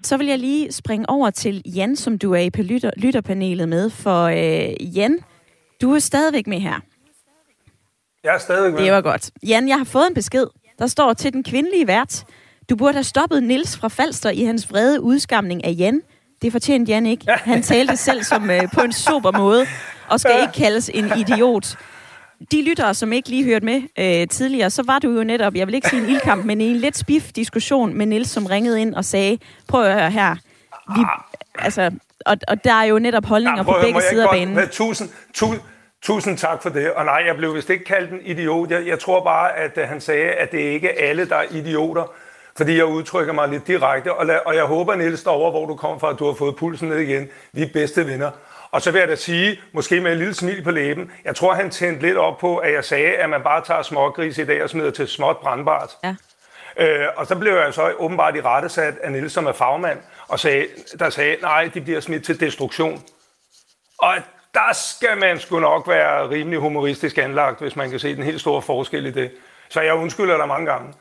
så 0.03 0.17
vil 0.17 0.27
jeg 0.27 0.39
lige 0.39 0.73
springe 0.73 1.11
over 1.11 1.31
til 1.31 1.63
Jan, 1.67 1.97
som 1.97 2.19
du 2.19 2.33
er 2.33 2.39
i 2.39 2.51
på 2.51 2.63
lytter, 2.63 2.91
lytterpanelet 2.97 3.69
med. 3.69 3.91
For 3.91 4.25
øh, 4.25 4.97
Jan, 4.97 5.19
du 5.83 5.93
er 5.93 5.99
stadigvæk 5.99 6.47
med 6.47 6.61
her. 6.61 6.81
Jeg 8.25 8.35
er 8.35 8.39
stadigvæk 8.39 8.73
med. 8.73 8.83
Det 8.83 8.93
var 8.93 9.01
godt. 9.01 9.31
Jan, 9.43 9.69
jeg 9.69 9.77
har 9.77 9.85
fået 9.85 10.07
en 10.09 10.15
besked. 10.15 10.47
Der 10.79 10.87
står 10.87 11.13
til 11.13 11.33
den 11.33 11.45
kvindelige 11.45 11.87
vært. 11.87 12.25
Du 12.71 12.77
burde 12.77 12.93
have 12.93 13.05
stoppet 13.05 13.43
Nils 13.43 13.77
fra 13.77 13.89
Falster 13.89 14.31
i 14.31 14.45
hans 14.45 14.71
vrede 14.71 15.01
udskamning 15.01 15.65
af 15.65 15.75
Jan. 15.79 16.03
Det 16.43 16.53
fortjente 16.53 16.93
Jan 16.93 17.07
ikke. 17.07 17.27
Han 17.31 17.63
talte 17.63 17.97
selv 17.97 18.23
som 18.23 18.51
øh, 18.51 18.63
på 18.75 18.81
en 18.81 18.93
super 18.93 19.39
måde, 19.39 19.67
og 20.09 20.21
skal 20.21 20.41
ikke 20.41 20.53
kaldes 20.53 20.91
en 20.95 21.13
idiot 21.19 21.77
de 22.51 22.63
lyttere, 22.63 22.95
som 22.95 23.13
ikke 23.13 23.29
lige 23.29 23.45
hørte 23.45 23.65
med 23.65 23.83
øh, 23.99 24.29
tidligere, 24.29 24.71
så 24.71 24.83
var 24.83 24.99
du 24.99 25.11
jo 25.11 25.25
netop, 25.25 25.55
jeg 25.55 25.67
vil 25.67 25.75
ikke 25.75 25.89
sige 25.89 26.03
en 26.03 26.09
ildkamp, 26.09 26.45
men 26.45 26.61
en 26.61 26.77
lidt 26.77 26.97
spif 26.97 27.33
diskussion 27.33 27.95
med 27.95 28.07
Nils, 28.07 28.31
som 28.31 28.47
ringede 28.47 28.81
ind 28.81 28.95
og 28.95 29.05
sagde, 29.05 29.39
prøv 29.69 29.85
at 29.85 29.95
høre 29.95 30.11
her, 30.11 30.37
vi, 30.97 31.01
altså, 31.59 31.91
og, 32.27 32.37
og 32.49 32.65
der 32.65 32.73
er 32.73 32.85
jo 32.85 32.99
netop 32.99 33.25
holdninger 33.25 33.59
ja, 33.59 33.63
på 33.63 33.77
begge 33.83 34.01
sider 34.11 34.29
af 34.29 34.31
banen. 34.31 34.69
Tusind, 34.73 35.09
tusind, 35.35 35.61
tusind 36.05 36.39
tak 36.39 36.63
for 36.63 36.71
det. 36.71 36.93
Og 36.93 37.05
nej, 37.05 37.23
jeg 37.27 37.37
blev 37.37 37.55
vist 37.55 37.71
ikke 37.71 37.85
kaldt 37.85 38.11
en 38.11 38.21
idiot. 38.23 38.71
Jeg, 38.71 38.87
jeg 38.87 38.99
tror 38.99 39.25
bare, 39.25 39.57
at 39.57 39.79
uh, 39.79 39.83
han 39.85 40.01
sagde, 40.01 40.31
at 40.31 40.53
det 40.53 40.59
ikke 40.59 40.89
er 40.89 41.09
alle, 41.09 41.29
der 41.29 41.37
er 41.37 41.47
idioter. 41.51 42.13
Fordi 42.57 42.77
jeg 42.77 42.85
udtrykker 42.85 43.33
mig 43.33 43.49
lidt 43.49 43.67
direkte. 43.67 44.13
Og, 44.13 44.27
la, 44.27 44.37
og 44.37 44.55
jeg 44.57 44.65
håber, 44.65 44.95
Niels, 44.95 45.23
derovre, 45.23 45.51
hvor 45.51 45.67
du 45.67 45.77
kom 45.77 46.01
fra, 46.01 46.11
at 46.11 46.19
du 46.19 46.27
har 46.27 46.35
fået 46.35 46.57
pulsen 46.57 46.89
ned 46.89 46.99
igen. 46.99 47.29
Vi 47.53 47.63
er 47.63 47.69
bedste 47.73 48.07
venner. 48.07 48.31
Og 48.71 48.83
så 48.83 48.91
vil 48.91 48.99
jeg 48.99 49.09
da 49.09 49.17
sige, 49.17 49.61
måske 49.73 50.01
med 50.01 50.13
en 50.13 50.19
lille 50.19 50.35
smil 50.35 50.65
på 50.65 50.71
læben, 50.71 51.13
jeg 51.25 51.37
tror, 51.37 51.55
han 51.55 51.71
tændte 51.71 52.07
lidt 52.07 52.17
op 52.17 52.39
på, 52.39 52.57
at 52.57 52.73
jeg 52.73 52.85
sagde, 52.85 53.13
at 53.15 53.31
man 53.31 53.43
bare 53.43 53.65
tager 53.65 53.83
smågris 53.83 54.39
i 54.39 54.45
dag 54.45 54.63
og 54.63 54.71
smider 54.71 54.91
til 54.91 55.09
småt 55.09 55.37
brandbart. 55.39 55.91
Ja. 56.05 56.15
Øh, 56.77 57.09
og 57.17 57.27
så 57.27 57.37
blev 57.37 57.53
jeg 57.53 57.75
så 57.75 57.93
åbenbart 57.99 58.37
i 58.37 58.41
rettesat 58.41 58.95
af 59.03 59.13
Niels, 59.13 59.33
som 59.33 59.47
er 59.47 59.53
fagmand, 59.53 59.99
og 60.29 60.41
sagde, 60.41 60.67
der 60.99 61.11
sagde, 61.11 61.37
nej, 61.43 61.71
de 61.75 61.81
bliver 61.81 62.01
smidt 62.01 62.25
til 62.25 62.41
destruktion. 62.41 63.03
Og 63.99 64.15
der 64.55 64.73
skal 64.73 65.19
man 65.21 65.41
sgu 65.41 65.61
nok 65.61 65.89
være 65.89 66.31
rimelig 66.31 66.59
humoristisk 66.59 67.19
anlagt, 67.19 67.61
hvis 67.61 67.77
man 67.77 67.91
kan 67.91 67.99
se 67.99 68.17
den 68.17 68.25
helt 68.25 68.41
store 68.41 68.63
forskel 68.63 69.07
i 69.07 69.11
det. 69.11 69.31
Så 69.69 69.81
jeg 69.81 69.95
undskylder 69.95 70.37
dig 70.37 70.49
mange 70.49 70.67
gange. 70.67 70.93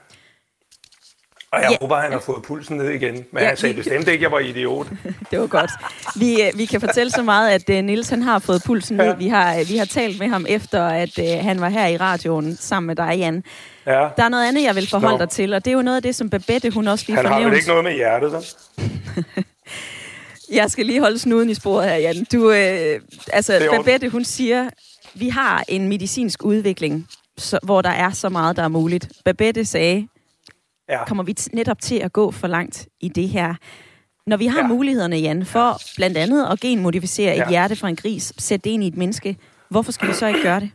Og 1.52 1.62
jeg 1.62 1.72
ja. 1.72 1.78
håber, 1.82 1.96
han 1.96 2.12
har 2.12 2.20
fået 2.20 2.44
pulsen 2.44 2.78
ned 2.78 2.90
igen. 2.90 3.26
Men 3.32 3.44
ja, 3.44 3.48
han 3.48 3.58
sagde 3.58 3.76
vi... 3.76 3.82
bestemt 3.82 4.08
ikke, 4.08 4.12
at 4.12 4.22
jeg 4.22 4.32
var 4.32 4.40
idiot. 4.40 4.88
det 5.32 5.40
var 5.40 5.48
godt. 5.48 5.72
Vi, 6.16 6.42
øh, 6.42 6.58
vi 6.58 6.66
kan 6.66 6.80
fortælle 6.82 7.12
så 7.12 7.24
meget, 7.24 7.50
at 7.50 7.70
uh, 7.70 7.86
Nils 7.86 8.10
han 8.10 8.22
har 8.22 8.40
fået 8.40 8.62
pulsen 8.66 8.98
ned. 8.98 9.06
Ja. 9.06 9.14
Vi, 9.14 9.28
har, 9.28 9.60
øh, 9.60 9.70
vi 9.70 9.78
har 9.78 9.86
talt 9.86 10.20
med 10.20 10.28
ham 10.28 10.46
efter, 10.50 10.88
at 10.88 11.20
uh, 11.20 11.46
han 11.46 11.62
var 11.62 11.70
her 11.70 11.88
i 11.88 11.98
radioen 11.98 12.56
sammen 12.56 12.88
med 12.88 12.96
dig, 12.96 13.16
Jan. 13.18 13.44
Ja. 13.86 14.08
Der 14.18 14.24
er 14.24 14.30
noget 14.30 14.48
andet, 14.48 14.64
jeg 14.64 14.76
vil 14.76 14.90
forholde 14.90 15.18
Nå. 15.18 15.26
dig 15.26 15.30
til, 15.30 15.54
og 15.54 15.66
det 15.66 15.72
er 15.72 15.76
jo 15.76 15.82
noget 15.82 15.96
af 15.96 16.04
det, 16.04 16.16
som 16.16 16.30
Babette 16.30 16.70
hun 16.70 16.88
også 16.88 17.06
lige 17.08 17.16
Han 17.16 17.26
har 17.26 17.40
vel 17.40 17.54
ikke 17.54 17.68
noget 17.68 17.84
med 17.84 17.94
hjertet, 17.94 18.32
så? 18.32 18.56
jeg 20.54 20.72
skal 20.72 20.86
lige 20.86 21.00
holde 21.00 21.20
snuden 21.20 21.50
i 21.50 21.54
sporet 21.54 21.90
her, 21.90 21.96
Jan. 21.96 22.26
Du, 22.32 22.52
øh, 22.52 23.02
altså, 23.34 23.68
Babette, 23.72 24.10
hun 24.10 24.24
siger, 24.24 24.70
vi 25.14 25.30
har 25.30 25.64
en 25.68 25.88
medicinsk 25.88 26.44
udvikling, 26.44 27.08
så, 27.38 27.60
hvor 27.64 27.82
der 27.82 27.90
er 27.90 28.10
så 28.10 28.30
meget, 28.30 28.56
der 28.56 28.64
er 28.64 28.68
muligt. 28.68 29.12
Babette 29.26 29.66
sagde, 29.66 30.08
ja. 30.90 31.06
kommer 31.06 31.24
vi 31.24 31.36
netop 31.54 31.82
til 31.82 32.00
at 32.00 32.14
gå 32.14 32.32
for 32.32 32.48
langt 32.48 32.88
i 33.00 33.10
det 33.10 33.30
her. 33.30 33.56
Når 34.28 34.38
vi 34.38 34.46
har 34.46 34.60
ja. 34.60 34.68
mulighederne, 34.68 35.18
Jan, 35.18 35.46
for 35.46 35.68
ja. 35.68 35.76
blandt 35.96 36.18
andet 36.18 36.48
at 36.52 36.60
genmodificere 36.60 37.36
ja. 37.36 37.44
et 37.44 37.50
hjerte 37.50 37.76
fra 37.76 37.90
en 37.90 37.96
gris, 37.96 38.34
sætte 38.38 38.64
det 38.64 38.70
ind 38.70 38.84
i 38.84 38.88
et 38.88 38.98
menneske, 38.98 39.38
hvorfor 39.70 39.92
skal 39.92 40.08
vi 40.08 40.14
så 40.14 40.28
ikke 40.28 40.42
gøre 40.42 40.60
det? 40.60 40.72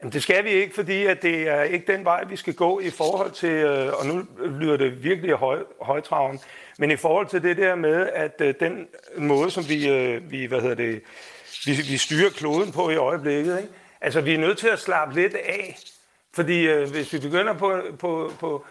Jamen, 0.00 0.12
det 0.12 0.22
skal 0.22 0.44
vi 0.44 0.50
ikke, 0.50 0.74
fordi 0.74 1.06
at 1.06 1.22
det 1.22 1.48
er 1.48 1.62
ikke 1.62 1.92
den 1.92 2.04
vej, 2.04 2.24
vi 2.24 2.36
skal 2.36 2.54
gå 2.54 2.80
i 2.80 2.90
forhold 2.90 3.30
til, 3.30 3.50
øh, 3.50 3.92
og 3.92 4.06
nu 4.06 4.24
lyder 4.46 4.76
det 4.76 5.04
virkelig 5.04 5.34
høj, 5.34 5.58
højtraven, 5.82 6.40
men 6.80 6.90
i 6.90 6.96
forhold 6.96 7.26
til 7.26 7.42
det 7.42 7.56
der 7.56 7.74
med, 7.74 8.08
at 8.14 8.40
øh, 8.40 8.54
den 8.60 8.88
måde, 9.16 9.50
som 9.50 9.68
vi, 9.68 9.88
øh, 9.88 10.30
vi, 10.30 10.44
hvad 10.44 10.60
hedder 10.60 10.74
det, 10.74 11.02
vi, 11.66 11.72
vi 11.72 11.96
styrer 11.96 12.30
kloden 12.30 12.72
på 12.72 12.90
i 12.90 12.96
øjeblikket, 12.96 13.58
ikke? 13.58 13.72
altså 14.00 14.20
vi 14.20 14.34
er 14.34 14.38
nødt 14.38 14.58
til 14.58 14.68
at 14.68 14.78
slappe 14.78 15.14
lidt 15.14 15.34
af 15.34 15.76
fordi 16.34 16.68
øh, 16.68 16.90
hvis 16.90 17.12
vi 17.12 17.18
begynder 17.18 17.52
på, 17.52 17.82
på, 17.98 18.32
på 18.40 18.64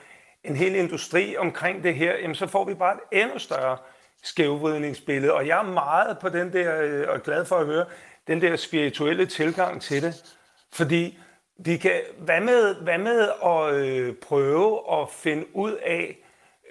en 0.44 0.56
hel 0.56 0.76
industri 0.76 1.38
omkring 1.38 1.84
det 1.84 1.96
her, 1.96 2.14
jamen, 2.22 2.36
så 2.36 2.48
får 2.48 2.66
vi 2.66 2.74
bare 2.74 2.94
et 2.94 3.22
endnu 3.22 3.40
større 3.40 3.78
skævvridningsbillede. 4.24 5.34
Og 5.34 5.48
jeg 5.48 5.60
er 5.60 5.72
meget 5.72 6.18
på 6.20 6.30
den 6.30 6.54
der, 6.54 6.82
øh, 6.82 7.10
og 7.10 7.24
glad 7.24 7.46
for 7.46 7.56
at 7.56 7.66
høre, 7.66 7.86
den 8.28 8.42
der 8.42 8.56
spirituelle 8.56 9.26
tilgang 9.26 9.82
til 9.82 10.04
det. 10.04 10.36
Fordi 10.74 11.18
vi 11.58 11.78
kan, 11.78 12.02
hvad 12.18 12.42
med, 12.42 12.76
hvad 12.76 12.98
med 12.98 13.30
at 13.46 13.74
øh, 13.74 14.16
prøve 14.16 15.02
at 15.02 15.10
finde 15.10 15.46
ud 15.56 15.72
af, 15.72 16.18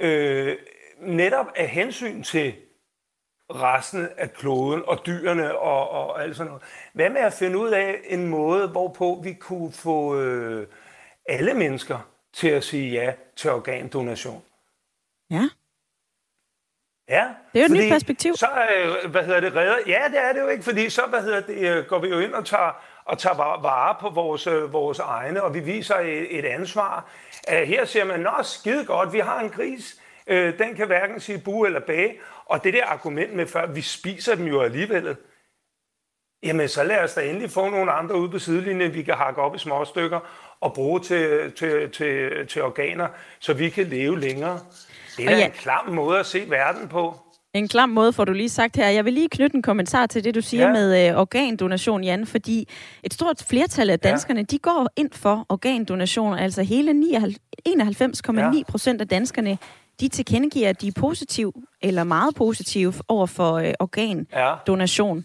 øh, 0.01 0.57
netop 1.01 1.47
af 1.57 1.69
hensyn 1.69 2.23
til 2.23 2.55
resten 3.51 4.09
af 4.17 4.33
kloden 4.33 4.83
og 4.87 5.07
dyrene 5.07 5.59
og, 5.59 5.91
og 5.91 6.23
alt 6.23 6.37
sådan 6.37 6.49
noget. 6.49 6.63
Hvad 6.93 7.11
med 7.11 7.21
at 7.21 7.33
finde 7.33 7.59
ud 7.59 7.71
af 7.71 8.01
en 8.05 8.27
måde, 8.27 8.69
hvorpå 8.69 9.21
vi 9.25 9.33
kunne 9.33 9.73
få 9.73 10.21
øh, 10.21 10.67
alle 11.29 11.55
mennesker 11.55 11.99
til 12.33 12.49
at 12.49 12.65
sige 12.65 12.91
ja 12.91 13.15
til 13.37 13.51
organdonation? 13.51 14.43
Ja. 15.31 15.49
Ja. 17.09 17.29
Det 17.53 17.63
er 17.63 17.69
jo 17.69 17.75
et 17.75 17.81
nyt 17.81 17.93
perspektiv. 17.93 18.35
Så, 18.35 18.49
øh, 18.77 19.11
hvad 19.11 19.25
hedder 19.25 19.41
det, 19.41 19.57
redder? 19.57 19.77
Ja, 19.87 20.05
det 20.09 20.19
er 20.19 20.33
det 20.33 20.41
jo 20.41 20.49
ikke, 20.49 20.63
fordi 20.63 20.91
så, 20.91 21.03
hvad 21.07 21.23
hedder 21.23 21.41
det, 21.41 21.77
øh, 21.77 21.87
går 21.87 21.99
vi 21.99 22.09
jo 22.09 22.19
ind 22.19 22.35
og 22.35 22.47
tager, 22.47 22.83
og 23.05 23.19
tager 23.19 23.37
vare 23.37 23.97
på 24.01 24.11
vores, 24.11 24.47
øh, 24.47 24.73
vores 24.73 24.99
egne, 24.99 25.43
og 25.43 25.55
vi 25.55 25.61
viser 25.61 25.95
et, 25.95 26.39
et 26.39 26.45
ansvar. 26.45 27.11
Uh, 27.53 27.59
her 27.59 27.85
siger 27.85 28.05
man, 28.05 28.21
nå, 28.21 28.33
skide 28.43 28.85
godt, 28.85 29.13
vi 29.13 29.19
har 29.19 29.41
en 29.41 29.51
gris, 29.51 30.01
uh, 30.31 30.59
den 30.59 30.75
kan 30.77 30.87
hverken 30.87 31.21
sige 31.21 31.38
bu 31.38 31.64
eller 31.64 31.81
bage, 31.81 32.19
og 32.47 32.64
det 32.64 32.75
der 32.75 32.85
argument 32.87 33.35
med, 33.35 33.47
før 33.47 33.67
vi 33.67 33.81
spiser 33.81 34.35
dem 34.35 34.47
jo 34.47 34.61
alligevel, 34.61 35.17
jamen 36.43 36.69
så 36.69 36.85
lad 36.85 37.05
os 37.05 37.14
da 37.14 37.21
endelig 37.21 37.51
få 37.51 37.71
nogle 37.71 37.93
andre 37.93 38.17
ude 38.17 38.31
på 38.31 38.38
sidelinjen, 38.38 38.95
vi 38.95 39.03
kan 39.03 39.14
hakke 39.14 39.43
op 39.43 39.55
i 39.55 39.59
små 39.59 39.85
stykker 39.85 40.21
og 40.61 40.75
bruge 40.75 41.01
til, 41.01 41.53
til, 41.53 41.91
til, 41.91 42.47
til 42.47 42.62
organer, 42.62 43.09
så 43.38 43.53
vi 43.53 43.69
kan 43.69 43.87
leve 43.87 44.21
længere. 44.21 44.61
Det 45.17 45.27
er 45.27 45.37
ja. 45.37 45.47
en 45.47 45.53
klam 45.53 45.88
måde 45.88 46.19
at 46.19 46.27
se 46.27 46.51
verden 46.51 46.88
på. 46.88 47.14
En 47.55 47.69
klam 47.69 47.88
måde 47.88 48.12
får 48.12 48.25
du 48.25 48.33
lige 48.33 48.49
sagt 48.49 48.77
her. 48.77 48.88
Jeg 48.88 49.05
vil 49.05 49.12
lige 49.12 49.29
knytte 49.29 49.57
en 49.57 49.62
kommentar 49.62 50.07
til 50.07 50.25
det, 50.25 50.35
du 50.35 50.41
siger 50.41 50.67
ja. 50.67 50.73
med 50.73 51.09
øh, 51.09 51.17
organdonation, 51.21 52.05
Jan, 52.05 52.27
fordi 52.27 52.69
et 53.03 53.14
stort 53.14 53.45
flertal 53.49 53.91
af 53.91 54.01
danskerne, 54.01 54.41
ja. 54.41 54.45
de 54.45 54.59
går 54.59 54.88
ind 54.97 55.11
for 55.12 55.47
organdonation. 55.49 56.35
Altså 56.35 56.62
hele 56.62 56.91
91,9 57.69 58.62
procent 58.69 59.01
af 59.01 59.09
danskerne, 59.09 59.59
de 60.01 60.09
tilkendegiver, 60.09 60.69
at 60.69 60.81
de 60.81 60.89
er 60.89 60.93
positive 60.97 61.53
eller 61.83 62.05
meget 62.05 62.35
positive 62.35 62.95
over 63.09 63.27
for 63.27 63.53
øh, 63.53 63.73
organdonation. 63.81 65.25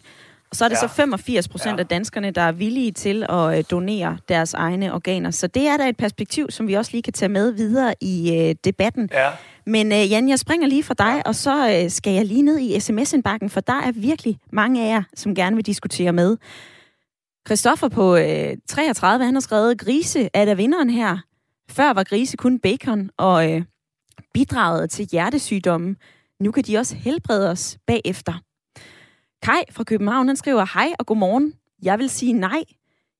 Og 0.49 0.57
så 0.57 0.65
er 0.65 0.69
det 0.69 0.75
ja. 0.75 0.87
så 0.87 0.87
85 0.87 1.47
procent 1.47 1.75
ja. 1.75 1.79
af 1.79 1.87
danskerne, 1.87 2.31
der 2.31 2.41
er 2.41 2.51
villige 2.51 2.91
til 2.91 3.25
at 3.29 3.57
øh, 3.57 3.63
donere 3.71 4.17
deres 4.29 4.53
egne 4.53 4.93
organer. 4.93 5.31
Så 5.31 5.47
det 5.47 5.67
er 5.67 5.77
da 5.77 5.89
et 5.89 5.97
perspektiv, 5.97 6.51
som 6.51 6.67
vi 6.67 6.73
også 6.73 6.91
lige 6.91 7.01
kan 7.01 7.13
tage 7.13 7.29
med 7.29 7.51
videre 7.51 7.95
i 8.01 8.35
øh, 8.35 8.55
debatten. 8.63 9.09
Ja. 9.13 9.29
Men 9.65 9.91
øh, 9.91 10.11
Jan, 10.11 10.29
jeg 10.29 10.39
springer 10.39 10.67
lige 10.67 10.83
fra 10.83 10.93
dig, 10.93 11.27
og 11.27 11.35
så 11.35 11.69
øh, 11.69 11.89
skal 11.89 12.13
jeg 12.13 12.25
lige 12.25 12.41
ned 12.41 12.59
i 12.59 12.79
sms-indbakken, 12.79 13.49
for 13.49 13.59
der 13.59 13.81
er 13.81 13.91
virkelig 13.91 14.37
mange 14.51 14.85
af 14.85 14.89
jer, 14.95 15.03
som 15.15 15.35
gerne 15.35 15.55
vil 15.55 15.65
diskutere 15.65 16.13
med. 16.13 16.37
Christoffer 17.47 17.87
på 17.87 18.15
øh, 18.15 18.57
33, 18.67 19.25
han 19.25 19.35
har 19.35 19.41
skrevet, 19.41 19.79
Grise 19.79 20.29
er 20.33 20.45
der 20.45 20.55
vinderen 20.55 20.89
her. 20.89 21.17
Før 21.69 21.93
var 21.93 22.03
grise 22.03 22.37
kun 22.37 22.59
bacon, 22.59 23.09
og 23.17 23.51
øh, 23.51 23.61
bidraget 24.33 24.89
til 24.89 25.07
hjertesygdomme. 25.11 25.95
Nu 26.39 26.51
kan 26.51 26.63
de 26.63 26.77
også 26.77 26.95
helbrede 26.95 27.49
os 27.49 27.77
bagefter. 27.87 28.33
Kai 29.41 29.63
fra 29.71 29.83
København, 29.83 30.27
han 30.27 30.35
skriver, 30.35 30.65
hej 30.73 30.93
og 30.99 31.05
godmorgen. 31.05 31.53
Jeg 31.83 31.99
vil 31.99 32.09
sige 32.09 32.33
nej. 32.33 32.63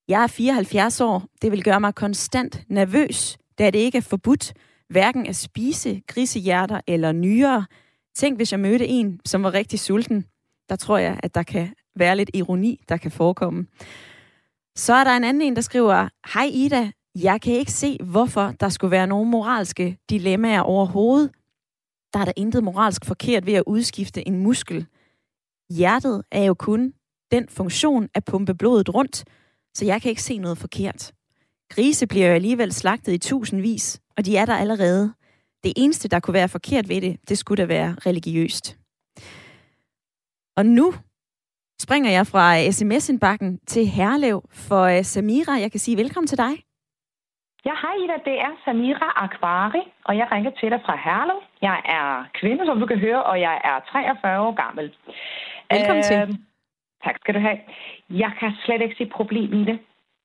Jeg 0.08 0.24
er 0.24 0.28
74 0.28 1.02
år. 1.02 1.24
Det 1.42 1.52
vil 1.52 1.64
gøre 1.64 1.80
mig 1.80 1.96
konstant 1.96 2.64
nervøs, 2.68 3.38
da 3.60 3.66
det 3.66 3.80
ikke 3.80 3.98
er 3.98 4.02
forbudt 4.02 4.54
hverken 4.90 5.28
at 5.28 5.36
spise 5.36 6.02
grisehjerter 6.08 6.82
eller 6.88 7.12
nyere. 7.12 7.66
Tænk, 8.16 8.38
hvis 8.38 8.52
jeg 8.52 8.60
mødte 8.60 8.88
en, 8.88 9.20
som 9.26 9.44
var 9.44 9.54
rigtig 9.54 9.80
sulten. 9.80 10.26
Der 10.70 10.76
tror 10.76 10.98
jeg, 10.98 11.20
at 11.24 11.36
der 11.36 11.44
kan 11.44 11.74
være 11.96 12.16
lidt 12.16 12.30
ironi, 12.34 12.84
der 12.90 12.98
kan 12.98 13.12
forekomme. 13.12 13.66
Så 14.76 14.94
er 14.94 15.04
der 15.04 15.12
en 15.12 15.24
anden 15.24 15.42
en, 15.42 15.56
der 15.56 15.62
skriver, 15.62 16.10
Hej 16.34 16.50
Ida, 16.54 16.92
jeg 17.16 17.42
kan 17.42 17.54
ikke 17.54 17.72
se, 17.72 17.98
hvorfor 18.04 18.54
der 18.60 18.70
skulle 18.70 18.92
være 18.92 19.08
nogle 19.08 19.30
moralske 19.30 19.98
dilemmaer 20.10 20.62
overhovedet. 20.62 21.32
Der 22.14 22.20
er 22.20 22.26
der 22.26 22.34
intet 22.36 22.64
moralsk 22.64 23.06
forkert 23.06 23.46
ved 23.46 23.54
at 23.54 23.64
udskifte 23.68 24.28
en 24.28 24.44
muskel. 24.44 24.86
Hjertet 25.70 26.24
er 26.32 26.44
jo 26.44 26.54
kun 26.54 26.94
den 27.32 27.50
funktion 27.50 28.10
at 28.14 28.26
pumpe 28.26 28.56
blodet 28.56 28.94
rundt, 28.94 29.24
så 29.74 29.86
jeg 29.86 30.02
kan 30.02 30.10
ikke 30.10 30.24
se 30.24 30.38
noget 30.38 30.58
forkert. 30.58 31.14
Grise 31.70 32.08
bliver 32.08 32.28
jo 32.28 32.34
alligevel 32.34 32.74
slagtet 32.74 33.14
i 33.14 33.18
tusindvis, 33.18 34.02
og 34.18 34.26
de 34.26 34.38
er 34.38 34.46
der 34.46 34.56
allerede. 34.56 35.14
Det 35.64 35.74
eneste, 35.76 36.08
der 36.08 36.20
kunne 36.20 36.34
være 36.34 36.50
forkert 36.50 36.90
ved 36.90 37.02
det, 37.02 37.30
det 37.30 37.38
skulle 37.38 37.62
da 37.62 37.68
være 37.68 37.96
religiøst. 38.06 38.78
Og 40.58 40.66
nu 40.66 40.94
springer 41.82 42.12
jeg 42.12 42.28
fra 42.28 42.72
sms-indbakken 42.72 43.60
til 43.68 43.88
Herlev 43.88 44.44
for 44.52 44.84
øh, 44.84 45.06
Samira. 45.06 45.52
Jeg 45.52 45.72
kan 45.72 45.80
sige 45.80 45.98
velkommen 45.98 46.28
til 46.28 46.38
dig. 46.38 46.73
Ja, 47.66 47.74
hej 47.84 47.96
Ida, 48.04 48.18
det 48.26 48.40
er 48.40 48.52
Samira 48.66 49.10
Akbari, 49.16 49.84
og 50.06 50.18
jeg 50.18 50.28
ringer 50.32 50.52
til 50.52 50.72
dig 50.72 50.82
fra 50.86 50.96
Herlev. 51.06 51.40
Jeg 51.62 51.82
er 51.86 52.26
kvinde, 52.34 52.66
som 52.66 52.80
du 52.80 52.86
kan 52.86 53.00
høre, 53.00 53.24
og 53.24 53.42
jeg 53.42 53.62
er 53.64 53.80
43 53.92 54.40
år 54.42 54.54
gammel. 54.64 54.96
Velkommen 55.72 55.98
øh, 55.98 56.04
til. 56.04 56.22
Øhm, 56.22 56.36
tak 57.04 57.16
skal 57.22 57.34
du 57.34 57.40
have. 57.40 57.60
Jeg 58.10 58.32
kan 58.40 58.52
slet 58.66 58.82
ikke 58.82 58.96
se 58.98 59.06
problem 59.06 59.54
i 59.62 59.64
det. 59.66 59.80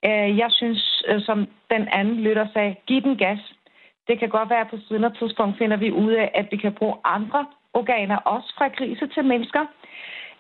Øh, 0.05 0.39
jeg 0.39 0.51
synes, 0.51 1.05
øh, 1.09 1.21
som 1.21 1.39
den 1.71 1.89
anden 1.89 2.17
lytter 2.21 2.47
sagde, 2.53 2.77
giv 2.87 3.03
den 3.03 3.17
gas. 3.17 3.39
Det 4.09 4.19
kan 4.19 4.29
godt 4.29 4.51
være, 4.51 4.61
at 4.61 4.71
på 4.71 5.05
af 5.05 5.13
tidspunkt 5.19 5.59
finder 5.59 5.77
vi 5.77 5.91
ud 5.93 6.13
af, 6.13 6.31
at 6.35 6.47
vi 6.51 6.57
kan 6.57 6.73
bruge 6.73 6.97
andre 7.05 7.47
organer, 7.75 8.17
også 8.17 8.55
fra 8.59 8.69
grise 8.69 9.07
til 9.07 9.25
mennesker. 9.25 9.63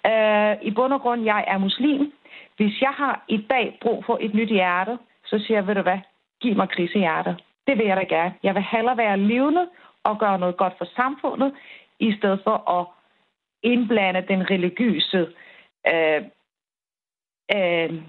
Øh, 0.07 0.57
I 0.63 0.71
bund 0.71 0.93
og 0.93 1.01
grund, 1.01 1.25
jeg 1.25 1.45
er 1.47 1.59
muslim. 1.59 2.13
Hvis 2.57 2.81
jeg 2.81 2.91
har 2.91 3.25
i 3.29 3.37
dag 3.51 3.79
brug 3.83 4.05
for 4.05 4.19
et 4.21 4.35
nyt 4.35 4.49
hjerte, 4.49 4.99
så 5.27 5.39
siger 5.39 5.59
jeg, 5.59 5.67
ved 5.67 5.75
du 5.75 5.83
hvad, 5.83 5.99
giv 6.41 6.57
mig 6.57 6.69
grisehjerter. 6.69 7.35
Det 7.67 7.79
vil 7.79 7.87
jeg 7.87 7.97
da 7.97 8.03
gerne. 8.03 8.35
Jeg 8.43 8.55
vil 8.55 8.65
hellere 8.73 8.97
være 8.97 9.17
levende 9.17 9.69
og 10.05 10.19
gøre 10.19 10.39
noget 10.39 10.57
godt 10.57 10.75
for 10.79 10.89
samfundet, 10.97 11.55
i 12.01 12.13
stedet 12.19 12.41
for 12.45 12.71
at 12.79 12.87
indblande 13.63 14.25
den 14.29 14.51
religiøse 14.51 15.27
øh, 15.87 16.23
øh, 17.57 18.03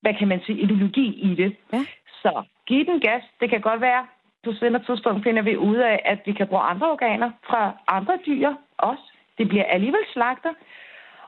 hvad 0.00 0.14
kan 0.18 0.28
man 0.28 0.40
sige, 0.46 0.60
ideologi 0.60 1.06
i 1.30 1.34
det. 1.34 1.56
Ja. 1.72 1.86
Så 2.22 2.42
giv 2.66 2.86
den 2.86 3.00
gas. 3.00 3.22
Det 3.40 3.50
kan 3.50 3.60
godt 3.60 3.80
være, 3.80 4.06
på 4.44 4.52
senere 4.52 4.84
tidspunkt 4.84 5.22
finder 5.22 5.42
vi 5.42 5.56
ud 5.56 5.76
af, 5.76 6.02
at 6.04 6.18
vi 6.26 6.32
kan 6.32 6.48
bruge 6.48 6.62
andre 6.62 6.90
organer 6.90 7.30
fra 7.46 7.72
andre 7.86 8.18
dyr 8.26 8.54
også. 8.78 9.02
Det 9.38 9.48
bliver 9.48 9.64
alligevel 9.64 10.04
slagter. 10.12 10.52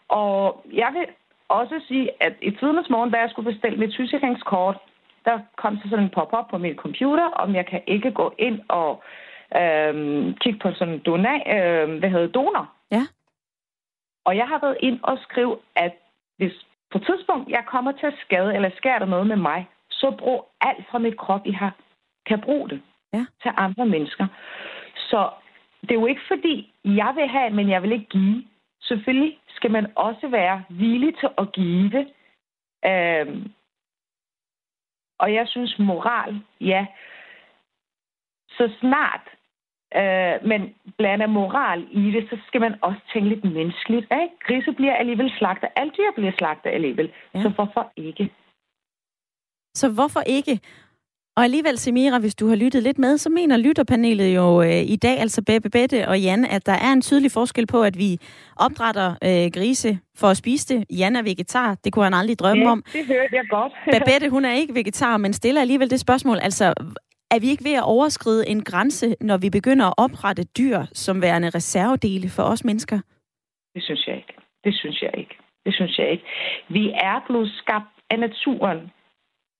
Og 0.09 0.65
jeg 0.73 0.91
vil 0.93 1.07
også 1.49 1.81
sige, 1.89 2.11
at 2.21 2.35
i 2.43 2.51
tidens 2.51 2.91
morgen, 2.91 3.11
da 3.11 3.19
jeg 3.19 3.31
skulle 3.31 3.53
bestille 3.53 3.79
mit 3.79 3.93
sygesikringskort, 3.93 4.77
der 5.25 5.41
kom 5.57 5.77
så 5.77 5.89
sådan 5.89 6.05
en 6.05 6.11
pop-up 6.11 6.49
på 6.51 6.59
min 6.59 6.77
computer, 6.77 7.25
om 7.25 7.55
jeg 7.55 7.67
kan 7.67 7.83
ikke 7.87 8.11
gå 8.11 8.35
ind 8.39 8.61
og 8.69 9.03
øhm, 9.57 10.35
kigge 10.35 10.59
på 10.59 10.73
sådan 10.73 10.95
en 10.95 11.01
donor, 11.07 11.37
øhm, 11.57 11.99
hvad 11.99 12.11
hedder 12.11 12.27
donor. 12.27 12.73
Ja. 12.91 13.07
Og 14.25 14.37
jeg 14.37 14.49
har 14.49 14.59
været 14.61 14.77
ind 14.81 15.01
og 15.03 15.19
skrive, 15.19 15.59
at 15.75 15.93
hvis 16.37 16.53
på 16.91 16.99
et 16.99 17.07
tidspunkt, 17.07 17.49
jeg 17.49 17.65
kommer 17.67 17.93
til 17.93 18.07
at 18.07 18.19
skade, 18.25 18.55
eller 18.55 18.71
sker 18.77 18.99
der 18.99 19.07
noget 19.07 19.27
med 19.27 19.37
mig, 19.37 19.69
så 19.91 20.11
brug 20.19 20.49
alt 20.61 20.87
fra 20.91 20.99
mit 20.99 21.19
krop, 21.19 21.47
I 21.47 21.53
har, 21.53 21.75
kan 22.27 22.41
bruge 22.41 22.69
det 22.69 22.83
ja. 23.13 23.27
til 23.43 23.51
andre 23.57 23.87
mennesker. 23.87 24.27
Så 24.97 25.31
det 25.81 25.91
er 25.91 26.01
jo 26.01 26.07
ikke 26.07 26.27
fordi, 26.29 26.73
jeg 26.85 27.13
vil 27.15 27.29
have, 27.29 27.51
men 27.51 27.71
jeg 27.71 27.83
vil 27.83 27.93
ikke 27.93 28.07
give. 28.07 28.45
Selvfølgelig 28.83 29.39
skal 29.49 29.71
man 29.71 29.87
også 29.95 30.29
være 30.29 30.63
villig 30.69 31.19
til 31.19 31.29
at 31.39 31.53
give. 31.53 32.07
Øhm, 32.87 33.53
og 35.23 35.35
jeg 35.35 35.49
synes, 35.49 35.79
moral, 35.79 36.43
ja. 36.61 36.87
Så 38.49 38.71
snart 38.81 39.25
øh, 39.97 40.49
men 40.49 40.75
blander 40.99 41.27
moral 41.27 41.87
i 41.91 42.11
det, 42.11 42.29
så 42.31 42.37
skal 42.47 42.61
man 42.61 42.75
også 42.83 43.01
tænke 43.13 43.29
lidt 43.29 43.45
menneskeligt. 43.45 44.07
Ikke? 44.23 44.35
Grise 44.47 44.73
bliver 44.73 44.95
alligevel 44.95 45.31
slagtet. 45.39 45.69
Alt 45.77 45.97
dyr 45.97 46.11
bliver 46.17 46.33
slagtet 46.39 46.71
alligevel. 46.71 47.13
Ja. 47.35 47.43
Så 47.43 47.49
hvorfor 47.49 47.93
ikke? 47.97 48.33
Så 49.75 49.93
hvorfor 49.95 50.23
ikke? 50.27 50.61
Og 51.41 51.45
alligevel, 51.45 51.79
Semira, 51.79 52.19
hvis 52.19 52.35
du 52.35 52.49
har 52.49 52.57
lyttet 52.57 52.83
lidt 52.83 52.99
med, 52.99 53.19
så 53.19 53.31
mener 53.31 53.57
lytterpanelet 53.57 54.35
jo 54.35 54.63
øh, 54.63 54.83
i 54.95 54.97
dag, 54.97 55.19
altså 55.21 55.43
Bebe 55.47 55.71
Bette 55.71 56.09
og 56.09 56.21
Jan, 56.21 56.45
at 56.45 56.67
der 56.67 56.73
er 56.73 56.93
en 56.93 57.03
tydelig 57.03 57.31
forskel 57.31 57.67
på, 57.67 57.83
at 57.83 57.99
vi 57.99 58.19
opdrætter 58.57 59.09
øh, 59.29 59.47
grise 59.57 59.99
for 60.21 60.27
at 60.27 60.37
spise 60.37 60.75
det. 60.75 60.99
Jan 60.99 61.17
er 61.17 61.23
vegetar, 61.23 61.75
det 61.85 61.93
kunne 61.93 62.05
han 62.05 62.15
aldrig 62.15 62.39
drømme 62.39 62.65
ja, 62.65 62.71
om. 62.71 62.83
det 62.93 63.07
hørte 63.07 63.35
jeg 63.37 63.45
godt. 63.51 63.73
Babette, 63.95 64.31
hun 64.31 64.45
er 64.45 64.53
ikke 64.53 64.75
vegetar, 64.75 65.17
men 65.17 65.33
stiller 65.33 65.61
alligevel 65.61 65.91
det 65.91 66.01
spørgsmål, 66.01 66.39
altså 66.43 66.75
er 67.31 67.41
vi 67.41 67.49
ikke 67.51 67.65
ved 67.65 67.75
at 67.75 67.85
overskride 67.85 68.49
en 68.49 68.65
grænse, 68.65 69.17
når 69.21 69.37
vi 69.37 69.51
begynder 69.51 69.87
at 69.87 69.95
oprette 69.97 70.45
dyr 70.45 70.79
som 70.93 71.23
værende 71.23 71.51
reservedele 71.51 72.29
for 72.29 72.43
os 72.43 72.65
mennesker? 72.65 72.99
Det 73.75 73.83
synes 73.83 74.07
jeg 74.07 74.17
ikke. 74.17 74.35
Det 74.65 74.75
synes 74.75 75.03
jeg 75.03 75.11
ikke. 75.19 75.37
Det 75.67 75.75
synes 75.75 75.99
jeg 75.99 76.11
ikke. 76.11 76.25
Vi 76.69 76.91
er 76.91 77.25
blevet 77.27 77.51
skabt 77.63 77.95
af 78.11 78.19
naturen 78.19 78.81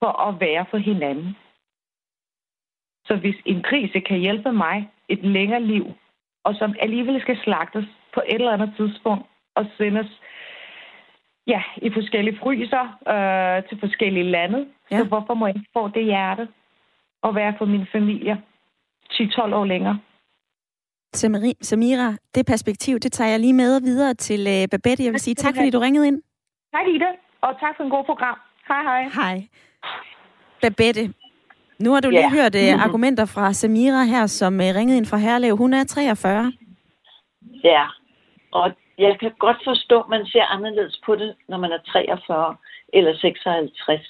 for 0.03 0.13
at 0.29 0.41
være 0.41 0.67
for 0.71 0.79
hinanden. 0.79 1.37
Så 3.11 3.17
hvis 3.17 3.37
en 3.45 3.63
krise 3.63 4.01
kan 4.01 4.19
hjælpe 4.19 4.53
mig 4.53 4.91
et 5.09 5.23
længere 5.25 5.63
liv, 5.63 5.85
og 6.45 6.55
som 6.55 6.75
alligevel 6.81 7.21
skal 7.21 7.39
slagtes 7.45 7.85
på 8.15 8.21
et 8.29 8.35
eller 8.35 8.53
andet 8.53 8.73
tidspunkt 8.77 9.25
og 9.55 9.67
sendes 9.79 10.21
ja, 11.47 11.63
i 11.77 11.91
forskellige 11.91 12.39
fryser 12.43 12.85
øh, 13.15 13.69
til 13.69 13.81
forskellige 13.81 14.31
lande, 14.31 14.67
ja. 14.91 14.99
så 14.99 15.05
hvorfor 15.05 15.35
må 15.35 15.47
jeg 15.47 15.57
ikke 15.57 15.71
få 15.73 15.89
det 15.89 16.05
hjerte 16.05 16.49
og 17.23 17.35
være 17.35 17.55
for 17.59 17.65
min 17.65 17.87
familie 17.93 18.43
10-12 19.13 19.55
år 19.55 19.65
længere? 19.65 19.99
Samira, 21.63 22.17
det 22.35 22.47
perspektiv, 22.47 22.99
det 22.99 23.13
tager 23.13 23.31
jeg 23.31 23.41
lige 23.41 23.53
med 23.53 23.81
videre 23.81 24.15
til 24.15 24.41
uh, 24.41 24.69
Babette. 24.71 25.05
Jeg 25.05 25.13
vil 25.13 25.21
sige 25.21 25.35
tak, 25.35 25.55
fordi 25.57 25.71
du 25.71 25.79
ringede 25.79 26.07
ind. 26.07 26.23
Tak, 26.73 26.87
Ida, 26.95 27.11
og 27.41 27.61
tak 27.61 27.77
for 27.77 27.85
en 27.85 27.91
god 27.91 28.05
program. 28.05 28.39
Hej, 28.69 28.83
hej. 28.83 29.03
Hej. 29.03 29.49
Babette, 30.63 31.13
nu 31.81 31.93
har 31.93 32.01
du 32.01 32.11
lige 32.11 32.31
hørt 32.31 32.55
uh, 32.55 32.85
argumenter 32.87 33.25
fra 33.35 33.53
Samira 33.53 34.05
her, 34.05 34.27
som 34.27 34.55
uh, 34.55 34.75
ringede 34.77 34.97
ind 34.97 35.07
fra 35.07 35.17
Herlev. 35.17 35.57
Hun 35.57 35.75
er 35.75 35.85
43. 35.85 36.53
Ja, 37.65 37.85
og 38.53 38.73
jeg 38.99 39.19
kan 39.21 39.33
godt 39.39 39.61
forstå, 39.65 40.01
at 40.01 40.09
man 40.09 40.27
ser 40.27 40.45
anderledes 40.45 41.01
på 41.07 41.17
det, 41.17 41.35
når 41.49 41.59
man 41.59 41.73
er 41.73 41.79
43 41.93 42.57
eller 42.93 43.17
56. 43.17 44.01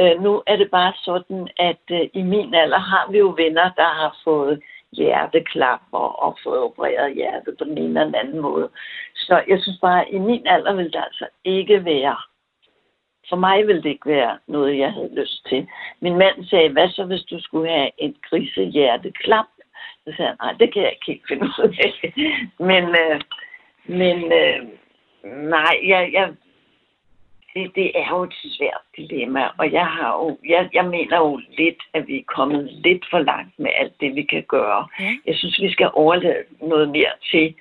Uh, 0.00 0.22
nu 0.22 0.42
er 0.46 0.56
det 0.56 0.70
bare 0.70 0.92
sådan, 1.04 1.48
at 1.58 1.84
uh, 1.90 2.20
i 2.20 2.22
min 2.22 2.54
alder 2.54 2.78
har 2.78 3.10
vi 3.10 3.18
jo 3.18 3.34
venner, 3.36 3.70
der 3.76 3.90
har 4.00 4.16
fået 4.24 4.62
hjerteklapper 4.92 6.06
og 6.24 6.38
fået 6.44 6.58
opereret 6.58 7.14
hjertet 7.14 7.54
på 7.58 7.64
den 7.64 7.78
ene 7.78 8.00
eller 8.00 8.18
anden 8.18 8.40
måde. 8.40 8.68
Så 9.14 9.42
jeg 9.48 9.58
synes 9.62 9.78
bare, 9.80 10.00
at 10.00 10.08
i 10.12 10.18
min 10.18 10.46
alder 10.46 10.72
vil 10.72 10.92
det 10.92 11.02
altså 11.08 11.26
ikke 11.44 11.84
være 11.84 12.16
for 13.28 13.36
mig 13.36 13.66
ville 13.66 13.82
det 13.82 13.88
ikke 13.88 14.10
være 14.10 14.38
noget, 14.46 14.78
jeg 14.78 14.92
havde 14.92 15.14
lyst 15.14 15.46
til. 15.48 15.68
Min 16.00 16.16
mand 16.18 16.44
sagde, 16.44 16.68
hvad 16.68 16.88
så 16.88 17.04
hvis 17.04 17.22
du 17.22 17.40
skulle 17.40 17.70
have 17.70 17.90
et 17.98 18.14
grisehjerteklap? 18.22 19.46
Så 20.04 20.12
sagde 20.16 20.28
han, 20.28 20.36
nej, 20.40 20.52
det 20.52 20.72
kan 20.72 20.82
jeg 20.82 20.92
ikke 20.92 21.06
helt 21.06 21.28
finde 21.28 21.44
ud 21.44 21.76
af. 21.84 22.14
men 22.70 22.84
øh, 22.84 23.20
men 23.86 24.32
øh, 24.32 24.66
nej, 25.24 25.76
jeg, 25.84 26.10
jeg, 26.12 26.32
det, 27.54 27.74
det 27.74 27.90
er 27.94 28.08
jo 28.10 28.22
et 28.22 28.34
svært 28.58 28.82
dilemma, 28.96 29.48
og 29.58 29.72
jeg, 29.72 29.86
har 29.86 30.12
jo, 30.12 30.38
jeg, 30.48 30.68
jeg 30.72 30.84
mener 30.84 31.16
jo 31.18 31.40
lidt, 31.58 31.82
at 31.94 32.06
vi 32.06 32.18
er 32.18 32.34
kommet 32.36 32.68
lidt 32.72 33.04
for 33.10 33.18
langt 33.18 33.58
med 33.58 33.70
alt 33.74 34.00
det, 34.00 34.14
vi 34.14 34.22
kan 34.22 34.44
gøre. 34.48 34.88
Ja. 35.00 35.16
Jeg 35.26 35.36
synes, 35.36 35.60
vi 35.62 35.72
skal 35.72 35.90
overlade 35.92 36.44
noget 36.60 36.88
mere 36.88 37.12
til, 37.30 37.54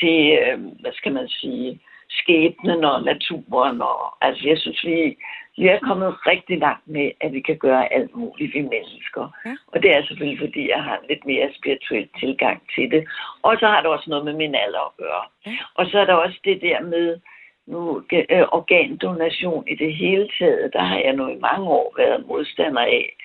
til 0.00 0.38
øh, 0.38 0.58
hvad 0.80 0.92
skal 0.92 1.12
man 1.12 1.28
sige, 1.28 1.80
skæbnen 2.20 2.84
og 2.84 3.02
naturen. 3.02 3.82
Og, 3.82 4.24
altså, 4.26 4.48
jeg 4.48 4.58
synes, 4.58 4.84
vi, 4.84 5.16
vi 5.56 5.68
er 5.68 5.78
kommet 5.78 6.26
rigtig 6.26 6.58
langt 6.58 6.88
med, 6.88 7.10
at 7.20 7.32
vi 7.32 7.40
kan 7.40 7.58
gøre 7.58 7.92
alt 7.92 8.16
muligt, 8.16 8.54
vi 8.54 8.60
mennesker. 8.60 9.24
Ja. 9.46 9.54
Og 9.66 9.82
det 9.82 9.96
er 9.96 10.06
selvfølgelig, 10.06 10.40
fordi 10.40 10.68
jeg 10.68 10.82
har 10.82 10.96
en 10.96 11.08
lidt 11.08 11.26
mere 11.26 11.48
spirituel 11.58 12.08
tilgang 12.20 12.62
til 12.74 12.90
det. 12.90 13.08
Og 13.42 13.56
så 13.60 13.66
har 13.66 13.80
det 13.80 13.90
også 13.90 14.10
noget 14.10 14.24
med 14.24 14.32
min 14.32 14.54
alder 14.54 14.86
at 14.86 14.96
gøre. 14.96 15.24
Ja. 15.46 15.56
Og 15.74 15.86
så 15.86 15.98
er 15.98 16.04
der 16.04 16.14
også 16.14 16.38
det 16.44 16.62
der 16.62 16.80
med 16.80 17.18
nu, 17.66 18.02
øh, 18.12 18.46
organdonation 18.58 19.68
i 19.68 19.74
det 19.74 19.94
hele 19.94 20.28
taget. 20.38 20.72
Der 20.72 20.82
har 20.82 20.98
jeg 20.98 21.12
nu 21.12 21.28
i 21.28 21.38
mange 21.38 21.68
år 21.68 21.94
været 21.96 22.26
modstander 22.26 22.82
af. 22.82 23.16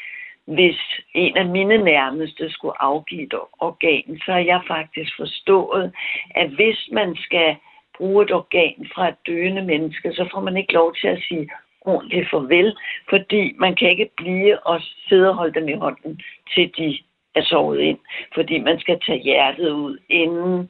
Hvis 0.46 0.80
en 1.14 1.38
af 1.38 1.46
mine 1.46 1.78
nærmeste 1.78 2.50
skulle 2.50 2.82
afgive 2.82 3.24
et 3.24 3.34
organ, 3.60 4.20
så 4.26 4.32
har 4.32 4.40
jeg 4.40 4.62
faktisk 4.68 5.12
forstået, 5.18 5.94
at 6.36 6.50
hvis 6.50 6.90
man 6.92 7.16
skal 7.16 7.56
bruge 8.00 8.24
et 8.26 8.32
organ 8.32 8.78
fra 8.94 9.04
et 9.10 9.20
døende 9.28 9.64
menneske, 9.72 10.08
så 10.14 10.24
får 10.32 10.42
man 10.42 10.58
ikke 10.58 10.74
lov 10.74 10.96
til 10.96 11.08
at 11.08 11.24
sige 11.28 11.50
ordentligt 11.82 12.30
farvel, 12.32 12.78
fordi 13.10 13.42
man 13.60 13.76
kan 13.76 13.90
ikke 13.90 14.10
blive 14.18 14.68
og 14.68 14.82
sidde 15.08 15.30
og 15.30 15.36
holde 15.36 15.60
dem 15.60 15.68
i 15.70 15.78
hånden, 15.84 16.22
til 16.54 16.72
de 16.78 16.88
er 17.36 17.44
sovet 17.44 17.80
ind. 17.80 18.00
Fordi 18.36 18.60
man 18.60 18.80
skal 18.80 19.00
tage 19.06 19.24
hjertet 19.24 19.70
ud, 19.72 19.98
inden 20.10 20.70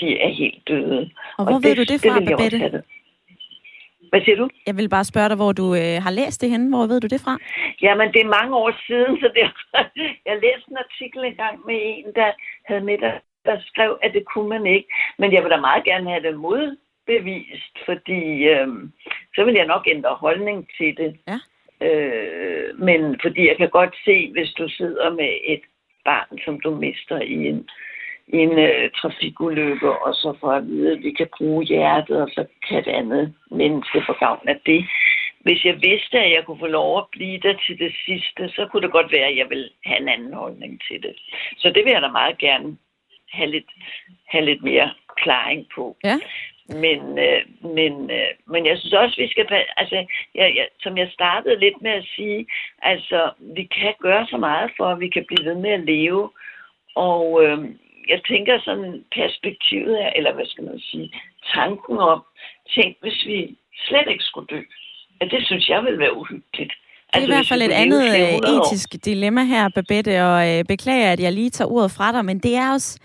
de 0.00 0.20
er 0.20 0.28
helt 0.28 0.68
døde. 0.68 1.10
Og 1.38 1.44
hvor 1.44 1.54
og 1.54 1.62
ved 1.62 1.76
det, 1.76 1.88
du 1.88 1.92
det 1.92 2.00
fra, 2.00 2.20
det 2.20 2.28
Babette? 2.28 2.82
Hvad 4.10 4.22
siger 4.24 4.36
du? 4.36 4.48
Jeg 4.66 4.76
vil 4.76 4.88
bare 4.88 5.04
spørge 5.04 5.28
dig, 5.28 5.36
hvor 5.36 5.52
du 5.52 5.66
øh, 5.74 5.96
har 6.04 6.10
læst 6.10 6.40
det 6.40 6.50
henne. 6.50 6.76
Hvor 6.76 6.86
ved 6.86 7.00
du 7.00 7.06
det 7.06 7.20
fra? 7.24 7.34
Jamen, 7.82 8.08
det 8.14 8.20
er 8.22 8.36
mange 8.38 8.56
år 8.56 8.72
siden, 8.86 9.12
så 9.22 9.28
det, 9.36 9.44
jeg 10.26 10.34
læste 10.44 10.70
en 10.70 10.76
artikel 10.84 11.24
engang 11.24 11.56
med 11.66 11.78
en, 11.92 12.06
der 12.14 12.30
havde 12.68 12.84
med, 12.88 12.98
der 12.98 13.12
der 13.46 13.56
skrev, 13.66 13.98
at 14.02 14.14
det 14.14 14.24
kunne 14.24 14.48
man 14.48 14.66
ikke. 14.66 14.88
Men 15.18 15.32
jeg 15.32 15.42
vil 15.42 15.50
da 15.50 15.60
meget 15.60 15.84
gerne 15.84 16.10
have 16.10 16.22
det 16.22 16.36
modbevist, 16.38 17.74
fordi 17.84 18.22
øh, 18.44 18.68
så 19.34 19.44
vil 19.44 19.54
jeg 19.54 19.66
nok 19.66 19.84
ændre 19.86 20.14
holdning 20.14 20.68
til 20.78 20.96
det. 20.96 21.16
Ja. 21.28 21.38
Øh, 21.86 22.78
men 22.78 23.20
fordi 23.22 23.48
jeg 23.48 23.56
kan 23.56 23.70
godt 23.70 23.94
se, 24.04 24.32
hvis 24.32 24.52
du 24.52 24.68
sidder 24.68 25.10
med 25.10 25.38
et 25.44 25.60
barn, 26.04 26.38
som 26.44 26.60
du 26.60 26.70
mister 26.74 27.20
i 27.20 27.46
en, 27.48 27.68
i 28.26 28.36
en 28.36 28.58
øh, 28.58 28.90
trafikulykke, 28.90 29.90
og 29.90 30.14
så 30.14 30.36
får 30.40 30.52
at 30.52 30.66
vide, 30.66 30.92
at 30.92 31.02
vi 31.02 31.12
kan 31.12 31.28
bruge 31.38 31.64
hjertet, 31.64 32.22
og 32.22 32.28
så 32.28 32.46
kan 32.68 32.78
et 32.78 32.88
andet 32.88 33.34
menneske 33.50 34.02
få 34.06 34.12
gavn 34.12 34.48
af 34.48 34.60
det. 34.66 34.84
Hvis 35.40 35.64
jeg 35.64 35.74
vidste, 35.82 36.18
at 36.18 36.32
jeg 36.32 36.44
kunne 36.44 36.58
få 36.58 36.66
lov 36.66 36.98
at 36.98 37.04
blive 37.12 37.40
der 37.40 37.54
til 37.66 37.78
det 37.78 37.92
sidste, 38.06 38.48
så 38.48 38.66
kunne 38.66 38.82
det 38.82 38.92
godt 38.92 39.12
være, 39.12 39.26
at 39.26 39.36
jeg 39.36 39.46
ville 39.50 39.68
have 39.84 40.00
en 40.00 40.08
anden 40.08 40.34
holdning 40.34 40.80
til 40.88 41.02
det. 41.02 41.14
Så 41.58 41.70
det 41.70 41.84
vil 41.84 41.92
jeg 41.92 42.02
da 42.02 42.10
meget 42.10 42.38
gerne 42.38 42.76
have 43.38 43.50
lidt, 43.50 43.70
have 44.32 44.44
lidt 44.44 44.62
mere 44.62 44.90
klaring 45.22 45.66
på. 45.74 45.96
Ja. 46.04 46.18
Men, 46.68 47.00
øh, 47.18 47.42
men, 47.76 47.92
øh, 48.10 48.30
men 48.52 48.66
jeg 48.66 48.78
synes 48.78 48.92
også, 48.92 49.16
vi 49.22 49.28
skal... 49.28 49.46
Altså, 49.76 49.96
jeg, 50.34 50.48
jeg, 50.58 50.66
som 50.80 50.98
jeg 50.98 51.08
startede 51.12 51.60
lidt 51.60 51.82
med 51.82 51.90
at 51.90 52.06
sige, 52.16 52.46
altså, 52.82 53.30
vi 53.38 53.64
kan 53.78 53.94
gøre 54.00 54.26
så 54.26 54.36
meget 54.36 54.70
for, 54.76 54.86
at 54.86 55.00
vi 55.00 55.08
kan 55.08 55.24
blive 55.28 55.44
ved 55.50 55.54
med 55.54 55.70
at 55.70 55.84
leve. 55.84 56.30
Og 56.94 57.44
øh, 57.44 57.58
jeg 58.08 58.20
tænker 58.28 58.60
sådan 58.60 59.04
perspektivet 59.14 59.96
af, 59.96 60.12
eller 60.16 60.32
hvad 60.34 60.46
skal 60.46 60.64
man 60.64 60.80
sige, 60.80 61.12
tanken 61.54 61.98
om, 61.98 62.24
tænk 62.74 62.96
hvis 63.00 63.26
vi 63.26 63.56
slet 63.86 64.08
ikke 64.08 64.24
skulle 64.24 64.46
dø. 64.46 64.62
Ja, 65.20 65.26
det 65.26 65.46
synes 65.46 65.68
jeg 65.68 65.84
vil 65.84 65.98
være 65.98 66.16
uhyggeligt. 66.16 66.72
Det 66.72 67.20
er 67.20 67.20
altså, 67.20 67.32
i 67.32 67.34
hvert 67.34 67.48
fald 67.48 67.62
et 67.62 67.72
andet 67.82 68.02
øh, 68.20 68.34
etisk 68.54 69.04
dilemma 69.04 69.44
her, 69.44 69.68
Babette, 69.68 70.22
og 70.22 70.38
øh, 70.50 70.64
beklager, 70.64 71.12
at 71.12 71.20
jeg 71.20 71.32
lige 71.32 71.50
tager 71.50 71.70
ordet 71.70 71.90
fra 71.90 72.12
dig, 72.12 72.24
men 72.24 72.38
det 72.38 72.56
er 72.56 72.72
også 72.72 72.98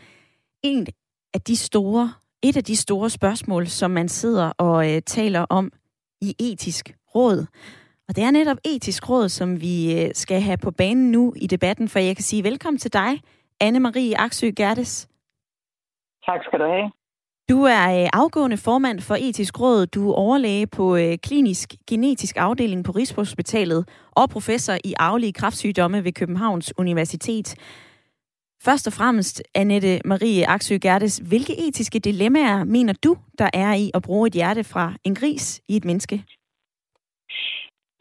en 0.63 0.87
af 1.33 1.41
de 1.41 1.55
store, 1.55 2.13
et 2.43 2.57
af 2.57 2.63
de 2.63 2.75
store 2.75 3.09
spørgsmål, 3.09 3.67
som 3.67 3.91
man 3.91 4.09
sidder 4.09 4.51
og 4.57 4.95
øh, 4.95 5.01
taler 5.01 5.45
om 5.49 5.71
i 6.21 6.35
etisk 6.39 6.95
råd. 7.15 7.45
Og 8.07 8.15
det 8.15 8.23
er 8.23 8.31
netop 8.31 8.57
etisk 8.65 9.09
råd, 9.09 9.29
som 9.29 9.61
vi 9.61 10.01
øh, 10.01 10.09
skal 10.13 10.41
have 10.41 10.57
på 10.57 10.71
banen 10.71 11.11
nu 11.11 11.33
i 11.35 11.47
debatten, 11.47 11.89
for 11.89 11.99
jeg 11.99 12.15
kan 12.15 12.23
sige 12.23 12.43
velkommen 12.43 12.77
til 12.77 12.93
dig, 12.93 13.21
Anne-Marie 13.63 14.15
Aksø 14.15 14.51
Gertes. 14.55 15.09
Tak 16.25 16.39
skal 16.43 16.59
du 16.59 16.65
have. 16.65 16.91
Du 17.49 17.63
er 17.63 18.03
øh, 18.03 18.09
afgående 18.13 18.57
formand 18.57 18.99
for 18.99 19.15
Etisk 19.15 19.59
Råd. 19.59 19.85
Du 19.85 20.09
er 20.09 20.13
overlæge 20.13 20.67
på 20.67 20.95
øh, 20.95 21.17
klinisk 21.17 21.73
genetisk 21.87 22.37
afdeling 22.37 22.85
på 22.85 22.91
Rigshospitalet 22.91 23.89
og 24.11 24.29
professor 24.29 24.73
i 24.83 24.93
arvelige 24.99 25.33
kraftsygdomme 25.33 26.03
ved 26.03 26.11
Københavns 26.11 26.73
Universitet. 26.77 27.55
Først 28.65 28.87
og 28.87 28.93
fremmest, 28.93 29.43
Annette 29.55 29.99
Marie 30.05 30.47
Aksø 30.47 30.75
Gertes, 30.81 31.17
hvilke 31.17 31.53
etiske 31.67 31.99
dilemmaer 31.99 32.63
mener 32.63 32.93
du, 33.03 33.15
der 33.37 33.49
er 33.53 33.73
i 33.73 33.91
at 33.93 34.01
bruge 34.01 34.27
et 34.27 34.33
hjerte 34.33 34.63
fra 34.63 34.93
en 35.03 35.15
gris 35.15 35.61
i 35.69 35.75
et 35.77 35.85
menneske? 35.85 36.23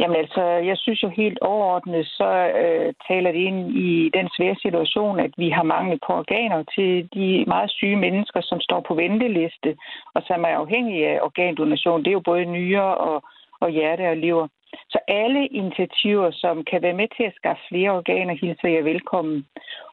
Jamen 0.01 0.17
altså, 0.17 0.43
jeg 0.43 0.77
synes 0.79 1.03
jo 1.03 1.09
helt 1.09 1.39
overordnet, 1.39 2.07
så 2.07 2.31
øh, 2.63 2.95
taler 3.09 3.33
det 3.33 3.39
ind 3.39 3.61
i 3.71 4.11
den 4.15 4.29
svære 4.37 4.57
situation, 4.63 5.21
at 5.21 5.33
vi 5.37 5.49
har 5.51 5.63
mangel 5.63 5.99
på 6.07 6.13
organer 6.13 6.63
til 6.75 7.09
de 7.15 7.45
meget 7.47 7.71
syge 7.71 7.97
mennesker, 7.97 8.41
som 8.41 8.61
står 8.61 8.81
på 8.89 8.95
venteliste, 8.95 9.77
og 10.15 10.23
som 10.27 10.43
er 10.43 10.55
afhængige 10.63 11.09
af 11.09 11.19
organdonation. 11.23 12.01
Det 12.01 12.09
er 12.09 12.19
jo 12.21 12.31
både 12.31 12.45
nyre 12.45 12.95
og, 12.97 13.23
og 13.61 13.71
hjerte 13.71 14.11
og 14.11 14.17
lever. 14.17 14.49
Så 14.93 14.99
alle 15.09 15.47
initiativer, 15.47 16.31
som 16.31 16.65
kan 16.71 16.83
være 16.83 17.01
med 17.01 17.09
til 17.17 17.25
at 17.25 17.37
skaffe 17.37 17.63
flere 17.69 17.91
organer, 17.91 18.35
hilser 18.35 18.69
jeg 18.69 18.85
velkommen. 18.85 19.47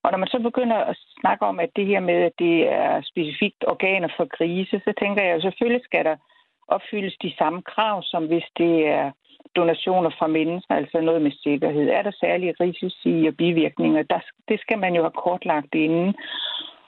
Og 0.05 0.11
når 0.11 0.17
man 0.17 0.27
så 0.27 0.39
begynder 0.39 0.75
at 0.75 0.97
snakke 1.21 1.45
om, 1.45 1.59
at 1.59 1.69
det 1.75 1.85
her 1.85 1.99
med, 1.99 2.19
at 2.29 2.35
det 2.39 2.57
er 2.71 3.01
specifikt 3.11 3.61
organer 3.67 4.09
for 4.17 4.27
grise, 4.37 4.81
så 4.85 4.93
tænker 5.01 5.23
jeg, 5.23 5.33
at 5.35 5.41
selvfølgelig 5.41 5.83
skal 5.83 6.05
der 6.05 6.15
opfyldes 6.67 7.15
de 7.21 7.33
samme 7.37 7.61
krav, 7.61 8.03
som 8.03 8.25
hvis 8.27 8.47
det 8.57 8.87
er 8.87 9.11
donationer 9.55 10.11
fra 10.19 10.27
mennesker, 10.27 10.75
altså 10.75 11.01
noget 11.01 11.21
med 11.21 11.31
sikkerhed. 11.31 11.89
Er 11.89 12.01
der 12.01 12.11
særlige 12.11 12.55
risici 12.59 13.25
og 13.27 13.35
bivirkninger? 13.37 14.03
Der, 14.03 14.19
det 14.47 14.59
skal 14.59 14.79
man 14.79 14.95
jo 14.95 15.01
have 15.01 15.21
kortlagt 15.25 15.75
inden. 15.75 16.15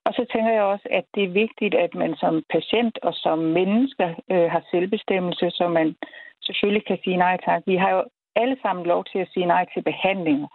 Og 0.06 0.14
så 0.14 0.26
tænker 0.34 0.52
jeg 0.52 0.64
også, 0.64 0.88
at 0.92 1.06
det 1.16 1.24
er 1.24 1.40
vigtigt, 1.44 1.76
at 1.76 1.96
man 1.96 2.16
som 2.16 2.44
patient 2.50 3.00
og 3.04 3.14
som 3.14 3.40
mennesker 3.40 4.10
øh, 4.32 4.52
har 4.52 4.64
selvbestemmelse, 4.72 5.50
så 5.50 5.68
man 5.68 5.96
selvfølgelig 6.44 6.86
kan 6.86 7.00
sige 7.04 7.18
nej 7.18 7.38
tak. 7.46 7.62
Vi 7.66 7.76
har 7.76 7.92
jo 7.92 8.04
alle 8.36 8.58
sammen 8.62 8.86
lov 8.86 9.06
til 9.12 9.20
at 9.20 9.30
sige 9.34 9.46
nej 9.46 9.66
til 9.74 9.82
behandlinger. 9.82 10.48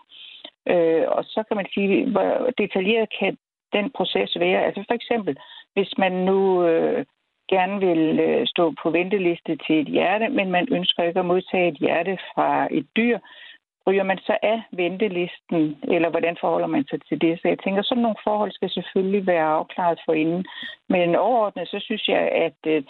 Øh, 0.69 1.05
og 1.09 1.25
så 1.25 1.43
kan 1.49 1.57
man 1.57 1.67
sige, 1.75 2.11
hvor 2.11 2.51
detaljeret 2.59 3.09
kan 3.19 3.37
den 3.73 3.91
proces 3.91 4.39
være. 4.39 4.65
Altså 4.65 4.85
for 4.89 4.95
eksempel, 4.95 5.37
hvis 5.75 5.93
man 5.99 6.13
nu 6.13 6.67
øh, 6.67 7.05
gerne 7.51 7.77
vil 7.87 8.21
øh, 8.21 8.47
stå 8.47 8.75
på 8.83 8.91
venteliste 8.91 9.57
til 9.67 9.81
et 9.81 9.89
hjerte, 9.89 10.29
men 10.29 10.51
man 10.51 10.67
ønsker 10.71 11.03
ikke 11.03 11.21
at 11.21 11.27
modtage 11.27 11.69
et 11.69 11.79
hjerte 11.85 12.19
fra 12.35 12.69
et 12.71 12.87
dyr, 12.97 13.19
ryger 13.87 14.03
man 14.03 14.19
så 14.19 14.37
af 14.43 14.63
ventelisten, 14.73 15.79
eller 15.83 16.09
hvordan 16.11 16.37
forholder 16.41 16.67
man 16.67 16.85
sig 16.91 17.01
til 17.09 17.21
det? 17.21 17.39
Så 17.41 17.49
jeg 17.49 17.59
tænker, 17.59 17.83
sådan 17.83 18.03
nogle 18.03 18.25
forhold 18.25 18.53
skal 18.53 18.71
selvfølgelig 18.71 19.27
være 19.27 19.45
afklaret 19.45 20.01
for 20.05 20.13
inden. 20.13 20.45
Men 20.89 21.17
overordnet, 21.17 21.69
så 21.69 21.79
synes 21.81 22.09
jeg, 22.09 22.23
at 22.47 22.61
øh, 22.67 22.83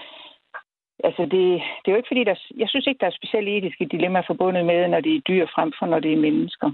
altså 1.05 1.23
det, 1.23 1.47
det 1.81 1.87
er 1.89 1.93
jo 1.93 1.97
ikke 1.97 2.13
fordi, 2.13 2.25
der, 2.25 2.37
jeg 2.57 2.69
synes 2.69 2.87
ikke, 2.87 3.01
der 3.01 3.07
er 3.07 3.19
specielt 3.21 3.49
etiske 3.49 3.87
dilemmaer 3.87 4.23
forbundet 4.27 4.65
med, 4.67 4.89
når 4.89 5.01
det 5.01 5.17
er 5.17 5.21
dyr 5.29 5.47
frem 5.55 5.73
for, 5.79 5.87
når 5.87 6.01
det 6.01 6.13
er 6.13 6.25
mennesker. 6.27 6.71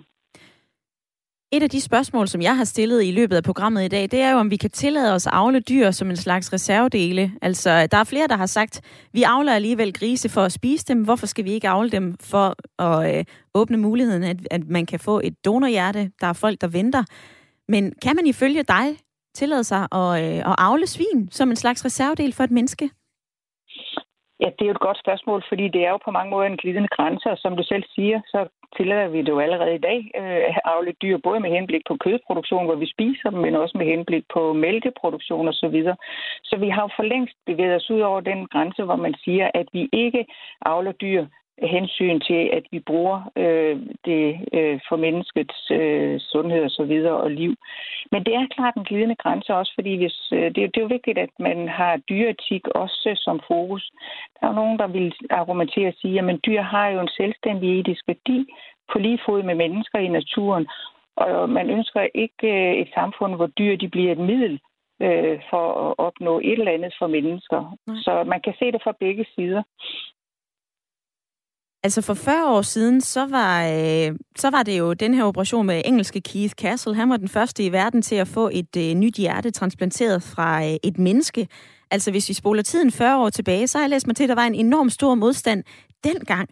Et 1.52 1.62
af 1.62 1.70
de 1.70 1.80
spørgsmål, 1.80 2.28
som 2.28 2.42
jeg 2.42 2.56
har 2.56 2.64
stillet 2.64 3.04
i 3.04 3.10
løbet 3.10 3.36
af 3.36 3.42
programmet 3.42 3.84
i 3.84 3.88
dag, 3.88 4.02
det 4.02 4.20
er 4.20 4.30
jo, 4.30 4.38
om 4.38 4.50
vi 4.50 4.56
kan 4.56 4.70
tillade 4.70 5.14
os 5.14 5.26
at 5.26 5.32
avle 5.32 5.60
dyr 5.60 5.90
som 5.90 6.10
en 6.10 6.16
slags 6.16 6.52
reservedele. 6.52 7.32
Altså, 7.42 7.86
der 7.86 7.96
er 7.96 8.04
flere, 8.04 8.26
der 8.26 8.36
har 8.36 8.46
sagt, 8.46 8.80
vi 9.12 9.22
avler 9.22 9.54
alligevel 9.54 9.92
grise 9.92 10.28
for 10.28 10.42
at 10.42 10.52
spise 10.52 10.84
dem. 10.84 11.02
Hvorfor 11.02 11.26
skal 11.26 11.44
vi 11.44 11.50
ikke 11.50 11.68
avle 11.68 11.90
dem 11.90 12.16
for 12.20 12.56
at 12.82 13.18
øh, 13.18 13.24
åbne 13.54 13.76
muligheden, 13.76 14.22
at, 14.22 14.36
at 14.50 14.68
man 14.68 14.86
kan 14.86 15.00
få 15.00 15.20
et 15.24 15.44
donorhjerte? 15.44 16.10
Der 16.20 16.26
er 16.26 16.32
folk, 16.32 16.60
der 16.60 16.66
venter. 16.66 17.04
Men 17.68 17.92
kan 18.02 18.16
man 18.16 18.26
ifølge 18.26 18.62
dig 18.62 18.96
tillade 19.34 19.64
sig 19.64 19.88
at, 19.92 20.24
øh, 20.24 20.38
at 20.38 20.54
avle 20.58 20.86
svin 20.86 21.28
som 21.30 21.50
en 21.50 21.56
slags 21.56 21.84
reservedel 21.84 22.32
for 22.32 22.44
et 22.44 22.50
menneske? 22.50 22.90
Ja, 24.40 24.48
det 24.56 24.62
er 24.62 24.70
jo 24.70 24.76
et 24.78 24.86
godt 24.88 24.98
spørgsmål, 25.04 25.44
fordi 25.48 25.68
det 25.68 25.86
er 25.86 25.90
jo 25.90 25.98
på 26.04 26.10
mange 26.10 26.30
måder 26.30 26.46
en 26.46 26.56
glidende 26.56 26.88
grænse, 26.88 27.30
og 27.30 27.38
som 27.38 27.56
du 27.56 27.62
selv 27.62 27.84
siger, 27.94 28.20
så 28.26 28.48
tillader 28.76 29.08
vi 29.08 29.18
det 29.18 29.28
jo 29.28 29.38
allerede 29.40 29.74
i 29.74 29.84
dag 29.88 30.10
øh, 30.20 30.42
at 30.50 30.60
afle 30.64 30.92
dyr, 31.02 31.18
både 31.18 31.40
med 31.40 31.50
henblik 31.50 31.82
på 31.88 31.96
kødproduktion, 32.04 32.64
hvor 32.66 32.74
vi 32.74 32.90
spiser 32.94 33.30
dem, 33.30 33.38
men 33.38 33.54
også 33.54 33.78
med 33.78 33.86
henblik 33.86 34.24
på 34.34 34.52
mælkeproduktion 34.52 35.48
osv. 35.48 35.76
Så, 35.88 35.94
så 36.44 36.56
vi 36.56 36.68
har 36.68 36.82
jo 36.82 36.90
for 36.96 37.02
længst 37.02 37.36
bevæget 37.46 37.76
os 37.76 37.90
ud 37.90 38.00
over 38.00 38.20
den 38.20 38.46
grænse, 38.46 38.82
hvor 38.82 38.96
man 38.96 39.14
siger, 39.24 39.50
at 39.54 39.66
vi 39.72 39.88
ikke 39.92 40.26
avler 40.66 40.92
dyr 40.92 41.26
hensyn 41.62 42.20
til, 42.20 42.50
at 42.52 42.62
vi 42.70 42.78
bruger 42.78 43.30
øh, 43.36 43.76
det 44.04 44.24
øh, 44.52 44.80
for 44.88 44.96
menneskets 44.96 45.70
øh, 45.70 46.20
sundhed 46.20 46.64
og 46.64 46.70
så 46.70 46.84
videre 46.84 47.16
og 47.16 47.30
liv. 47.30 47.54
Men 48.12 48.24
det 48.24 48.34
er 48.34 48.54
klart 48.56 48.74
en 48.74 48.84
glidende 48.84 49.14
grænse 49.14 49.54
også, 49.54 49.72
fordi 49.74 49.96
hvis, 49.96 50.32
øh, 50.32 50.44
det, 50.44 50.56
det 50.56 50.76
er 50.76 50.86
jo 50.86 50.96
vigtigt, 50.96 51.18
at 51.18 51.30
man 51.38 51.68
har 51.68 51.96
dyretik 51.96 52.68
også 52.68 53.12
som 53.24 53.40
fokus. 53.46 53.90
Der 54.40 54.46
er 54.46 54.50
jo 54.50 54.60
nogen, 54.60 54.78
der 54.78 54.86
vil 54.86 55.14
argumentere 55.30 55.88
og 55.88 55.94
sige, 56.00 56.18
at 56.18 56.44
dyr 56.46 56.62
har 56.62 56.88
jo 56.88 57.00
en 57.00 57.14
selvstændig 57.16 57.80
etisk 57.80 58.04
værdi 58.06 58.46
på 58.92 58.98
lige 58.98 59.20
fod 59.26 59.42
med 59.42 59.54
mennesker 59.54 59.98
i 59.98 60.08
naturen, 60.08 60.66
og 61.16 61.50
man 61.50 61.70
ønsker 61.70 62.06
ikke 62.14 62.48
øh, 62.48 62.74
et 62.74 62.88
samfund, 62.94 63.34
hvor 63.34 63.46
dyr 63.46 63.76
de 63.76 63.88
bliver 63.88 64.12
et 64.12 64.18
middel 64.18 64.60
øh, 65.02 65.40
for 65.50 65.64
at 65.88 65.94
opnå 65.98 66.38
et 66.38 66.58
eller 66.58 66.72
andet 66.72 66.94
for 66.98 67.06
mennesker. 67.06 67.76
Nej. 67.86 67.96
Så 68.04 68.24
man 68.24 68.40
kan 68.40 68.54
se 68.58 68.72
det 68.72 68.80
fra 68.84 68.94
begge 69.00 69.26
sider. 69.34 69.62
Altså 71.88 72.02
for 72.02 72.14
40 72.14 72.50
år 72.50 72.62
siden, 72.62 73.00
så 73.00 73.26
var, 73.26 73.66
øh, 73.66 74.16
så 74.38 74.50
var 74.50 74.62
det 74.62 74.78
jo 74.78 74.92
den 74.92 75.14
her 75.14 75.24
operation 75.24 75.66
med 75.66 75.82
engelske 75.84 76.20
Keith 76.20 76.54
Castle. 76.54 76.94
Han 76.94 77.10
var 77.10 77.16
den 77.16 77.28
første 77.28 77.64
i 77.64 77.72
verden 77.72 78.02
til 78.02 78.14
at 78.14 78.28
få 78.28 78.50
et 78.52 78.76
øh, 78.76 78.94
nyt 78.94 79.14
hjerte 79.14 79.50
transplanteret 79.50 80.22
fra 80.22 80.64
øh, 80.64 80.76
et 80.82 80.98
menneske. 80.98 81.48
Altså 81.90 82.10
hvis 82.10 82.28
vi 82.28 82.34
spoler 82.34 82.62
tiden 82.62 82.92
40 82.92 83.18
år 83.18 83.30
tilbage, 83.30 83.66
så 83.66 83.78
har 83.78 83.82
jeg 83.82 83.90
læst 83.90 84.06
mig 84.06 84.16
til, 84.16 84.24
at 84.24 84.28
der 84.28 84.34
var 84.34 84.46
en 84.46 84.54
enorm 84.54 84.90
stor 84.90 85.14
modstand 85.14 85.64
dengang. 86.04 86.48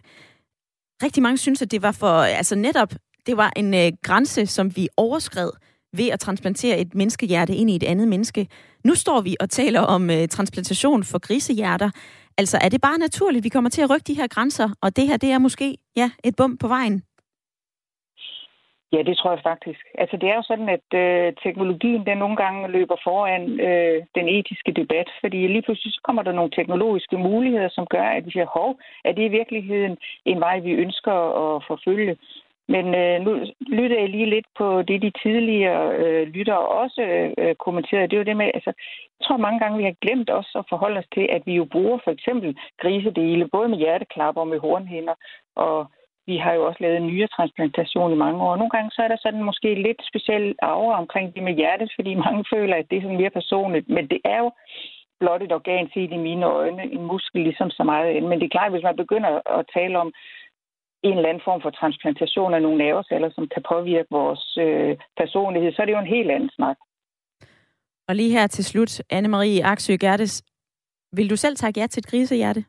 Rigtig 1.03 1.23
mange 1.23 1.37
synes, 1.37 1.61
at 1.61 1.71
det 1.71 1.81
var 1.81 1.91
for, 1.91 2.19
altså 2.21 2.55
netop, 2.55 2.93
det 3.25 3.37
var 3.37 3.53
en 3.55 3.73
øh, 3.73 3.91
grænse, 4.03 4.45
som 4.45 4.75
vi 4.75 4.87
overskred 4.97 5.49
ved 5.93 6.07
at 6.07 6.19
transplantere 6.19 6.79
et 6.79 6.95
menneskehjerte 6.95 7.55
ind 7.55 7.69
i 7.69 7.75
et 7.75 7.83
andet 7.83 8.07
menneske. 8.07 8.47
Nu 8.85 8.95
står 8.95 9.21
vi 9.21 9.35
og 9.39 9.49
taler 9.49 9.81
om 9.81 10.09
øh, 10.09 10.27
transplantation 10.27 11.03
for 11.03 11.19
grisehjerter. 11.19 11.89
Altså, 12.37 12.57
er 12.61 12.69
det 12.69 12.81
bare 12.81 12.97
naturligt, 12.97 13.43
vi 13.43 13.49
kommer 13.49 13.69
til 13.69 13.81
at 13.81 13.89
rykke 13.89 14.07
de 14.07 14.19
her 14.19 14.27
grænser, 14.27 14.69
og 14.81 14.95
det 14.95 15.07
her, 15.07 15.17
det 15.17 15.31
er 15.31 15.37
måske, 15.37 15.77
ja, 15.95 16.11
et 16.23 16.35
bump 16.35 16.59
på 16.59 16.67
vejen? 16.67 17.03
Ja, 18.93 19.01
det 19.03 19.17
tror 19.17 19.31
jeg 19.31 19.39
faktisk. 19.43 19.83
Altså, 20.01 20.17
det 20.17 20.29
er 20.29 20.35
jo 20.35 20.43
sådan, 20.47 20.69
at 20.77 20.87
øh, 21.03 21.33
teknologien, 21.43 22.05
den 22.05 22.17
nogle 22.17 22.35
gange 22.35 22.67
løber 22.67 22.97
foran 23.03 23.43
øh, 23.67 24.03
den 24.15 24.27
etiske 24.37 24.71
debat, 24.71 25.09
fordi 25.21 25.47
lige 25.47 25.61
pludselig 25.61 25.93
så 25.93 26.01
kommer 26.03 26.23
der 26.23 26.31
nogle 26.31 26.51
teknologiske 26.51 27.17
muligheder, 27.17 27.69
som 27.71 27.85
gør, 27.85 28.07
at 28.17 28.25
vi 28.25 28.31
siger, 28.31 28.45
hov, 28.45 28.79
er 29.05 29.11
det 29.11 29.23
i 29.25 29.35
virkeligheden 29.39 29.97
en 30.25 30.39
vej, 30.39 30.59
vi 30.59 30.71
ønsker 30.71 31.15
at 31.43 31.63
forfølge? 31.67 32.17
Men 32.73 32.85
øh, 32.95 33.21
nu 33.25 33.31
lytter 33.79 33.99
jeg 33.99 34.09
lige 34.09 34.29
lidt 34.29 34.47
på 34.57 34.81
det, 34.81 35.01
de 35.01 35.11
tidligere 35.23 35.95
øh, 36.01 36.27
lyttere 36.27 36.67
også 36.81 37.01
øh, 37.37 37.55
kommenterede. 37.55 38.07
Det 38.07 38.13
er 38.13 38.23
jo 38.23 38.29
det 38.29 38.37
med, 38.37 38.51
altså, 38.53 38.71
jeg 39.19 39.23
tror 39.25 39.37
mange 39.37 39.59
gange, 39.59 39.77
vi 39.77 39.83
har 39.83 39.95
glemt 40.01 40.29
også 40.29 40.53
at 40.59 40.65
forholde 40.69 40.97
os 40.97 41.09
til, 41.13 41.27
at 41.31 41.41
vi 41.45 41.53
jo 41.53 41.65
bruger 41.65 41.97
for 42.03 42.11
eksempel 42.11 42.57
grisedele, 42.81 43.47
både 43.47 43.69
med 43.69 43.77
hjerteklapper 43.77 44.41
og 44.41 44.47
med 44.47 44.59
hornhænder, 44.59 45.15
og 45.55 45.87
vi 46.29 46.37
har 46.37 46.53
jo 46.53 46.65
også 46.65 46.79
lavet 46.81 47.01
nyere 47.01 47.27
transplantation 47.27 48.13
i 48.13 48.21
mange 48.25 48.41
år. 48.41 48.55
Nogle 48.55 48.69
gange 48.75 48.91
så 48.91 49.01
er 49.01 49.07
der 49.07 49.17
sådan 49.21 49.43
måske 49.43 49.69
lidt 49.87 50.01
speciel 50.09 50.55
arver 50.61 50.95
omkring 50.95 51.35
det 51.35 51.43
med 51.43 51.53
hjertet, 51.55 51.91
fordi 51.95 52.13
mange 52.15 52.45
føler, 52.53 52.75
at 52.75 52.85
det 52.89 52.97
er 52.97 53.01
sådan 53.01 53.21
mere 53.21 53.37
personligt. 53.39 53.89
Men 53.89 54.07
det 54.07 54.19
er 54.25 54.39
jo 54.39 54.51
blot 55.19 55.41
et 55.43 55.53
organ 55.59 55.89
set 55.93 56.11
i 56.11 56.25
mine 56.27 56.45
øjne, 56.45 56.83
en 56.95 57.03
muskel 57.11 57.41
ligesom 57.41 57.69
så 57.69 57.83
meget 57.83 58.07
andet. 58.09 58.29
Men 58.29 58.39
det 58.39 58.45
er 58.45 58.55
klart, 58.57 58.71
hvis 58.71 58.87
man 58.89 58.95
begynder 58.95 59.31
at 59.59 59.65
tale 59.73 59.99
om 59.99 60.13
en 61.03 61.17
eller 61.17 61.29
anden 61.29 61.43
form 61.43 61.61
for 61.61 61.69
transplantation 61.69 62.53
af 62.53 62.61
nogle 62.61 62.77
nerveceller, 62.77 63.29
som 63.35 63.47
kan 63.47 63.63
påvirke 63.69 64.07
vores 64.11 64.57
øh, 64.57 64.97
personlighed, 65.17 65.71
så 65.73 65.81
er 65.81 65.85
det 65.85 65.93
jo 65.93 65.99
en 65.99 66.15
helt 66.17 66.31
anden 66.31 66.49
snak. 66.49 66.77
Og 68.07 68.15
lige 68.15 68.31
her 68.31 68.47
til 68.47 68.65
slut, 68.65 69.01
Anne-Marie 69.13 69.63
Aksø 69.71 69.93
Gertes, 69.99 70.43
vil 71.11 71.29
du 71.29 71.35
selv 71.35 71.55
tage 71.55 71.73
ja 71.77 71.87
til 71.87 72.01
et 72.01 72.07
grisehjerte? 72.07 72.65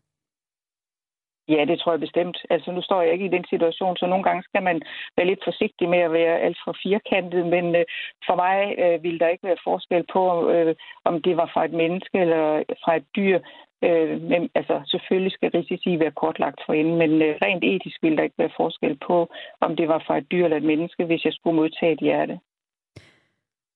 Ja, 1.48 1.64
det 1.64 1.78
tror 1.78 1.92
jeg 1.92 2.00
bestemt. 2.00 2.38
Altså, 2.50 2.72
nu 2.72 2.82
står 2.82 3.02
jeg 3.02 3.12
ikke 3.12 3.24
i 3.24 3.36
den 3.36 3.44
situation, 3.50 3.96
så 3.96 4.06
nogle 4.06 4.24
gange 4.24 4.42
skal 4.42 4.62
man 4.62 4.82
være 5.16 5.26
lidt 5.26 5.44
forsigtig 5.44 5.88
med 5.88 5.98
at 5.98 6.12
være 6.12 6.40
alt 6.40 6.58
for 6.64 6.76
firkantet, 6.82 7.46
men 7.46 7.76
øh, 7.76 7.84
for 8.26 8.34
mig 8.34 8.74
øh, 8.78 9.02
vil 9.02 9.20
der 9.20 9.28
ikke 9.28 9.46
være 9.46 9.64
forskel 9.64 10.04
på, 10.12 10.50
øh, 10.50 10.74
om 11.04 11.22
det 11.22 11.36
var 11.36 11.50
fra 11.54 11.64
et 11.64 11.72
menneske 11.72 12.18
eller 12.18 12.62
fra 12.84 12.96
et 12.96 13.06
dyr. 13.16 13.38
Øh, 13.86 14.20
men 14.22 14.50
altså, 14.54 14.82
selvfølgelig 14.86 15.32
skal 15.32 15.50
risici 15.50 15.98
være 15.98 16.18
kortlagt 16.22 16.60
for 16.66 16.72
inden, 16.72 16.96
men 16.98 17.10
øh, 17.22 17.38
rent 17.42 17.64
etisk 17.64 18.02
vil 18.02 18.16
der 18.16 18.22
ikke 18.22 18.38
være 18.38 18.56
forskel 18.56 18.98
på, 19.06 19.28
om 19.60 19.76
det 19.76 19.88
var 19.88 20.04
fra 20.06 20.18
et 20.18 20.30
dyr 20.32 20.44
eller 20.44 20.56
et 20.56 20.70
menneske, 20.72 21.04
hvis 21.04 21.24
jeg 21.24 21.32
skulle 21.32 21.56
modtage 21.56 21.92
et 21.92 22.00
hjerte. 22.00 22.38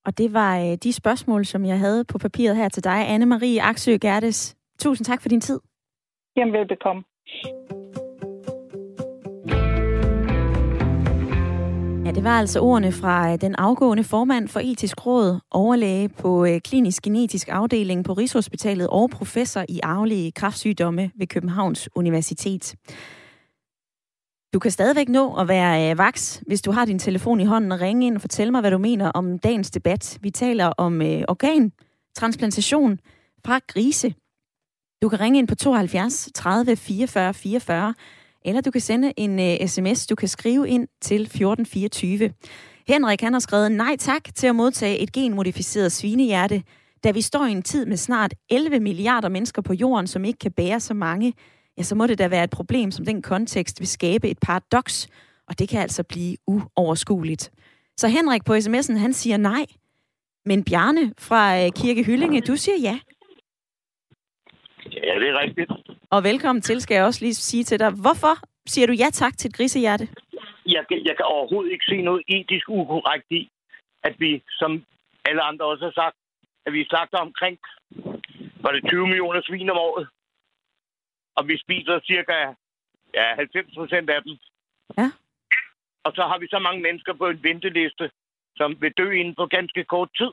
Og 0.06 0.18
det 0.18 0.34
var 0.34 0.52
øh, 0.60 0.76
de 0.84 0.92
spørgsmål, 0.92 1.44
som 1.44 1.64
jeg 1.64 1.78
havde 1.78 2.04
på 2.04 2.18
papiret 2.18 2.56
her 2.56 2.68
til 2.68 2.84
dig, 2.84 2.98
Anne-Marie 3.14 3.60
Aksø 3.70 3.96
Gertes. 4.00 4.56
Tusind 4.78 5.04
tak 5.04 5.22
for 5.22 5.28
din 5.28 5.40
tid. 5.40 5.60
Jamen, 6.36 6.54
velbekomme. 6.54 7.02
Ja, 12.04 12.10
det 12.10 12.24
var 12.24 12.38
altså 12.38 12.60
ordene 12.60 12.92
fra 12.92 13.32
øh, 13.32 13.40
den 13.40 13.54
afgående 13.54 14.04
formand 14.04 14.48
for 14.48 14.60
etisk 14.60 15.06
råd, 15.06 15.40
overlæge 15.50 16.08
på 16.08 16.44
øh, 16.44 16.60
klinisk 16.60 17.02
genetisk 17.02 17.48
afdeling 17.48 18.04
på 18.04 18.12
Rigshospitalet 18.12 18.88
og 18.88 19.10
professor 19.10 19.64
i 19.68 19.80
arvelige 19.82 20.32
kraftsygdomme 20.32 21.10
ved 21.14 21.26
Københavns 21.26 21.88
Universitet. 21.94 22.74
Du 24.54 24.58
kan 24.58 24.70
stadigvæk 24.70 25.08
nå 25.08 25.34
at 25.34 25.48
være 25.48 25.90
øh, 25.90 25.98
vaks, 25.98 26.42
hvis 26.46 26.62
du 26.62 26.70
har 26.70 26.84
din 26.84 26.98
telefon 26.98 27.40
i 27.40 27.44
hånden 27.44 27.72
og 27.72 27.80
ringe 27.80 28.06
ind 28.06 28.14
og 28.14 28.20
fortælle 28.20 28.50
mig, 28.50 28.60
hvad 28.60 28.70
du 28.70 28.78
mener 28.78 29.10
om 29.10 29.38
dagens 29.38 29.70
debat. 29.70 30.18
Vi 30.20 30.30
taler 30.30 30.66
om 30.66 31.02
øh, 31.02 31.22
organtransplantation 31.28 32.98
fra 33.44 33.60
grise. 33.68 34.14
Du 35.02 35.08
kan 35.08 35.20
ringe 35.20 35.38
ind 35.38 35.48
på 35.48 35.54
72 35.54 36.28
30 36.34 36.76
44 36.76 37.34
44, 37.34 37.94
eller 38.44 38.60
du 38.60 38.70
kan 38.70 38.80
sende 38.80 39.12
en 39.16 39.40
øh, 39.40 39.56
uh, 39.60 39.66
sms, 39.68 40.06
du 40.06 40.14
kan 40.14 40.28
skrive 40.28 40.68
ind 40.68 40.88
til 41.00 41.20
1424. 41.20 42.30
Henrik 42.88 43.20
han 43.20 43.32
har 43.32 43.40
skrevet 43.40 43.72
nej 43.72 43.96
tak 43.96 44.34
til 44.34 44.46
at 44.46 44.54
modtage 44.54 44.98
et 44.98 45.12
genmodificeret 45.12 45.92
svinehjerte, 45.92 46.62
da 47.04 47.10
vi 47.10 47.20
står 47.20 47.46
i 47.46 47.52
en 47.52 47.62
tid 47.62 47.86
med 47.86 47.96
snart 47.96 48.34
11 48.50 48.80
milliarder 48.80 49.28
mennesker 49.28 49.62
på 49.62 49.72
jorden, 49.72 50.06
som 50.06 50.24
ikke 50.24 50.38
kan 50.38 50.52
bære 50.52 50.80
så 50.80 50.94
mange 50.94 51.32
ja, 51.78 51.82
så 51.82 51.94
må 51.94 52.06
det 52.06 52.18
da 52.18 52.28
være 52.28 52.44
et 52.44 52.50
problem, 52.50 52.90
som 52.90 53.04
den 53.04 53.22
kontekst 53.22 53.80
vil 53.80 53.88
skabe 53.88 54.30
et 54.30 54.38
paradoks, 54.38 55.08
og 55.48 55.58
det 55.58 55.68
kan 55.68 55.80
altså 55.80 56.02
blive 56.02 56.36
uoverskueligt. 56.46 57.50
Så 57.96 58.08
Henrik 58.08 58.44
på 58.44 58.54
sms'en, 58.54 58.96
han 58.96 59.12
siger 59.12 59.36
nej. 59.36 59.66
Men 60.44 60.64
Bjarne 60.64 61.12
fra 61.18 61.64
øh, 61.64 61.72
Kirke 61.72 62.04
Hyllinge, 62.04 62.40
du 62.40 62.56
siger 62.56 62.76
ja. 62.80 62.98
Ja, 64.92 65.14
det 65.20 65.28
er 65.28 65.38
rigtigt. 65.38 65.70
Og 66.10 66.24
velkommen 66.24 66.62
til, 66.62 66.80
skal 66.80 66.94
jeg 66.94 67.04
også 67.04 67.24
lige 67.24 67.34
sige 67.34 67.64
til 67.64 67.78
dig. 67.80 67.90
Hvorfor 67.90 68.34
siger 68.66 68.86
du 68.86 68.92
ja 68.92 69.10
tak 69.12 69.38
til 69.38 69.48
et 69.48 69.56
grisehjerte? 69.56 70.08
Jeg, 70.66 70.84
jeg 70.90 71.16
kan 71.16 71.24
overhovedet 71.24 71.72
ikke 71.72 71.84
se 71.88 72.02
noget 72.02 72.22
etisk 72.28 72.68
ukorrekt 72.68 73.26
i, 73.30 73.50
at 74.02 74.14
vi, 74.18 74.42
som 74.50 74.84
alle 75.24 75.42
andre 75.42 75.64
også 75.66 75.84
har 75.84 75.92
sagt, 76.02 76.16
at 76.66 76.72
vi 76.72 76.84
slagter 76.84 77.18
omkring, 77.18 77.58
var 78.64 78.72
det 78.72 78.82
20 78.88 79.06
millioner 79.06 79.40
svin 79.44 79.70
om 79.70 79.76
året 79.76 80.08
og 81.36 81.48
vi 81.48 81.58
spiser 81.58 82.00
cirka 82.00 82.54
ja, 83.14 83.34
90 83.34 83.74
procent 83.74 84.10
af 84.10 84.22
dem. 84.22 84.38
Ja. 84.98 85.10
Og 86.04 86.12
så 86.14 86.22
har 86.22 86.38
vi 86.38 86.46
så 86.50 86.58
mange 86.58 86.82
mennesker 86.82 87.12
på 87.12 87.26
en 87.28 87.42
venteliste, 87.42 88.10
som 88.56 88.80
vil 88.80 88.92
dø 88.92 89.10
inden 89.10 89.34
for 89.34 89.46
ganske 89.46 89.84
kort 89.84 90.10
tid. 90.16 90.32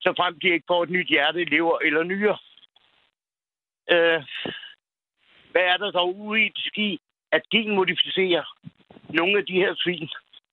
Så 0.00 0.14
frem 0.18 0.40
de 0.40 0.48
ikke 0.48 0.64
får 0.68 0.82
et 0.82 0.90
nyt 0.90 1.08
hjerte, 1.08 1.44
lever 1.44 1.78
eller 1.78 2.02
nyere. 2.02 2.38
Øh, 3.94 4.22
hvad 5.52 5.62
er 5.62 5.76
der 5.76 5.90
så 5.92 6.02
uetisk 6.02 6.78
i 6.78 7.00
at 7.32 7.42
genmodificere 7.50 8.44
nogle 9.08 9.38
af 9.38 9.46
de 9.46 9.52
her 9.62 9.74
svin? 9.76 10.08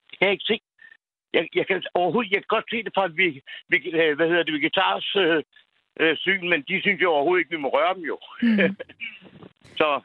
Det 0.10 0.20
kan 0.20 0.28
jeg 0.28 0.32
ikke 0.32 0.52
se. 0.52 0.60
Jeg, 1.34 1.48
jeg 1.56 1.68
kan 1.68 1.84
overhovedet 1.94 2.32
jeg 2.32 2.40
kan 2.42 2.56
godt 2.56 2.70
se 2.70 2.84
det 2.84 2.92
fra 2.96 3.08
vi, 3.08 3.42
vi, 3.70 3.78
hvad 4.16 4.28
hedder 4.28 4.44
det, 4.44 4.54
vegetars 4.54 5.16
øh, 5.16 5.44
øh, 6.00 6.18
syn, 6.18 6.50
men 6.50 6.64
de 6.68 6.82
synes 6.82 7.02
jo 7.02 7.12
overhovedet 7.12 7.40
ikke, 7.40 7.56
vi 7.56 7.62
må 7.62 7.70
røre 7.70 7.94
dem 7.96 8.04
jo. 8.04 8.18
Mm. 8.42 8.76
så 9.80 10.02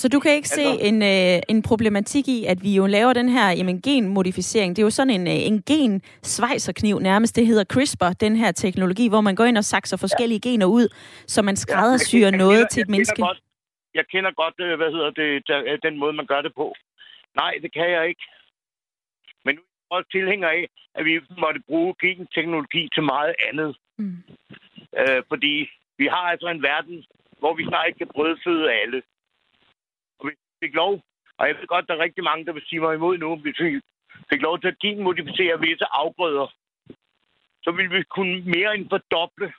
så 0.00 0.08
du 0.08 0.18
kan 0.20 0.32
ikke 0.32 0.50
altså, 0.56 0.78
se 0.78 0.88
en, 0.88 0.98
øh, 1.02 1.42
en 1.48 1.62
problematik 1.62 2.28
i, 2.28 2.38
at 2.52 2.58
vi 2.62 2.70
jo 2.80 2.86
laver 2.86 3.12
den 3.12 3.28
her 3.28 3.50
jamen, 3.50 3.82
genmodificering. 3.82 4.76
Det 4.76 4.82
er 4.82 4.86
jo 4.86 4.90
sådan 4.90 5.14
en, 5.18 5.26
øh, 5.26 5.46
en 5.50 5.62
gen 5.70 6.02
svejserkniv 6.22 6.98
nærmest. 6.98 7.36
Det 7.36 7.46
hedder 7.46 7.64
CRISPR, 7.64 8.12
den 8.26 8.36
her 8.36 8.52
teknologi, 8.52 9.08
hvor 9.08 9.20
man 9.20 9.34
går 9.34 9.44
ind 9.44 9.58
og 9.58 9.64
sakser 9.64 9.96
forskellige 9.96 10.40
ja. 10.44 10.48
gener 10.48 10.66
ud, 10.66 10.86
så 11.26 11.42
man 11.42 11.56
skræddersyrer 11.56 12.30
ja, 12.30 12.36
noget 12.36 12.58
kender, 12.58 12.68
til 12.68 12.80
et 12.82 12.88
menneske. 12.88 13.22
Godt, 13.22 13.40
jeg 13.94 14.06
kender 14.12 14.30
godt, 14.42 14.54
øh, 14.66 14.76
hvad 14.80 14.90
hedder 14.96 15.10
det, 15.10 15.48
der, 15.48 15.76
den 15.88 15.98
måde, 15.98 16.12
man 16.12 16.26
gør 16.26 16.42
det 16.46 16.52
på. 16.54 16.74
Nej, 17.40 17.52
det 17.62 17.72
kan 17.72 17.90
jeg 17.90 18.08
ikke. 18.08 18.24
Men 19.44 19.54
nu 19.54 19.60
er 19.60 19.66
jeg 19.90 19.96
også 19.98 20.10
tilhænger 20.10 20.48
af, 20.48 20.62
at 20.94 21.04
vi 21.04 21.20
måtte 21.44 21.60
bruge 21.68 21.94
genteknologi 22.02 22.88
til 22.94 23.02
meget 23.02 23.34
andet. 23.48 23.76
Mm. 23.98 24.18
Øh, 25.00 25.22
fordi 25.28 25.54
vi 26.00 26.06
har 26.06 26.26
altså 26.32 26.48
en 26.48 26.62
verden, 26.62 27.04
hvor 27.38 27.54
vi 27.54 27.64
snart 27.64 27.86
ikke 27.86 27.98
kan 27.98 28.14
brødføde 28.14 28.72
alle. 28.72 29.02
Fik 30.62 30.74
lov, 30.74 30.92
og 31.38 31.48
jeg 31.48 31.54
ved 31.56 31.66
godt, 31.66 31.86
der 31.88 31.94
er 31.94 32.04
rigtig 32.06 32.24
mange, 32.24 32.46
der 32.46 32.52
vil 32.52 32.68
sige 32.68 32.80
mig 32.80 32.94
imod 32.94 33.18
nu, 33.18 33.36
hvis 33.36 33.58
vi 33.60 33.80
fik 34.30 34.42
lov 34.42 34.60
til 34.60 34.68
at 34.68 34.78
genmodificere 34.78 35.60
visse 35.60 35.86
afgrøder, 36.02 36.46
så 37.64 37.70
ville 37.76 37.90
vi 37.96 38.02
kunne 38.16 38.36
mere 38.54 38.74
end 38.76 38.88
fordoble 38.94 39.52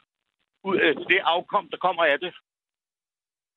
ud 0.63 0.77
af 0.87 0.93
det 0.95 1.19
afkom, 1.35 1.67
der 1.71 1.77
kommer 1.77 2.03
af 2.03 2.19
det. 2.19 2.33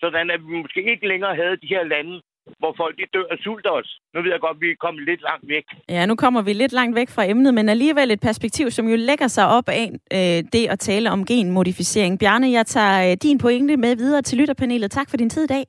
Sådan 0.01 0.31
at 0.31 0.41
vi 0.47 0.63
måske 0.63 0.91
ikke 0.93 1.09
længere 1.09 1.35
havde 1.35 1.57
de 1.57 1.73
her 1.75 1.85
lande, 1.85 2.23
hvor 2.59 2.75
folk 2.77 2.99
de 2.99 3.05
dør 3.15 3.25
af 3.31 3.39
sult 3.39 3.67
også. 3.67 4.01
Nu 4.15 4.23
ved 4.23 4.31
jeg 4.31 4.41
godt, 4.41 4.57
at 4.57 4.61
vi 4.61 4.71
er 4.71 4.77
kommet 4.81 5.05
lidt 5.05 5.23
langt 5.23 5.49
væk. 5.49 5.65
Ja, 5.89 6.07
nu 6.07 6.15
kommer 6.17 6.43
vi 6.43 6.53
lidt 6.53 6.73
langt 6.73 6.97
væk 6.97 7.09
fra 7.09 7.25
emnet, 7.25 7.55
men 7.55 7.69
alligevel 7.69 8.11
et 8.11 8.21
perspektiv, 8.21 8.71
som 8.71 8.89
jo 8.89 8.97
lægger 8.97 9.29
sig 9.29 9.47
op 9.49 9.69
af 9.69 9.91
øh, 10.13 10.39
det 10.53 10.65
at 10.69 10.79
tale 10.79 11.11
om 11.11 11.27
genmodificering. 11.27 12.19
Bjarne, 12.19 12.51
jeg 12.51 12.67
tager 12.67 13.11
øh, 13.11 13.17
din 13.23 13.39
pointe 13.39 13.77
med 13.77 13.97
videre 13.97 14.23
til 14.23 14.39
lytterpanelet. 14.39 14.91
Tak 14.91 15.11
for 15.11 15.17
din 15.17 15.31
tid 15.31 15.45
i 15.45 15.47
dag. 15.47 15.65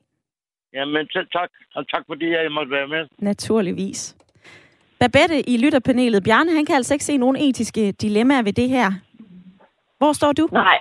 Jamen 0.74 1.08
selv 1.12 1.26
tak, 1.32 1.50
og 1.74 1.88
tak 1.88 2.02
fordi 2.06 2.26
jeg 2.30 2.52
måtte 2.52 2.70
være 2.70 2.88
med. 2.88 3.06
Naturligvis. 3.18 4.16
Babette 5.00 5.50
i 5.50 5.56
lytterpanelet. 5.56 6.24
Bjarne, 6.24 6.50
han 6.52 6.66
kan 6.66 6.76
altså 6.76 6.94
ikke 6.94 7.04
se 7.04 7.16
nogen 7.16 7.36
etiske 7.36 7.92
dilemmaer 7.92 8.42
ved 8.42 8.52
det 8.52 8.68
her. 8.68 8.88
Hvor 9.98 10.12
står 10.12 10.32
du? 10.32 10.48
Nej. 10.52 10.78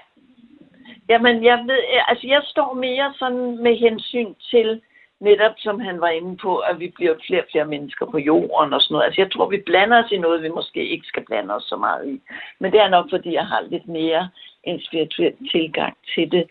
Jamen, 1.10 1.44
jeg 1.44 1.58
ved, 1.68 1.82
altså 2.08 2.28
jeg 2.28 2.42
står 2.46 2.74
mere 2.74 3.14
sådan 3.20 3.64
med 3.64 3.76
hensyn 3.78 4.34
til, 4.52 4.82
netop 5.20 5.56
som 5.58 5.80
han 5.80 6.02
var 6.02 6.10
inde 6.10 6.38
på, 6.38 6.58
at 6.58 6.80
vi 6.80 6.88
bliver 6.96 7.16
flere 7.28 7.42
og 7.42 7.48
flere 7.52 7.66
mennesker 7.66 8.06
på 8.06 8.18
jorden 8.18 8.74
og 8.74 8.82
sådan 8.82 8.94
noget. 8.94 9.06
Altså 9.06 9.22
jeg 9.22 9.32
tror, 9.32 9.50
vi 9.50 9.64
blander 9.66 10.04
os 10.04 10.12
i 10.12 10.18
noget, 10.18 10.44
vi 10.44 10.50
måske 10.50 10.90
ikke 10.90 11.08
skal 11.08 11.26
blande 11.26 11.56
os 11.56 11.64
så 11.64 11.76
meget 11.76 12.08
i. 12.14 12.22
Men 12.60 12.72
det 12.72 12.80
er 12.80 12.90
nok, 12.90 13.06
fordi 13.10 13.34
jeg 13.34 13.48
har 13.48 13.62
lidt 13.70 13.88
mere 13.88 14.30
en 14.64 14.82
spirituel 14.82 15.36
tilgang 15.52 15.98
til 16.16 16.32
det. 16.32 16.46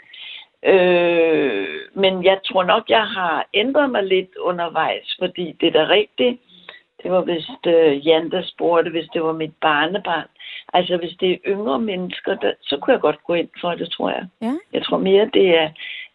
Øh, 0.65 1.69
men 1.95 2.25
jeg 2.25 2.41
tror 2.45 2.65
nok, 2.65 2.85
jeg 2.89 3.07
har 3.07 3.49
ændret 3.55 3.91
mig 3.91 4.05
lidt 4.05 4.37
undervejs, 4.37 5.17
fordi 5.19 5.53
det 5.61 5.67
er 5.69 5.73
da 5.73 5.89
rigtigt. 5.89 6.41
Det 7.03 7.11
var 7.11 7.21
vist 7.21 7.67
øh, 7.67 8.07
Jan, 8.07 8.31
der 8.31 8.43
spurgte, 8.43 8.91
hvis 8.91 9.09
det 9.13 9.23
var 9.23 9.33
mit 9.33 9.55
barnebarn. 9.61 10.29
Altså, 10.73 10.97
hvis 10.97 11.17
det 11.21 11.33
er 11.33 11.39
yngre 11.47 11.81
mennesker, 11.81 12.35
der, 12.35 12.53
så 12.61 12.77
kunne 12.77 12.93
jeg 12.93 13.01
godt 13.01 13.25
gå 13.27 13.35
ind 13.35 13.49
for 13.61 13.75
det, 13.75 13.91
tror 13.91 14.11
jeg. 14.11 14.27
Ja. 14.43 14.53
Jeg 14.73 14.85
tror 14.85 14.99
mere, 14.99 15.31
det 15.35 15.59
er 15.59 15.69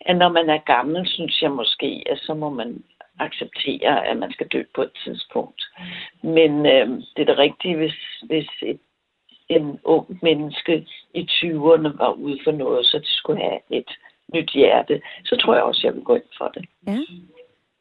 at 0.08 0.18
når 0.18 0.30
man 0.30 0.50
er 0.50 0.58
gammel, 0.58 1.08
synes 1.08 1.42
jeg 1.42 1.52
måske, 1.52 2.04
at 2.10 2.20
så 2.20 2.34
må 2.34 2.50
man 2.50 2.84
acceptere, 3.20 4.08
at 4.08 4.18
man 4.18 4.32
skal 4.32 4.48
dø 4.48 4.64
på 4.76 4.82
et 4.82 4.92
tidspunkt. 5.04 5.62
Men 6.24 6.66
øh, 6.66 6.90
det 6.90 7.22
er 7.22 7.26
det 7.26 7.38
rigtige, 7.38 7.76
hvis, 7.76 7.96
hvis 8.24 8.48
et, 8.62 8.80
en 9.50 9.80
ung 9.84 10.20
menneske 10.22 10.88
i 11.14 11.22
20'erne 11.32 11.98
var 11.98 12.12
ude 12.12 12.40
for 12.44 12.52
noget, 12.52 12.86
så 12.86 13.00
de 13.00 13.14
skulle 13.18 13.42
have 13.42 13.60
et 13.70 13.90
nyt 14.34 14.50
hjerte, 14.54 15.02
så 15.26 15.36
tror 15.42 15.54
jeg 15.56 15.64
også, 15.64 15.82
jeg 15.84 15.94
vil 15.94 16.04
gå 16.04 16.16
ind 16.16 16.30
for 16.38 16.48
det. 16.48 16.66
Ja. 16.88 17.00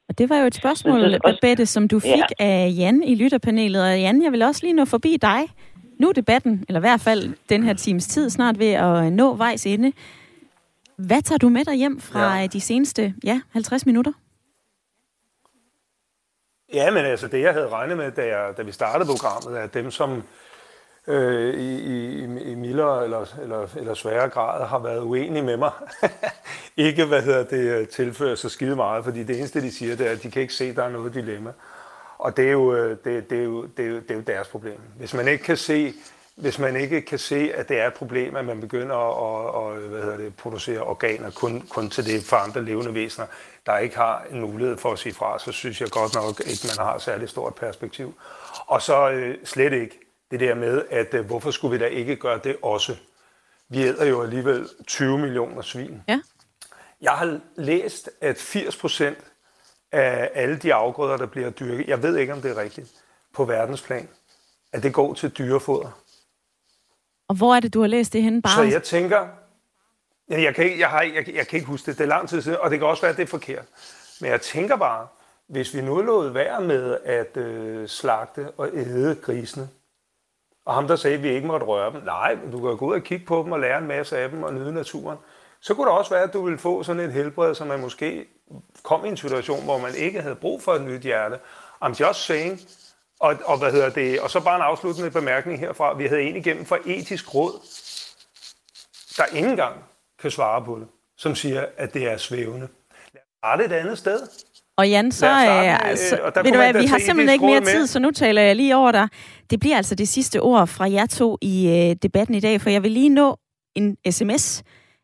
Og 0.09 0.19
det 0.19 0.29
var 0.29 0.39
jo 0.39 0.47
et 0.47 0.55
spørgsmål, 0.55 1.21
Babette, 1.25 1.67
som 1.67 1.89
du 1.89 2.01
fik 2.01 2.29
ja. 2.41 2.45
af 2.45 2.75
Jan 2.79 3.03
i 3.03 3.15
lytterpanelet. 3.15 3.83
Og 3.83 4.01
Jan, 4.01 4.23
jeg 4.23 4.33
vil 4.33 4.43
også 4.43 4.61
lige 4.63 4.73
nå 4.73 4.85
forbi 4.85 5.17
dig. 5.17 5.41
Nu 6.01 6.09
er 6.09 6.13
debatten, 6.13 6.65
eller 6.69 6.81
i 6.81 6.87
hvert 6.89 7.01
fald 7.01 7.35
den 7.49 7.63
her 7.63 7.75
times 7.75 8.07
tid, 8.07 8.31
snart 8.31 8.59
ved 8.59 8.73
at 8.73 9.13
nå 9.13 9.35
vejs 9.35 9.67
ende. 9.67 9.93
Hvad 10.97 11.23
tager 11.23 11.39
du 11.39 11.49
med 11.49 11.65
dig 11.65 11.75
hjem 11.75 12.01
fra 12.01 12.37
ja. 12.37 12.47
de 12.47 12.61
seneste 12.61 13.15
ja, 13.25 13.41
50 13.53 13.87
minutter? 13.87 14.13
Ja, 16.75 16.91
men 16.91 17.05
altså 17.05 17.29
det, 17.29 17.41
jeg 17.41 17.53
havde 17.53 17.69
regnet 17.69 17.97
med, 17.97 18.11
da, 18.11 18.27
jeg, 18.27 18.55
da 18.57 18.63
vi 18.63 18.73
startede 18.73 19.09
programmet, 19.09 19.63
er 19.63 19.67
dem, 19.67 19.91
som 19.91 20.23
øh, 21.07 21.55
i, 21.55 21.77
i, 21.77 22.25
i 22.25 22.55
mildere 22.55 23.05
eller, 23.05 23.39
eller, 23.43 23.67
eller 23.77 23.95
sværere 23.95 24.29
grad 24.29 24.67
har 24.67 24.79
været 24.79 25.01
uenige 25.01 25.43
med 25.43 25.57
mig, 25.57 25.71
ikke 26.77 27.05
hvad 27.05 27.23
hedder 27.23 27.45
det, 27.45 27.81
øh, 27.81 27.89
tilfører 27.89 28.35
så 28.35 28.49
skide 28.49 28.77
meget, 28.77 29.05
fordi 29.05 29.23
det 29.23 29.39
eneste, 29.39 29.61
de 29.61 29.73
siger, 29.73 29.97
det 29.97 30.07
er, 30.07 30.11
at 30.11 30.23
de 30.23 30.31
kan 30.31 30.43
ikke 30.43 30.55
se, 30.55 30.65
at 30.65 30.77
der 30.77 30.85
er 30.85 30.91
noget 30.91 31.15
dilemma. 31.15 31.53
Og 32.19 32.37
det 32.37 32.47
er, 32.47 32.53
jo, 32.53 32.75
øh, 32.75 32.97
det, 33.05 33.31
det, 33.31 33.39
er 33.39 33.45
jo, 33.45 33.67
det, 33.77 33.85
er 33.85 33.89
jo, 33.89 33.97
det 33.97 34.11
er 34.11 34.15
jo 34.15 34.21
deres 34.21 34.49
problem. 34.49 34.81
Hvis 34.99 35.15
man 35.15 35.29
ikke 35.29 35.45
kan 35.45 35.57
se 35.57 35.95
hvis 36.37 36.59
man 36.59 36.77
ikke 36.77 37.03
kan 37.03 37.19
se, 37.19 37.53
at 37.55 37.69
det 37.69 37.81
er 37.81 37.87
et 37.87 37.95
problem, 37.95 38.37
at 38.37 38.45
man 38.45 38.61
begynder 38.61 38.97
at, 38.97 39.77
at 39.77 39.83
hvad 39.83 40.03
hedder 40.03 40.17
det, 40.17 40.37
producere 40.37 40.81
organer 40.81 41.31
kun, 41.31 41.67
kun 41.69 41.91
til 41.91 42.07
det 42.07 42.25
for 42.25 42.37
andre 42.37 42.65
levende 42.65 42.95
væsener, 42.95 43.27
der 43.67 43.79
ikke 43.79 43.97
har 43.97 44.25
en 44.31 44.41
mulighed 44.41 44.77
for 44.77 44.93
at 44.93 44.99
sige 44.99 45.15
fra, 45.15 45.39
så 45.39 45.53
synes 45.53 45.81
jeg 45.81 45.91
godt 45.91 46.15
nok 46.15 46.41
ikke, 46.41 46.67
man 46.77 46.87
har 46.87 46.99
særligt 46.99 47.31
stort 47.31 47.55
perspektiv. 47.55 48.15
Og 48.67 48.83
så 48.83 49.11
øh, 49.11 49.35
slet 49.45 49.73
ikke 49.73 50.06
det 50.31 50.41
der 50.41 50.55
med, 50.55 50.85
at 50.91 51.15
øh, 51.15 51.27
hvorfor 51.27 51.51
skulle 51.51 51.79
vi 51.79 51.85
da 51.85 51.89
ikke 51.89 52.17
gøre 52.17 52.41
det 52.45 52.57
også? 52.63 52.97
Vi 53.69 53.83
æder 53.83 54.05
jo 54.05 54.23
alligevel 54.23 54.69
20 54.87 55.19
millioner 55.19 55.63
svin. 55.63 56.03
Ja. 56.09 56.21
Jeg 57.01 57.13
har 57.13 57.41
læst, 57.57 58.11
at 58.21 58.37
80 58.37 58.77
procent 58.77 59.19
af 59.93 60.31
alle 60.35 60.57
de 60.57 60.75
afgrøder, 60.75 61.17
der 61.17 61.27
bliver 61.27 61.51
dyrket, 61.51 61.89
jeg 61.89 62.03
ved 62.03 62.17
ikke, 62.17 62.33
om 62.33 62.43
det 62.43 62.51
er 62.51 62.57
rigtigt, 62.57 62.91
på 63.35 63.45
verdensplan, 63.45 64.09
at 64.73 64.83
det 64.83 64.95
går 64.95 65.15
til 65.15 65.31
dyrefoder. 65.31 66.03
Og 67.29 67.37
hvor 67.37 67.55
er 67.55 67.61
det, 67.61 67.75
du 67.75 67.81
har 67.81 67.87
læst 67.89 68.13
det 68.13 68.23
henne? 68.23 68.43
Bare... 68.43 68.55
Så 68.55 68.63
jeg 68.63 68.83
tænker, 68.83 69.29
ja, 70.31 70.43
jeg, 70.43 70.55
kan 70.55 70.65
ikke, 70.65 70.79
jeg, 70.79 70.89
har, 70.89 71.03
jeg, 71.03 71.35
jeg 71.35 71.47
kan 71.47 71.57
ikke 71.57 71.67
huske 71.67 71.91
det, 71.91 71.99
det 71.99 72.05
er 72.05 72.09
lang 72.09 72.29
tid 72.29 72.43
siden, 72.43 72.59
og 72.61 72.71
det 72.71 72.79
kan 72.79 72.89
også 72.89 73.03
være, 73.03 73.11
at 73.11 73.17
det 73.17 73.23
er 73.23 73.27
forkert. 73.27 73.65
Men 74.21 74.31
jeg 74.31 74.41
tænker 74.41 74.77
bare, 74.77 75.07
hvis 75.47 75.75
vi 75.75 75.81
nu 75.81 76.01
lod 76.01 76.29
være 76.29 76.61
med 76.61 76.99
at 77.05 77.37
øh, 77.37 77.89
slagte 77.89 78.51
og 78.51 78.69
æde 78.75 79.15
grisene, 79.15 79.69
og 80.67 80.75
ham 80.75 80.89
der 80.89 80.97
sagde, 80.97 81.17
at 81.17 81.23
vi 81.23 81.29
ikke 81.29 81.47
måtte 81.47 81.67
røre 81.67 81.93
dem, 81.93 82.03
nej, 82.05 82.39
du 82.53 82.61
kan 82.61 82.77
gå 82.77 82.87
ud 82.87 82.95
og 82.95 83.03
kigge 83.03 83.27
på 83.27 83.43
dem 83.43 83.53
og 83.53 83.61
lære 83.61 83.79
en 83.79 83.87
masse 83.87 84.19
af 84.19 84.31
dem 84.31 84.43
og 84.43 84.55
nyde 84.55 84.73
naturen, 84.73 85.19
så 85.61 85.75
kunne 85.75 85.87
det 85.87 85.99
også 85.99 86.11
være, 86.11 86.23
at 86.23 86.33
du 86.33 86.45
ville 86.45 86.59
få 86.59 86.83
sådan 86.83 87.03
et 87.03 87.13
helbred, 87.13 87.55
så 87.55 87.65
man 87.65 87.81
måske 87.81 88.27
kom 88.83 89.05
i 89.05 89.09
en 89.09 89.17
situation, 89.17 89.65
hvor 89.65 89.79
man 89.79 89.95
ikke 89.95 90.23
havde 90.23 90.35
brug 90.35 90.63
for 90.63 90.73
et 90.73 90.83
nyt 90.83 91.01
hjerte. 91.01 91.39
I'm 91.85 92.01
just 92.01 92.25
saying, 92.25 92.61
og, 93.21 93.37
og, 93.45 93.59
hvad 93.59 93.73
hedder 93.73 93.91
det, 93.91 94.21
og 94.21 94.31
så 94.31 94.41
bare 94.41 94.57
en 94.57 94.63
afsluttende 94.63 95.11
bemærkning 95.11 95.61
herfra. 95.61 95.95
Vi 95.95 96.07
havde 96.07 96.23
en 96.23 96.37
igennem 96.37 96.65
for 96.65 96.79
etisk 96.87 97.35
råd, 97.35 97.53
der 99.17 99.25
ikke 99.37 99.49
engang 99.49 99.85
kan 100.19 100.31
svare 100.31 100.65
på 100.65 100.79
det, 100.79 100.89
som 101.17 101.35
siger, 101.35 101.67
at 101.77 101.95
det 101.95 102.09
er 102.09 102.17
svævende. 102.17 102.69
Lad 103.15 103.53
os 103.53 103.59
det 103.59 103.67
et 103.67 103.73
andet 103.73 103.99
sted. 103.99 104.29
Og 104.79 104.89
Jan, 104.89 105.13
så, 105.13 105.27
øh, 105.27 105.89
altså, 105.89 106.19
og 106.23 106.33
ved 106.45 106.53
du 106.53 106.59
hvad, 106.59 106.73
vi 106.73 106.87
har 106.87 106.99
simpelthen 106.99 107.33
ikke 107.33 107.47
mere 107.47 107.65
tid, 107.65 107.87
så 107.87 107.99
nu 107.99 108.11
taler 108.11 108.43
jeg 108.43 108.57
lige 108.57 108.77
over 108.77 108.93
dig. 108.93 109.09
Det 109.51 109.61
bliver 109.61 109.77
altså 109.77 109.95
det 109.95 110.09
sidste 110.09 110.43
ord 110.43 110.67
fra 110.67 110.91
jer 110.91 111.07
to 111.07 111.39
i 111.43 111.69
øh, 111.69 111.97
debatten 112.03 112.35
i 112.35 112.41
dag, 112.41 112.61
for 112.61 112.71
jeg 112.71 112.83
vil 112.83 112.91
lige 112.93 113.09
nå 113.09 113.39
en 113.75 113.97
sms. 114.11 114.63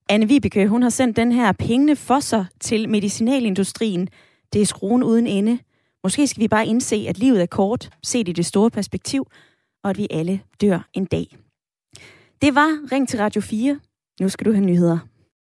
Anne 0.08 0.28
Vibeke, 0.28 0.68
hun 0.68 0.82
har 0.82 0.90
sendt 0.90 1.16
den 1.16 1.32
her 1.32 1.52
pengene 1.52 1.96
for 1.96 2.20
sig 2.20 2.46
til 2.60 2.88
medicinalindustrien. 2.88 4.08
Det 4.52 4.60
er 4.62 4.66
skruen 4.66 5.02
uden 5.02 5.26
ende. 5.26 5.58
Måske 6.04 6.26
skal 6.26 6.40
vi 6.40 6.48
bare 6.48 6.66
indse, 6.66 7.06
at 7.08 7.18
livet 7.18 7.42
er 7.42 7.46
kort, 7.46 7.90
set 8.02 8.28
i 8.28 8.32
det 8.32 8.46
store 8.46 8.70
perspektiv, 8.70 9.26
og 9.84 9.90
at 9.90 9.98
vi 9.98 10.06
alle 10.10 10.40
dør 10.60 10.88
en 10.94 11.04
dag. 11.04 11.36
Det 12.42 12.54
var 12.54 12.92
Ring 12.92 13.08
til 13.08 13.18
Radio 13.18 13.40
4. 13.40 13.80
Nu 14.20 14.28
skal 14.28 14.46
du 14.46 14.52
have 14.52 14.64
nyheder. 14.64 14.98